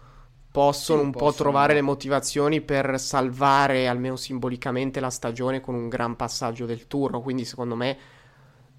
possono 0.56 1.00
sì, 1.00 1.04
un 1.04 1.10
possono. 1.10 1.30
po' 1.30 1.36
trovare 1.36 1.74
le 1.74 1.82
motivazioni 1.82 2.62
per 2.62 2.98
salvare 2.98 3.88
almeno 3.88 4.16
simbolicamente 4.16 5.00
la 5.00 5.10
stagione 5.10 5.60
con 5.60 5.74
un 5.74 5.90
gran 5.90 6.16
passaggio 6.16 6.64
del 6.64 6.86
turno. 6.86 7.20
Quindi, 7.20 7.44
secondo 7.44 7.74
me, 7.76 7.98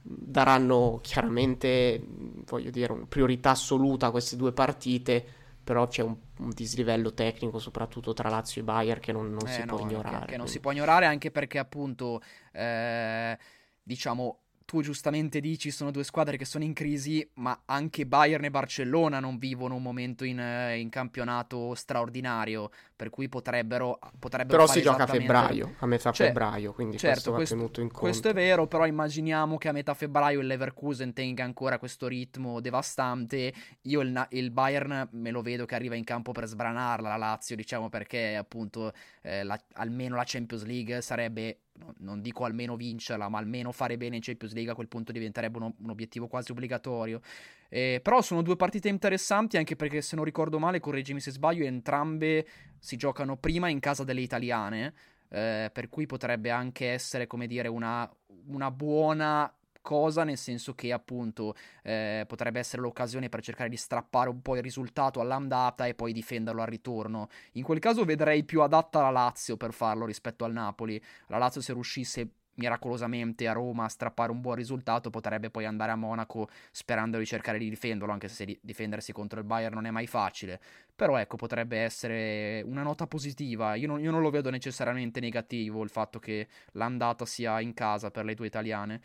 daranno 0.01 0.97
chiaramente, 1.03 2.03
voglio 2.45 2.71
dire, 2.71 2.93
una 2.93 3.05
priorità 3.07 3.51
assoluta 3.51 4.07
a 4.07 4.11
queste 4.11 4.35
due 4.35 4.53
partite. 4.53 5.23
Però 5.63 5.85
c'è 5.87 6.01
un, 6.01 6.15
un 6.39 6.49
dislivello 6.49 7.13
tecnico, 7.13 7.59
soprattutto 7.59 8.11
tra 8.13 8.29
Lazio 8.29 8.61
e 8.61 8.63
Bayern, 8.63 8.99
che 8.99 9.11
non, 9.11 9.29
non 9.29 9.45
eh, 9.45 9.51
si 9.51 9.59
no, 9.59 9.75
può 9.75 9.79
ignorare. 9.79 10.25
Che, 10.25 10.31
che 10.31 10.37
non 10.37 10.47
si 10.47 10.59
può 10.59 10.71
ignorare 10.71 11.05
anche 11.05 11.29
perché, 11.29 11.59
appunto, 11.59 12.21
eh, 12.53 13.37
diciamo 13.83 14.46
tu 14.67 14.81
giustamente 14.81 15.39
dici 15.39 15.71
sono 15.71 15.91
due 15.91 16.03
squadre 16.03 16.35
che 16.35 16.43
sono 16.43 16.65
in 16.65 16.73
crisi, 16.73 17.25
ma 17.35 17.57
anche 17.63 18.05
Bayern 18.05 18.43
e 18.43 18.51
Barcellona 18.51 19.21
non 19.21 19.37
vivono 19.37 19.75
un 19.75 19.81
momento 19.81 20.25
in, 20.25 20.41
eh, 20.41 20.77
in 20.77 20.89
campionato 20.89 21.73
straordinario, 21.73 22.69
per 22.93 23.09
cui 23.09 23.29
potrebbero, 23.29 23.97
potrebbero 24.19 24.57
Però 24.57 24.69
si 24.69 24.81
gioca 24.81 25.03
a 25.03 25.07
febbraio, 25.07 25.75
a 25.79 25.85
metà 25.85 26.11
cioè, 26.11 26.27
febbraio, 26.27 26.73
quindi 26.73 26.97
certo, 26.97 27.13
questo 27.13 27.31
va 27.31 27.37
questo, 27.37 27.55
tenuto 27.55 27.79
in 27.79 27.87
conto. 27.87 28.01
Questo 28.01 28.27
è 28.27 28.33
vero, 28.33 28.67
però 28.67 28.85
immaginiamo 28.85 29.57
che 29.57 29.69
a 29.69 29.71
metà 29.71 29.93
febbraio 29.93 30.41
il 30.41 30.47
Leverkusen 30.47 31.13
tenga 31.13 31.45
ancora 31.45 31.79
questo 31.79 32.07
ritmo 32.07 32.59
devastante. 32.59 33.53
Io 33.83 34.01
il, 34.01 34.27
il 34.31 34.51
Bayern 34.51 35.07
me 35.11 35.31
lo 35.31 35.41
vedo 35.41 35.63
che 35.63 35.75
arriva 35.75 35.95
in 35.95 36.03
campo 36.03 36.33
per 36.33 36.45
sbranarla, 36.45 37.07
la 37.07 37.15
Lazio, 37.15 37.55
diciamo, 37.55 37.87
perché 37.87 38.35
appunto 38.35 38.91
eh, 39.21 39.45
la, 39.45 39.57
almeno 39.75 40.17
la 40.17 40.23
Champions 40.25 40.65
League 40.65 40.99
sarebbe 40.99 41.59
non 41.99 42.21
dico 42.21 42.43
almeno 42.43 42.75
vincerla, 42.75 43.29
ma 43.29 43.37
almeno 43.37 43.71
fare 43.71 43.97
bene 43.97 44.17
in 44.17 44.21
Champions 44.21 44.53
League 44.53 44.71
a 44.71 44.75
quel 44.75 44.87
punto 44.87 45.11
diventerebbe 45.11 45.57
un, 45.57 45.73
un 45.77 45.89
obiettivo 45.89 46.27
quasi 46.27 46.51
obbligatorio. 46.51 47.21
Eh, 47.69 47.99
però 48.01 48.21
sono 48.21 48.41
due 48.41 48.55
partite 48.55 48.89
interessanti 48.89 49.57
anche 49.57 49.75
perché 49.75 50.01
se 50.01 50.15
non 50.15 50.25
ricordo 50.25 50.59
male, 50.59 50.79
correggimi 50.79 51.19
se 51.19 51.31
sbaglio, 51.31 51.65
entrambe 51.65 52.47
si 52.79 52.95
giocano 52.95 53.37
prima 53.37 53.69
in 53.69 53.79
casa 53.79 54.03
delle 54.03 54.21
italiane, 54.21 54.93
eh, 55.29 55.69
per 55.71 55.89
cui 55.89 56.05
potrebbe 56.05 56.49
anche 56.49 56.89
essere, 56.89 57.27
come 57.27 57.47
dire, 57.47 57.67
una, 57.67 58.09
una 58.47 58.71
buona 58.71 59.51
cosa, 59.87 60.25
nel 60.25 60.37
senso 60.37 60.75
che 60.75 60.91
appunto 60.91 61.55
eh, 61.81 62.25
potrebbe 62.27 62.59
essere 62.59 62.81
l'occasione 62.81 63.29
per 63.29 63.41
cercare 63.41 63.69
di 63.69 63.77
strappare 63.77 64.27
un 64.27 64.41
po' 64.41 64.57
il 64.57 64.61
risultato 64.61 65.21
all'andata 65.21 65.85
e 65.85 65.93
poi 65.93 66.11
difenderlo 66.11 66.61
al 66.61 66.67
ritorno. 66.67 67.29
In 67.53 67.63
quel 67.63 67.79
caso 67.79 68.03
vedrei 68.03 68.43
più 68.43 68.61
adatta 68.61 68.99
la 68.99 69.11
Lazio 69.11 69.55
per 69.55 69.71
farlo 69.71 70.05
rispetto 70.05 70.43
al 70.43 70.51
Napoli. 70.51 71.01
La 71.27 71.37
Lazio 71.37 71.61
se 71.61 71.71
riuscisse 71.71 72.31
miracolosamente 72.55 73.47
a 73.47 73.53
Roma 73.53 73.85
a 73.85 73.87
strappare 73.87 74.31
un 74.31 74.41
buon 74.41 74.55
risultato 74.55 75.09
potrebbe 75.09 75.49
poi 75.49 75.63
andare 75.63 75.91
a 75.91 75.95
Monaco 75.95 76.49
sperando 76.71 77.17
di 77.17 77.25
cercare 77.25 77.57
di 77.59 77.69
difenderlo 77.69 78.11
anche 78.11 78.27
se 78.27 78.59
difendersi 78.59 79.13
contro 79.13 79.39
il 79.39 79.45
Bayern 79.45 79.75
non 79.75 79.85
è 79.85 79.91
mai 79.91 80.07
facile 80.07 80.59
però 80.95 81.17
ecco 81.17 81.37
potrebbe 81.37 81.77
essere 81.77 82.63
una 82.65 82.81
nota 82.81 83.05
positiva 83.05 83.75
io 83.75 83.85
non, 83.85 83.99
io 83.99 84.09
non 84.09 84.21
lo 84.21 84.31
vedo 84.31 84.49
necessariamente 84.49 85.19
negativo 85.19 85.83
il 85.83 85.89
fatto 85.89 86.17
che 86.17 86.47
l'andata 86.71 87.27
sia 87.27 87.61
in 87.61 87.75
casa 87.75 88.09
per 88.09 88.25
le 88.25 88.33
due 88.33 88.47
italiane 88.47 89.01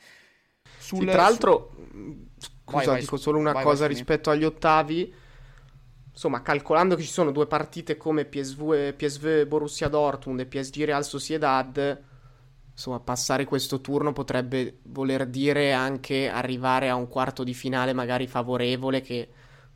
sul, 0.78 0.98
sì, 0.98 1.04
tra 1.06 1.22
l'altro, 1.22 1.70
scusa, 2.38 2.76
vai, 2.76 2.86
vai, 2.86 3.00
dico 3.00 3.16
solo 3.16 3.38
una 3.38 3.52
vai, 3.52 3.64
cosa 3.64 3.86
rispetto 3.86 4.30
agli 4.30 4.44
ottavi. 4.44 5.14
Insomma, 6.12 6.42
calcolando 6.42 6.94
che 6.94 7.02
ci 7.02 7.10
sono 7.10 7.30
due 7.30 7.46
partite 7.46 7.96
come 7.96 8.26
PSV, 8.26 8.92
PSV 8.92 9.46
Borussia 9.46 9.88
Dortmund 9.88 10.40
e 10.40 10.46
PSG 10.46 10.84
Real 10.84 11.04
Sociedad, 11.04 12.02
insomma, 12.70 13.00
passare 13.00 13.46
questo 13.46 13.80
turno 13.80 14.12
potrebbe 14.12 14.80
voler 14.82 15.26
dire 15.26 15.72
anche 15.72 16.28
arrivare 16.28 16.90
a 16.90 16.96
un 16.96 17.08
quarto 17.08 17.44
di 17.44 17.54
finale 17.54 17.94
magari 17.94 18.26
favorevole 18.26 19.00
che 19.00 19.28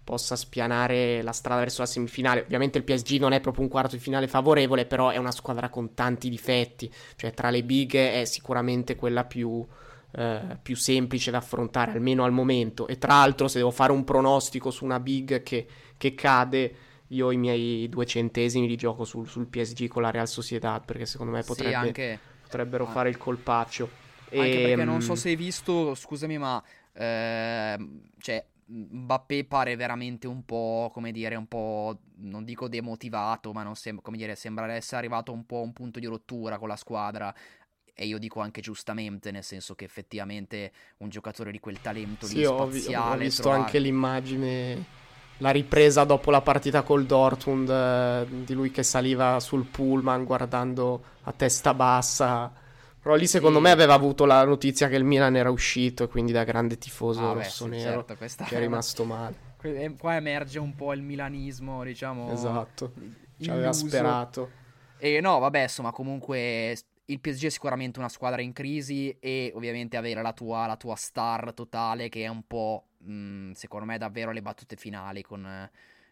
possa 0.05 0.37
spianare 0.37 1.23
la 1.23 1.33
strada 1.33 1.61
verso 1.61 1.81
la 1.81 1.87
semifinale. 1.87 2.43
Ovviamente 2.43 2.77
il 2.77 2.85
PSG 2.85 3.19
non 3.19 3.33
è 3.33 3.41
proprio 3.41 3.65
un 3.65 3.71
quarto 3.71 3.97
di 3.97 4.03
finale 4.03 4.29
favorevole, 4.29 4.85
però 4.85 5.09
è 5.09 5.17
una 5.17 5.33
squadra 5.33 5.71
con 5.71 5.95
tanti 5.95 6.29
difetti, 6.29 6.93
cioè 7.17 7.33
tra 7.33 7.49
le 7.49 7.65
big 7.65 7.97
è 7.97 8.25
sicuramente 8.27 8.95
quella 8.95 9.25
più 9.25 9.67
eh, 10.17 10.57
più 10.63 10.77
semplice 10.77 11.31
da 11.31 11.39
affrontare, 11.39 11.93
almeno 11.93 12.25
al 12.25 12.33
momento. 12.33 12.87
E 12.87 12.97
tra 12.97 13.17
l'altro, 13.17 13.49
se 13.49 13.59
devo 13.59 13.71
fare 13.71 13.93
un 13.93 14.03
pronostico 14.03 14.71
su 14.71 14.87
una 14.87 14.99
big 14.99 15.43
che, 15.43 15.67
che 15.99 16.15
cade, 16.15 16.75
io 17.09 17.31
i 17.31 17.37
miei 17.37 17.87
due 17.91 18.07
centesimi 18.07 18.67
li 18.67 18.77
gioco 18.77 19.05
sul, 19.05 19.29
sul 19.29 19.47
PSG 19.47 19.89
con 19.89 20.01
la 20.01 20.11
Real 20.11 20.27
Sociedad, 20.27 20.83
perché 20.87 21.05
secondo 21.05 21.33
me 21.33 21.43
potrebbe, 21.43 21.71
sì, 21.71 21.77
anche... 21.77 22.19
potrebbero 22.43 22.87
ah. 22.87 22.91
fare 22.91 23.11
il 23.11 23.19
colpaccio. 23.19 23.91
Anche 24.31 24.59
e, 24.59 24.67
perché 24.69 24.85
non 24.85 25.03
so 25.03 25.15
se 25.15 25.29
hai 25.29 25.37
visto, 25.37 25.95
scusami, 25.95 26.39
ma 26.39 26.65
eh, 26.95 27.89
cioè, 28.19 28.43
Mbappé 28.69 29.45
pare 29.45 29.77
veramente 29.77 30.27
un 30.27 30.45
po', 30.45 30.91
come 30.93 31.13
dire, 31.13 31.37
un 31.37 31.47
po', 31.47 31.99
non 32.17 32.43
dico 32.43 32.69
demotivato, 32.69 33.53
ma 33.53 33.63
non 33.63 33.77
sem- 33.77 34.01
come 34.01 34.17
dire, 34.17 34.35
sembra 34.35 34.73
essere 34.73 34.97
arrivato 34.97 35.31
un 35.31 35.45
po' 35.45 35.59
a 35.59 35.63
un 35.63 35.73
punto 35.73 36.01
di 36.01 36.07
rottura 36.07 36.59
con 36.59 36.67
la 36.67 36.75
squadra 36.75 37.33
e 37.99 38.05
io 38.05 38.19
dico 38.19 38.41
anche 38.41 38.61
giustamente, 38.61 39.31
nel 39.31 39.43
senso 39.43 39.75
che 39.75 39.87
effettivamente 39.87 40.71
un 40.99 41.09
giocatore 41.09 41.51
di 41.51 41.59
quel 41.59 41.81
talento 41.81 42.27
sì, 42.27 42.37
lì 42.37 42.45
ho, 42.45 42.69
spaziale... 42.69 43.15
ho 43.15 43.19
visto 43.19 43.41
trovare... 43.41 43.63
anche 43.63 43.79
l'immagine, 43.79 44.85
la 45.39 45.51
ripresa 45.51 46.05
dopo 46.05 46.31
la 46.31 46.43
partita 46.43 46.83
col 46.83 47.07
Dortmund, 47.07 47.71
eh, 47.71 48.27
di 48.45 48.53
lui 48.53 48.71
che 48.71 48.83
saliva 48.83 49.41
sul 49.41 49.65
pullman 49.65 50.25
guardando 50.25 51.03
a 51.23 51.33
testa 51.33 51.73
bassa. 51.73 52.53
Però 53.01 53.15
lì 53.15 53.27
secondo 53.27 53.59
sì. 53.59 53.65
me 53.65 53.71
aveva 53.71 53.95
avuto 53.95 54.27
la 54.27 54.45
notizia 54.45 54.89
che 54.89 54.97
il 54.97 55.05
Milan 55.05 55.35
era 55.35 55.49
uscito 55.49 56.05
e 56.05 56.09
quindi 56.09 56.33
da 56.33 56.45
grande 56.45 56.77
tifoso 56.77 57.31
ah, 57.31 57.33
rosso-nero 57.33 58.05
beh, 58.05 58.17
sì, 58.29 58.37
certo, 58.37 58.45
che 58.45 58.57
è 58.57 58.59
rimasto 58.59 59.05
male. 59.05 59.45
Qua 59.99 60.17
emerge 60.17 60.59
un 60.59 60.75
po' 60.75 60.93
il 60.93 61.01
milanismo, 61.01 61.83
diciamo... 61.83 62.31
Esatto, 62.31 62.93
ci 63.41 63.49
aveva 63.49 63.73
sperato. 63.73 64.51
E 64.99 65.21
no, 65.21 65.39
vabbè, 65.39 65.63
insomma, 65.63 65.93
comunque 65.93 66.77
il 67.07 67.21
PSG 67.21 67.47
è 67.47 67.49
sicuramente 67.51 67.99
una 67.99 68.09
squadra 68.09 68.43
in 68.43 68.53
crisi 68.53 69.17
e 69.21 69.53
ovviamente 69.55 69.97
avere 69.97 70.23
la 70.23 70.33
tua, 70.33 70.67
la 70.67 70.77
tua 70.77 70.97
star 70.97 71.53
totale 71.55 72.09
che 72.09 72.25
è 72.25 72.29
un 72.29 72.47
po', 72.47 72.89
mh, 72.99 73.13
mm, 73.13 73.53
secondo 73.53 73.87
me, 73.87 73.99
davvero 73.99 74.33
le 74.33 74.43
battute 74.43 74.77
finali 74.77 75.23
con, 75.23 75.71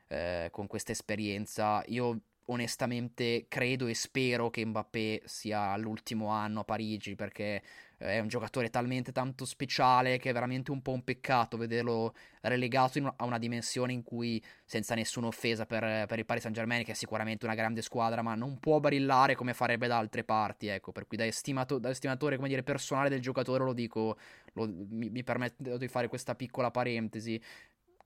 eh, 0.09 0.49
con 0.51 0.67
questa 0.67 0.93
esperienza. 0.93 1.83
Io 1.87 2.21
onestamente 2.47 3.47
credo 3.49 3.87
e 3.87 3.95
spero 3.95 4.51
che 4.51 4.65
Mbappé 4.65 5.23
sia 5.25 5.77
l'ultimo 5.77 6.29
anno 6.29 6.61
a 6.61 6.65
Parigi 6.65 7.15
perché 7.15 7.63
è 7.97 8.19
un 8.19 8.29
giocatore 8.29 8.71
talmente 8.71 9.13
tanto 9.13 9.45
speciale 9.45 10.19
che 10.19 10.31
è 10.31 10.33
veramente 10.33 10.71
un 10.71 10.83
po' 10.83 10.93
un 10.93 11.05
peccato 11.05 11.57
vederlo 11.57 12.15
relegato 12.43 12.99
una, 12.99 13.15
a 13.17 13.25
una 13.25 13.39
dimensione 13.39 13.93
in 13.93 14.03
cui, 14.03 14.43
senza 14.65 14.95
nessuna 14.95 15.27
offesa 15.27 15.67
per, 15.67 16.07
per 16.07 16.19
il 16.19 16.25
Paris 16.25 16.43
Saint 16.43 16.57
Germain, 16.57 16.85
che 16.85 16.93
è 16.93 16.95
sicuramente 16.95 17.45
una 17.45 17.55
grande 17.55 17.83
squadra, 17.83 18.23
ma 18.23 18.35
non 18.35 18.59
può 18.59 18.81
brillare 18.81 19.35
come 19.35 19.55
farebbe 19.55 19.87
da 19.87 19.99
altre 19.99 20.25
parti, 20.25 20.67
ecco, 20.67 20.93
per 20.93 21.07
cui 21.07 21.17
da, 21.17 21.25
estimato, 21.25 21.79
da 21.79 21.91
estimatore, 21.91 22.39
dire, 22.39 22.63
personale 22.63 23.09
del 23.09 23.21
giocatore 23.21 23.65
lo 23.65 23.73
dico, 23.73 24.17
lo, 24.53 24.67
mi, 24.67 25.09
mi 25.11 25.23
permetto 25.23 25.77
di 25.77 25.89
fare 25.89 26.09
questa 26.09 26.35
piccola 26.35 26.71
parentesi. 26.71 27.41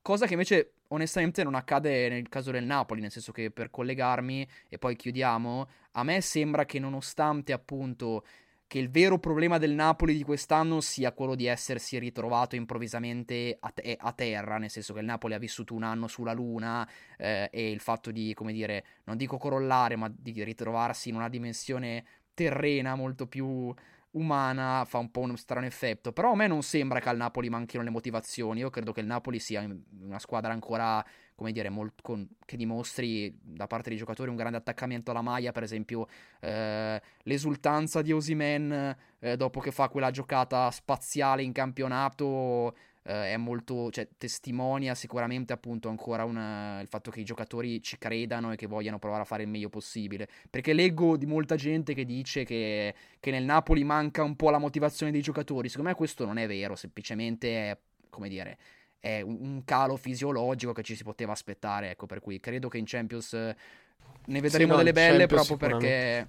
Cosa 0.01 0.27
che 0.27 0.33
invece 0.33 0.73
onestamente 0.89 1.43
non 1.43 1.55
accade 1.55 2.09
nel 2.09 2.29
caso 2.29 2.51
del 2.51 2.65
Napoli, 2.65 3.01
nel 3.01 3.11
senso 3.11 3.33
che 3.33 3.51
per 3.51 3.71
collegarmi 3.71 4.49
e 4.69 4.79
poi 4.79 4.97
chiudiamo, 4.97 5.69
a 5.93 6.03
me 6.05 6.21
sembra 6.21 6.65
che 6.65 6.79
nonostante 6.79 7.53
appunto 7.53 8.25
che 8.69 8.79
il 8.79 8.91
vero 8.91 9.19
problema 9.19 9.57
del 9.57 9.73
Napoli 9.73 10.15
di 10.15 10.23
quest'anno 10.23 10.83
sia 10.83 11.13
quello 11.13 11.35
di 11.35 11.47
essersi 11.47 11.99
ritrovato 11.99 12.55
improvvisamente 12.55 13.57
a, 13.59 13.71
te- 13.71 13.97
a 13.99 14.13
terra, 14.13 14.59
nel 14.59 14.69
senso 14.69 14.93
che 14.93 15.01
il 15.01 15.07
Napoli 15.07 15.33
ha 15.33 15.39
vissuto 15.39 15.75
un 15.75 15.83
anno 15.83 16.07
sulla 16.07 16.35
Luna 16.35 16.87
eh, 17.17 17.49
e 17.51 17.71
il 17.71 17.81
fatto 17.81 18.11
di, 18.11 18.35
come 18.35 18.53
dire, 18.53 18.85
non 19.05 19.17
dico 19.17 19.39
corollare, 19.39 19.97
ma 19.97 20.13
di 20.15 20.45
ritrovarsi 20.45 21.09
in 21.09 21.15
una 21.15 21.31
dimensione 21.31 22.05
terrena 22.35 22.95
molto 22.95 23.27
più 23.27 23.75
umana 24.11 24.85
fa 24.87 24.99
un 24.99 25.11
po' 25.11 25.21
uno 25.21 25.37
strano 25.37 25.65
effetto. 25.65 26.13
Però 26.13 26.33
a 26.33 26.37
me 26.37 26.47
non 26.47 26.63
sembra 26.63 27.01
che 27.01 27.09
al 27.09 27.17
Napoli 27.17 27.49
manchino 27.49 27.83
le 27.83 27.91
motivazioni. 27.91 28.61
Io 28.61 28.71
credo 28.71 28.93
che 28.93 29.01
il 29.01 29.07
Napoli 29.07 29.39
sia 29.39 29.67
una 30.01 30.19
squadra 30.19 30.53
ancora 30.53 31.03
come 31.39 31.53
dire, 31.53 31.69
molt, 31.69 32.03
con, 32.03 32.29
che 32.45 32.57
dimostri 32.57 33.33
da 33.41 33.69
parte 33.69 33.91
dei 33.91 33.97
giocatori 33.97 34.29
un 34.29 34.35
grande 34.35 34.57
attaccamento 34.57 35.13
alla 35.13 35.23
maglia, 35.23 35.53
per 35.53 35.63
esempio 35.63 36.09
eh, 36.41 37.01
l'esultanza 37.23 38.03
di 38.03 38.11
Osimen 38.11 38.97
eh, 39.21 39.37
dopo 39.37 39.61
che 39.61 39.71
fa 39.71 39.89
quella 39.89 40.11
giocata 40.11 40.69
spaziale 40.73 41.45
in 41.45 41.53
campionato 41.53 42.75
eh, 43.05 43.35
è 43.35 43.37
molto, 43.37 43.89
cioè, 43.93 44.09
testimonia 44.19 44.97
sicuramente 44.97 45.53
appunto 45.53 45.89
ancora 45.89 46.25
una, 46.25 46.81
il 46.81 46.89
fatto 46.89 47.13
che 47.13 47.21
i 47.21 47.25
giocatori 47.25 47.81
ci 47.85 47.99
credano 47.99 48.51
e 48.51 48.57
che 48.57 48.67
vogliano 48.67 48.99
provare 48.99 49.23
a 49.23 49.25
fare 49.25 49.45
il 49.45 49.49
meglio 49.49 49.69
possibile, 49.69 50.27
perché 50.51 50.73
leggo 50.73 51.17
di 51.17 51.27
molta 51.27 51.55
gente 51.55 51.95
che 51.95 52.05
dice 52.05 52.43
che, 52.43 52.97
che 53.21 53.31
nel 53.31 53.45
Napoli 53.45 53.85
manca 53.85 54.25
un 54.25 54.35
po' 54.35 54.51
la 54.51 54.59
motivazione 54.59 55.13
dei 55.13 55.23
giocatori, 55.23 55.69
secondo 55.69 55.91
me 55.91 55.95
questo 55.95 56.25
non 56.27 56.37
è 56.37 56.49
vero, 56.49 56.75
semplicemente 56.75 57.71
è, 57.71 57.79
come 58.11 58.29
dire 58.29 58.59
è 59.01 59.21
un 59.21 59.63
calo 59.65 59.97
fisiologico 59.97 60.73
che 60.73 60.83
ci 60.83 60.97
si 60.97 61.05
poteva 61.05 61.33
aspettare, 61.33 61.91
ecco, 61.91 62.07
per 62.07 62.21
cui 62.21 62.41
credo 62.41 62.69
che 62.69 62.79
in 62.79 62.85
Champions 62.87 63.33
eh, 63.33 63.57
ne 64.27 64.41
vedremo 64.41 64.65
sì, 64.65 64.71
no, 64.71 64.77
delle 64.77 64.93
belle 64.93 65.27
proprio 65.27 65.57
perché... 65.57 66.29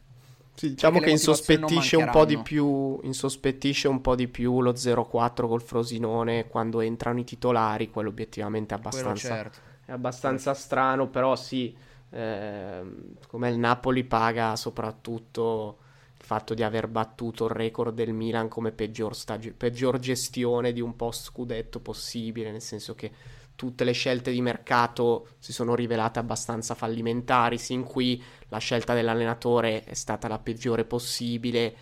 Sì, 0.54 0.72
diciamo 0.72 1.00
che 1.00 1.10
insospettisce 1.10 1.96
un 1.96 2.10
po' 2.12 2.26
di 2.26 2.38
più 2.38 3.00
insospettisce 3.04 3.88
un 3.88 4.02
po' 4.02 4.16
di 4.16 4.28
più 4.28 4.60
lo 4.60 4.74
0-4 4.74 5.48
col 5.48 5.62
Frosinone 5.62 6.50
quando 6.50 6.82
entrano 6.82 7.20
i 7.20 7.24
titolari, 7.24 7.90
quello 7.90 8.10
obiettivamente 8.10 8.76
è 8.76 8.78
abbastanza, 8.78 9.28
certo. 9.28 9.60
è 9.86 9.92
abbastanza 9.94 10.54
strano, 10.54 11.08
però 11.08 11.38
sì, 11.38 11.74
eh, 12.10 12.82
come 13.28 13.50
il 13.50 13.58
Napoli 13.58 14.04
paga 14.04 14.58
soprattutto 14.58 15.78
fatto 16.22 16.54
di 16.54 16.64
aver 16.64 16.88
battuto 16.88 17.46
il 17.46 17.52
record 17.52 17.94
del 17.94 18.14
Milan 18.14 18.48
come 18.50 18.72
peggior, 18.72 19.16
stag- 19.16 19.54
peggior 19.54 20.00
gestione 20.00 20.74
di 20.74 20.82
un 20.82 20.96
post 20.96 21.26
scudetto 21.26 21.80
possibile, 21.80 22.52
nel 22.52 22.62
senso 22.62 22.94
che 22.94 23.12
tutte 23.56 23.84
le 23.84 23.92
scelte 23.92 24.32
di 24.32 24.42
mercato 24.42 25.28
si 25.40 25.52
sono 25.52 25.76
rivelate 25.76 26.20
abbastanza 26.20 26.76
fallimentari, 26.76 27.58
sin 27.58 27.84
qui 27.84 28.22
la 28.50 28.58
scelta 28.58 28.94
dell'allenatore 28.94 29.84
è 29.84 29.94
stata 29.94 30.28
la 30.28 30.40
peggiore 30.40 30.86
possibile 30.86 31.76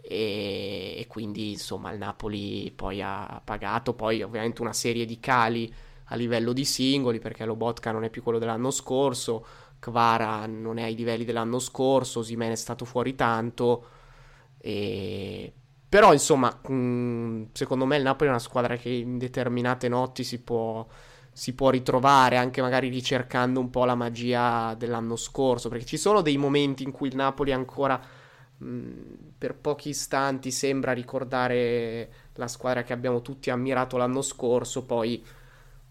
e, 0.00 0.94
e 0.98 1.06
quindi 1.06 1.52
insomma 1.52 1.92
il 1.92 1.98
Napoli 1.98 2.72
poi 2.74 3.02
ha 3.02 3.40
pagato, 3.44 3.94
poi 3.94 4.22
ovviamente 4.22 4.62
una 4.62 4.72
serie 4.72 5.04
di 5.04 5.20
cali 5.20 5.72
a 6.06 6.16
livello 6.16 6.52
di 6.52 6.64
singoli 6.64 7.18
perché 7.18 7.44
Lobotka 7.44 7.92
non 7.92 8.04
è 8.04 8.10
più 8.10 8.22
quello 8.22 8.38
dell'anno 8.38 8.70
scorso, 8.70 9.46
Kvara 9.80 10.46
non 10.46 10.78
è 10.78 10.84
ai 10.84 10.94
livelli 10.94 11.24
dell'anno 11.24 11.58
scorso, 11.58 12.22
Simene 12.22 12.52
è 12.52 12.56
stato 12.56 12.84
fuori 12.84 13.14
tanto 13.16 13.86
e... 14.58 15.52
però 15.88 16.12
insomma 16.12 16.60
mh, 16.68 17.48
secondo 17.52 17.86
me 17.86 17.96
il 17.96 18.02
Napoli 18.02 18.28
è 18.28 18.32
una 18.32 18.38
squadra 18.40 18.76
che 18.76 18.90
in 18.90 19.18
determinate 19.18 19.88
notti 19.88 20.22
si 20.22 20.40
può, 20.40 20.86
si 21.32 21.54
può 21.54 21.70
ritrovare 21.70 22.36
anche 22.36 22.60
magari 22.62 22.88
ricercando 22.88 23.58
un 23.60 23.70
po' 23.70 23.84
la 23.84 23.94
magia 23.94 24.74
dell'anno 24.74 25.16
scorso 25.16 25.68
perché 25.68 25.86
ci 25.86 25.96
sono 25.96 26.20
dei 26.20 26.36
momenti 26.36 26.82
in 26.84 26.92
cui 26.92 27.08
il 27.08 27.16
Napoli 27.16 27.52
ancora 27.52 28.00
per 29.38 29.54
pochi 29.56 29.88
istanti 29.88 30.50
sembra 30.50 30.92
ricordare 30.92 32.12
la 32.34 32.46
squadra 32.46 32.82
che 32.82 32.92
abbiamo 32.92 33.22
tutti 33.22 33.48
ammirato 33.48 33.96
l'anno 33.96 34.20
scorso, 34.20 34.84
poi 34.84 35.24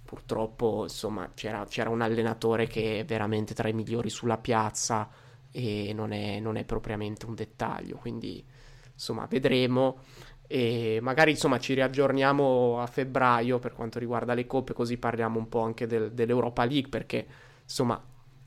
purtroppo 0.10 0.86
insomma 0.86 1.30
c'era, 1.36 1.64
c'era 1.70 1.92
un 1.92 2.02
allenatore 2.02 2.66
che 2.66 3.02
è 3.02 3.06
veramente 3.06 3.54
tra 3.54 3.68
i 3.68 3.74
migliori 3.74 4.10
sulla 4.10 4.40
piazza 4.40 5.08
e 5.52 5.92
non 5.94 6.14
è, 6.14 6.40
non 6.40 6.56
è 6.56 6.66
propriamente 6.66 7.28
un 7.28 7.36
dettaglio, 7.36 7.98
quindi 7.98 8.44
insomma 8.92 9.28
vedremo 9.28 10.00
e 10.48 10.98
magari 11.00 11.30
insomma 11.30 11.60
ci 11.60 11.76
riaggiorniamo 11.76 12.82
a 12.82 12.88
febbraio 12.88 13.60
per 13.60 13.74
quanto 13.74 14.00
riguarda 14.00 14.34
le 14.34 14.48
coppe 14.48 14.74
così 14.74 14.98
parliamo 14.98 15.38
un 15.38 15.48
po' 15.48 15.62
anche 15.62 15.86
del, 15.86 16.12
dell'Europa 16.12 16.66
League 16.66 16.90
perché 16.90 17.28
insomma 17.62 18.04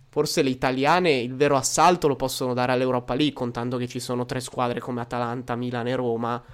Forse 0.09 0.43
le 0.43 0.51
italiane 0.51 1.13
il 1.13 1.35
vero 1.35 1.57
assalto 1.57 2.07
lo 2.07 2.17
possono 2.17 2.53
dare 2.53 2.73
all'Europa 2.73 3.15
League, 3.15 3.33
contando 3.33 3.79
che 3.79 3.89
ci 3.89 3.99
sono 3.99 4.27
tre 4.27 4.41
squadre 4.41 4.79
come 4.79 5.01
Atalanta, 5.01 5.57
Milan 5.57 5.87
e 5.87 5.95
Roma. 5.95 6.45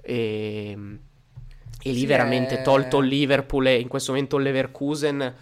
E, 0.00 0.98
e 1.86 1.92
lì 1.92 2.00
sì, 2.00 2.06
veramente, 2.06 2.60
è... 2.60 2.62
tolto 2.62 3.00
il 3.00 3.08
Liverpool 3.08 3.66
e 3.66 3.78
in 3.78 3.88
questo 3.88 4.12
momento 4.12 4.38
il 4.38 4.44
Leverkusen, 4.44 5.34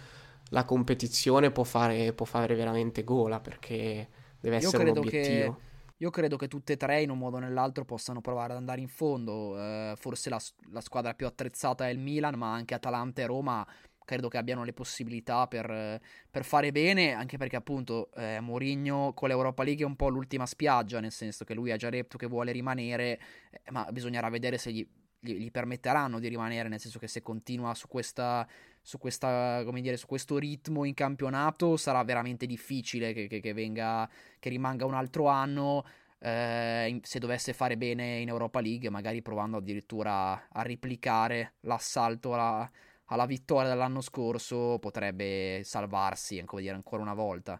la 0.49 0.65
competizione 0.65 1.51
può 1.51 1.63
fare, 1.63 2.11
può 2.11 2.25
fare 2.25 2.53
veramente 2.53 3.05
gola 3.05 3.39
perché 3.39 4.09
deve 4.41 4.57
essere 4.57 4.89
un 4.89 4.97
obiettivo. 4.97 5.53
Che... 5.53 5.71
Io 5.97 6.09
credo 6.09 6.35
che 6.35 6.49
tutte 6.49 6.73
e 6.73 6.77
tre, 6.77 7.01
in 7.01 7.11
un 7.11 7.17
modo 7.17 7.37
o 7.37 7.39
nell'altro, 7.39 7.85
possano 7.85 8.19
provare 8.19 8.51
ad 8.51 8.57
andare 8.57 8.81
in 8.81 8.89
fondo. 8.89 9.57
Eh, 9.57 9.93
forse 9.95 10.29
la, 10.29 10.41
la, 10.71 10.81
squadra 10.81 11.13
più 11.13 11.25
attrezzata 11.25 11.87
è 11.87 11.91
il 11.91 11.99
Milan, 11.99 12.35
ma 12.35 12.51
anche 12.51 12.73
Atalanta 12.73 13.21
e 13.21 13.25
Roma 13.25 13.65
credo 14.03 14.27
che 14.27 14.37
abbiano 14.37 14.65
le 14.65 14.73
possibilità 14.73 15.47
per, 15.47 16.01
per 16.29 16.43
fare 16.43 16.73
bene, 16.73 17.13
anche 17.13 17.37
perché 17.37 17.55
appunto 17.55 18.11
eh, 18.15 18.41
Mourinho 18.41 19.13
con 19.13 19.29
l'Europa 19.29 19.63
League 19.63 19.85
è 19.85 19.87
un 19.87 19.95
po' 19.95 20.09
l'ultima 20.09 20.45
spiaggia, 20.45 20.99
nel 20.99 21.13
senso 21.13 21.45
che 21.45 21.53
lui 21.53 21.71
ha 21.71 21.77
già 21.77 21.89
detto 21.89 22.17
che 22.17 22.27
vuole 22.27 22.51
rimanere, 22.51 23.17
eh, 23.49 23.71
ma 23.71 23.87
bisognerà 23.93 24.27
vedere 24.27 24.57
se 24.57 24.73
gli, 24.73 24.85
gli, 25.23 25.35
gli, 25.35 25.51
permetteranno 25.51 26.19
di 26.19 26.27
rimanere, 26.27 26.67
nel 26.67 26.79
senso 26.79 26.99
che 26.99 27.07
se 27.07 27.21
continua 27.21 27.73
su 27.73 27.87
questa, 27.87 28.47
su 28.81 28.97
questa 28.97 29.61
come 29.63 29.81
dire, 29.81 29.95
su 29.97 30.05
questo 30.05 30.37
ritmo 30.37 30.83
in 30.83 30.93
campionato 30.93 31.77
sarà 31.77 32.03
veramente 32.03 32.45
difficile 32.45 33.13
che, 33.13 33.27
che, 33.27 33.39
che 33.39 33.53
venga, 33.53 34.09
che 34.37 34.49
rimanga 34.49 34.85
un 34.85 34.93
altro 34.93 35.27
anno. 35.27 35.85
Eh, 36.19 36.99
se 37.03 37.19
dovesse 37.19 37.53
fare 37.53 37.75
bene 37.77 38.19
in 38.19 38.29
Europa 38.29 38.61
League, 38.61 38.89
magari 38.89 39.21
provando 39.21 39.57
addirittura 39.57 40.47
a 40.49 40.61
replicare 40.61 41.55
l'assalto 41.61 42.33
alla, 42.33 42.69
alla 43.05 43.25
vittoria 43.25 43.69
dell'anno 43.69 44.01
scorso 44.01 44.77
potrebbe 44.79 45.61
salvarsi, 45.63 46.41
come 46.45 46.61
dire, 46.61 46.73
ancora 46.75 47.01
una 47.01 47.13
volta. 47.13 47.59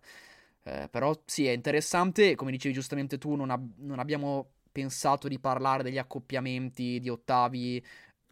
Eh, 0.66 0.88
però 0.90 1.18
sì, 1.26 1.46
è 1.46 1.52
interessante, 1.52 2.36
come 2.36 2.52
dicevi 2.52 2.74
giustamente 2.74 3.18
tu, 3.18 3.36
non, 3.36 3.50
ab- 3.50 3.78
non 3.80 4.00
abbiamo 4.00 4.48
pensato 4.74 5.30
di 5.30 5.40
parlare 5.40 5.84
degli 5.84 5.98
accoppiamenti 5.98 7.00
di 7.00 7.08
ottavi 7.08 7.82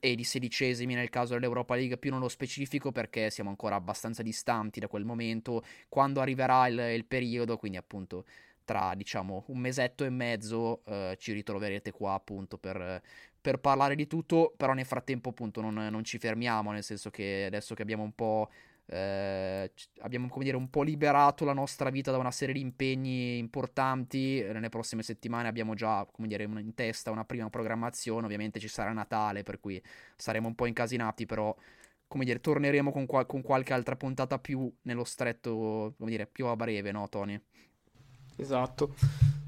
e 0.04 0.16
di 0.16 0.24
sedicesimi 0.24 0.96
nel 0.96 1.10
caso 1.10 1.36
dell'Europa 1.36 1.76
League 1.76 1.98
più 1.98 2.12
nello 2.12 2.28
specifico 2.28 2.92
perché 2.92 3.30
siamo 3.30 3.52
ancora 3.52 3.76
abbastanza 3.76 4.24
distanti 4.24 4.80
da 4.80 4.88
quel 4.88 5.06
momento 5.06 5.64
quando 5.88 6.20
arriverà 6.20 6.68
il, 6.68 6.80
il 6.96 7.06
periodo 7.06 7.56
quindi 7.56 7.78
appunto 7.78 8.26
tra 8.66 8.94
diciamo 8.96 9.46
un 9.48 9.60
mesetto 9.60 10.04
e 10.04 10.10
mezzo 10.10 10.82
eh, 10.86 11.16
ci 11.20 11.34
ritroverete 11.34 11.92
qua 11.92 12.14
appunto 12.14 12.58
per, 12.58 13.02
per 13.42 13.60
parlare 13.60 13.96
di 13.96 14.08
tutto, 14.08 14.54
però 14.56 14.74
nel 14.74 14.86
frattempo 14.86 15.30
appunto 15.30 15.62
non, 15.62 15.74
non, 15.74 16.04
ci 16.04 16.18
fermiamo, 16.20 16.72
nel 16.72 16.84
senso 16.84 17.10
che 17.10 17.46
adesso 17.46 17.74
che 17.76 17.82
abbiamo 17.82 18.04
un 18.04 18.14
po'... 18.14 18.50
Eh, 18.94 19.72
abbiamo 20.02 20.28
come 20.28 20.44
dire 20.44 20.58
un 20.58 20.70
po' 20.70 20.84
liberato 20.84 21.46
la 21.46 21.54
nostra 21.54 21.90
vita 21.90 22.12
da 22.12 22.18
una 22.18 22.32
serie 22.32 22.56
di 22.56 22.60
impegni 22.60 23.38
importanti. 23.38 24.42
Nelle 24.42 24.70
prossime 24.70 25.02
settimane 25.02 25.48
abbiamo 25.48 25.76
già 25.76 26.06
come 26.12 26.28
dire 26.28 26.44
in 26.44 26.74
testa 26.76 27.10
una 27.10 27.24
prima 27.24 27.50
programmazione. 27.50 28.26
Ovviamente 28.26 28.60
ci 28.60 28.68
sarà 28.68 28.92
Natale 28.92 29.44
per 29.44 29.60
cui 29.60 29.82
saremo 30.16 30.48
un 30.48 30.56
po' 30.56 30.66
incasinati 30.66 31.26
però 31.26 31.56
come 32.08 32.26
dire 32.26 32.42
torneremo 32.42 32.92
con, 32.92 33.06
qual- 33.06 33.26
con 33.26 33.42
qualche 33.42 33.72
altra 33.72 33.96
puntata 33.96 34.38
più 34.38 34.70
nello 34.82 35.06
stretto 35.06 35.94
come 35.98 36.10
dire 36.10 36.28
più 36.28 36.48
a 36.48 36.56
breve 36.58 36.92
no 36.92 37.08
Tony? 37.08 37.42
Esatto. 38.36 38.96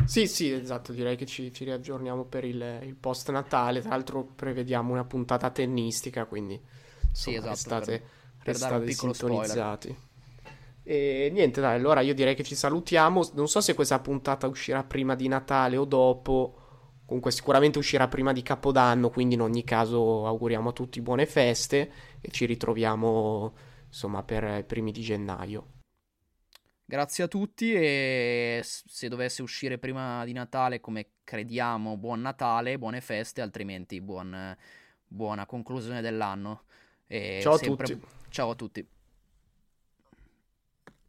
Sì, 0.06 0.28
sì, 0.28 0.52
esatto, 0.52 0.94
direi 0.94 1.18
che 1.18 1.26
ci, 1.26 1.52
ci 1.52 1.66
riaggiorniamo 1.66 2.24
per 2.24 2.46
il, 2.46 2.80
il, 2.84 2.96
post 2.96 3.32
Natale, 3.32 3.82
tra 3.82 3.90
l'altro 3.90 4.24
prevediamo 4.24 4.92
una 4.92 5.06
puntata 5.06 5.50
tennistica, 5.50 6.26
quindi 6.26 6.54
insomma, 6.54 7.12
sì, 7.12 7.32
esatto, 7.34 7.50
restate, 7.50 8.04
per, 8.44 8.54
restate 8.54 8.86
per 8.86 8.94
sintonizzati. 8.94 9.88
Spoiler. 9.88 10.12
E 10.86 11.30
niente, 11.32 11.62
dai, 11.62 11.76
allora 11.76 12.02
io 12.02 12.14
direi 12.14 12.36
che 12.36 12.44
ci 12.44 12.56
salutiamo, 12.56 13.30
non 13.36 13.48
so 13.48 13.62
se 13.62 13.74
questa 13.74 14.00
puntata 14.00 14.48
uscirà 14.48 14.84
prima 14.84 15.16
di 15.16 15.30
Natale 15.30 15.78
o 15.78 15.86
dopo, 15.86 16.58
comunque 17.06 17.32
sicuramente 17.32 17.78
uscirà 17.78 18.10
prima 18.10 18.34
di 18.34 18.44
Capodanno, 18.44 19.10
quindi 19.10 19.36
in 19.36 19.42
ogni 19.42 19.64
caso 19.64 20.28
auguriamo 20.28 20.70
a 20.70 20.74
tutti 20.74 21.02
buone 21.02 21.26
feste 21.26 21.92
e 22.20 22.30
ci 22.32 22.46
ritroviamo 22.46 23.54
insomma 23.88 24.24
per 24.24 24.44
i 24.60 24.64
primi 24.66 24.92
di 24.92 25.02
gennaio. 25.02 25.68
Grazie 26.86 27.24
a 27.24 27.28
tutti 27.30 27.74
e 27.74 28.62
se 28.64 29.08
dovesse 29.08 29.42
uscire 29.42 29.78
prima 29.78 30.26
di 30.26 30.34
Natale, 30.34 30.82
come 30.82 31.12
crediamo, 31.24 31.96
buon 31.96 32.20
Natale, 32.20 32.78
buone 32.78 33.00
feste, 33.00 33.40
altrimenti 33.40 34.02
buon, 34.02 34.56
buona 35.08 35.46
conclusione 35.46 36.02
dell'anno. 36.02 36.64
E 37.08 37.40
Ciao 37.42 37.54
a 37.54 37.58
tutti. 37.58 38.02
Ciao 38.34 38.50
a 38.50 38.56
tutti. 38.56 38.93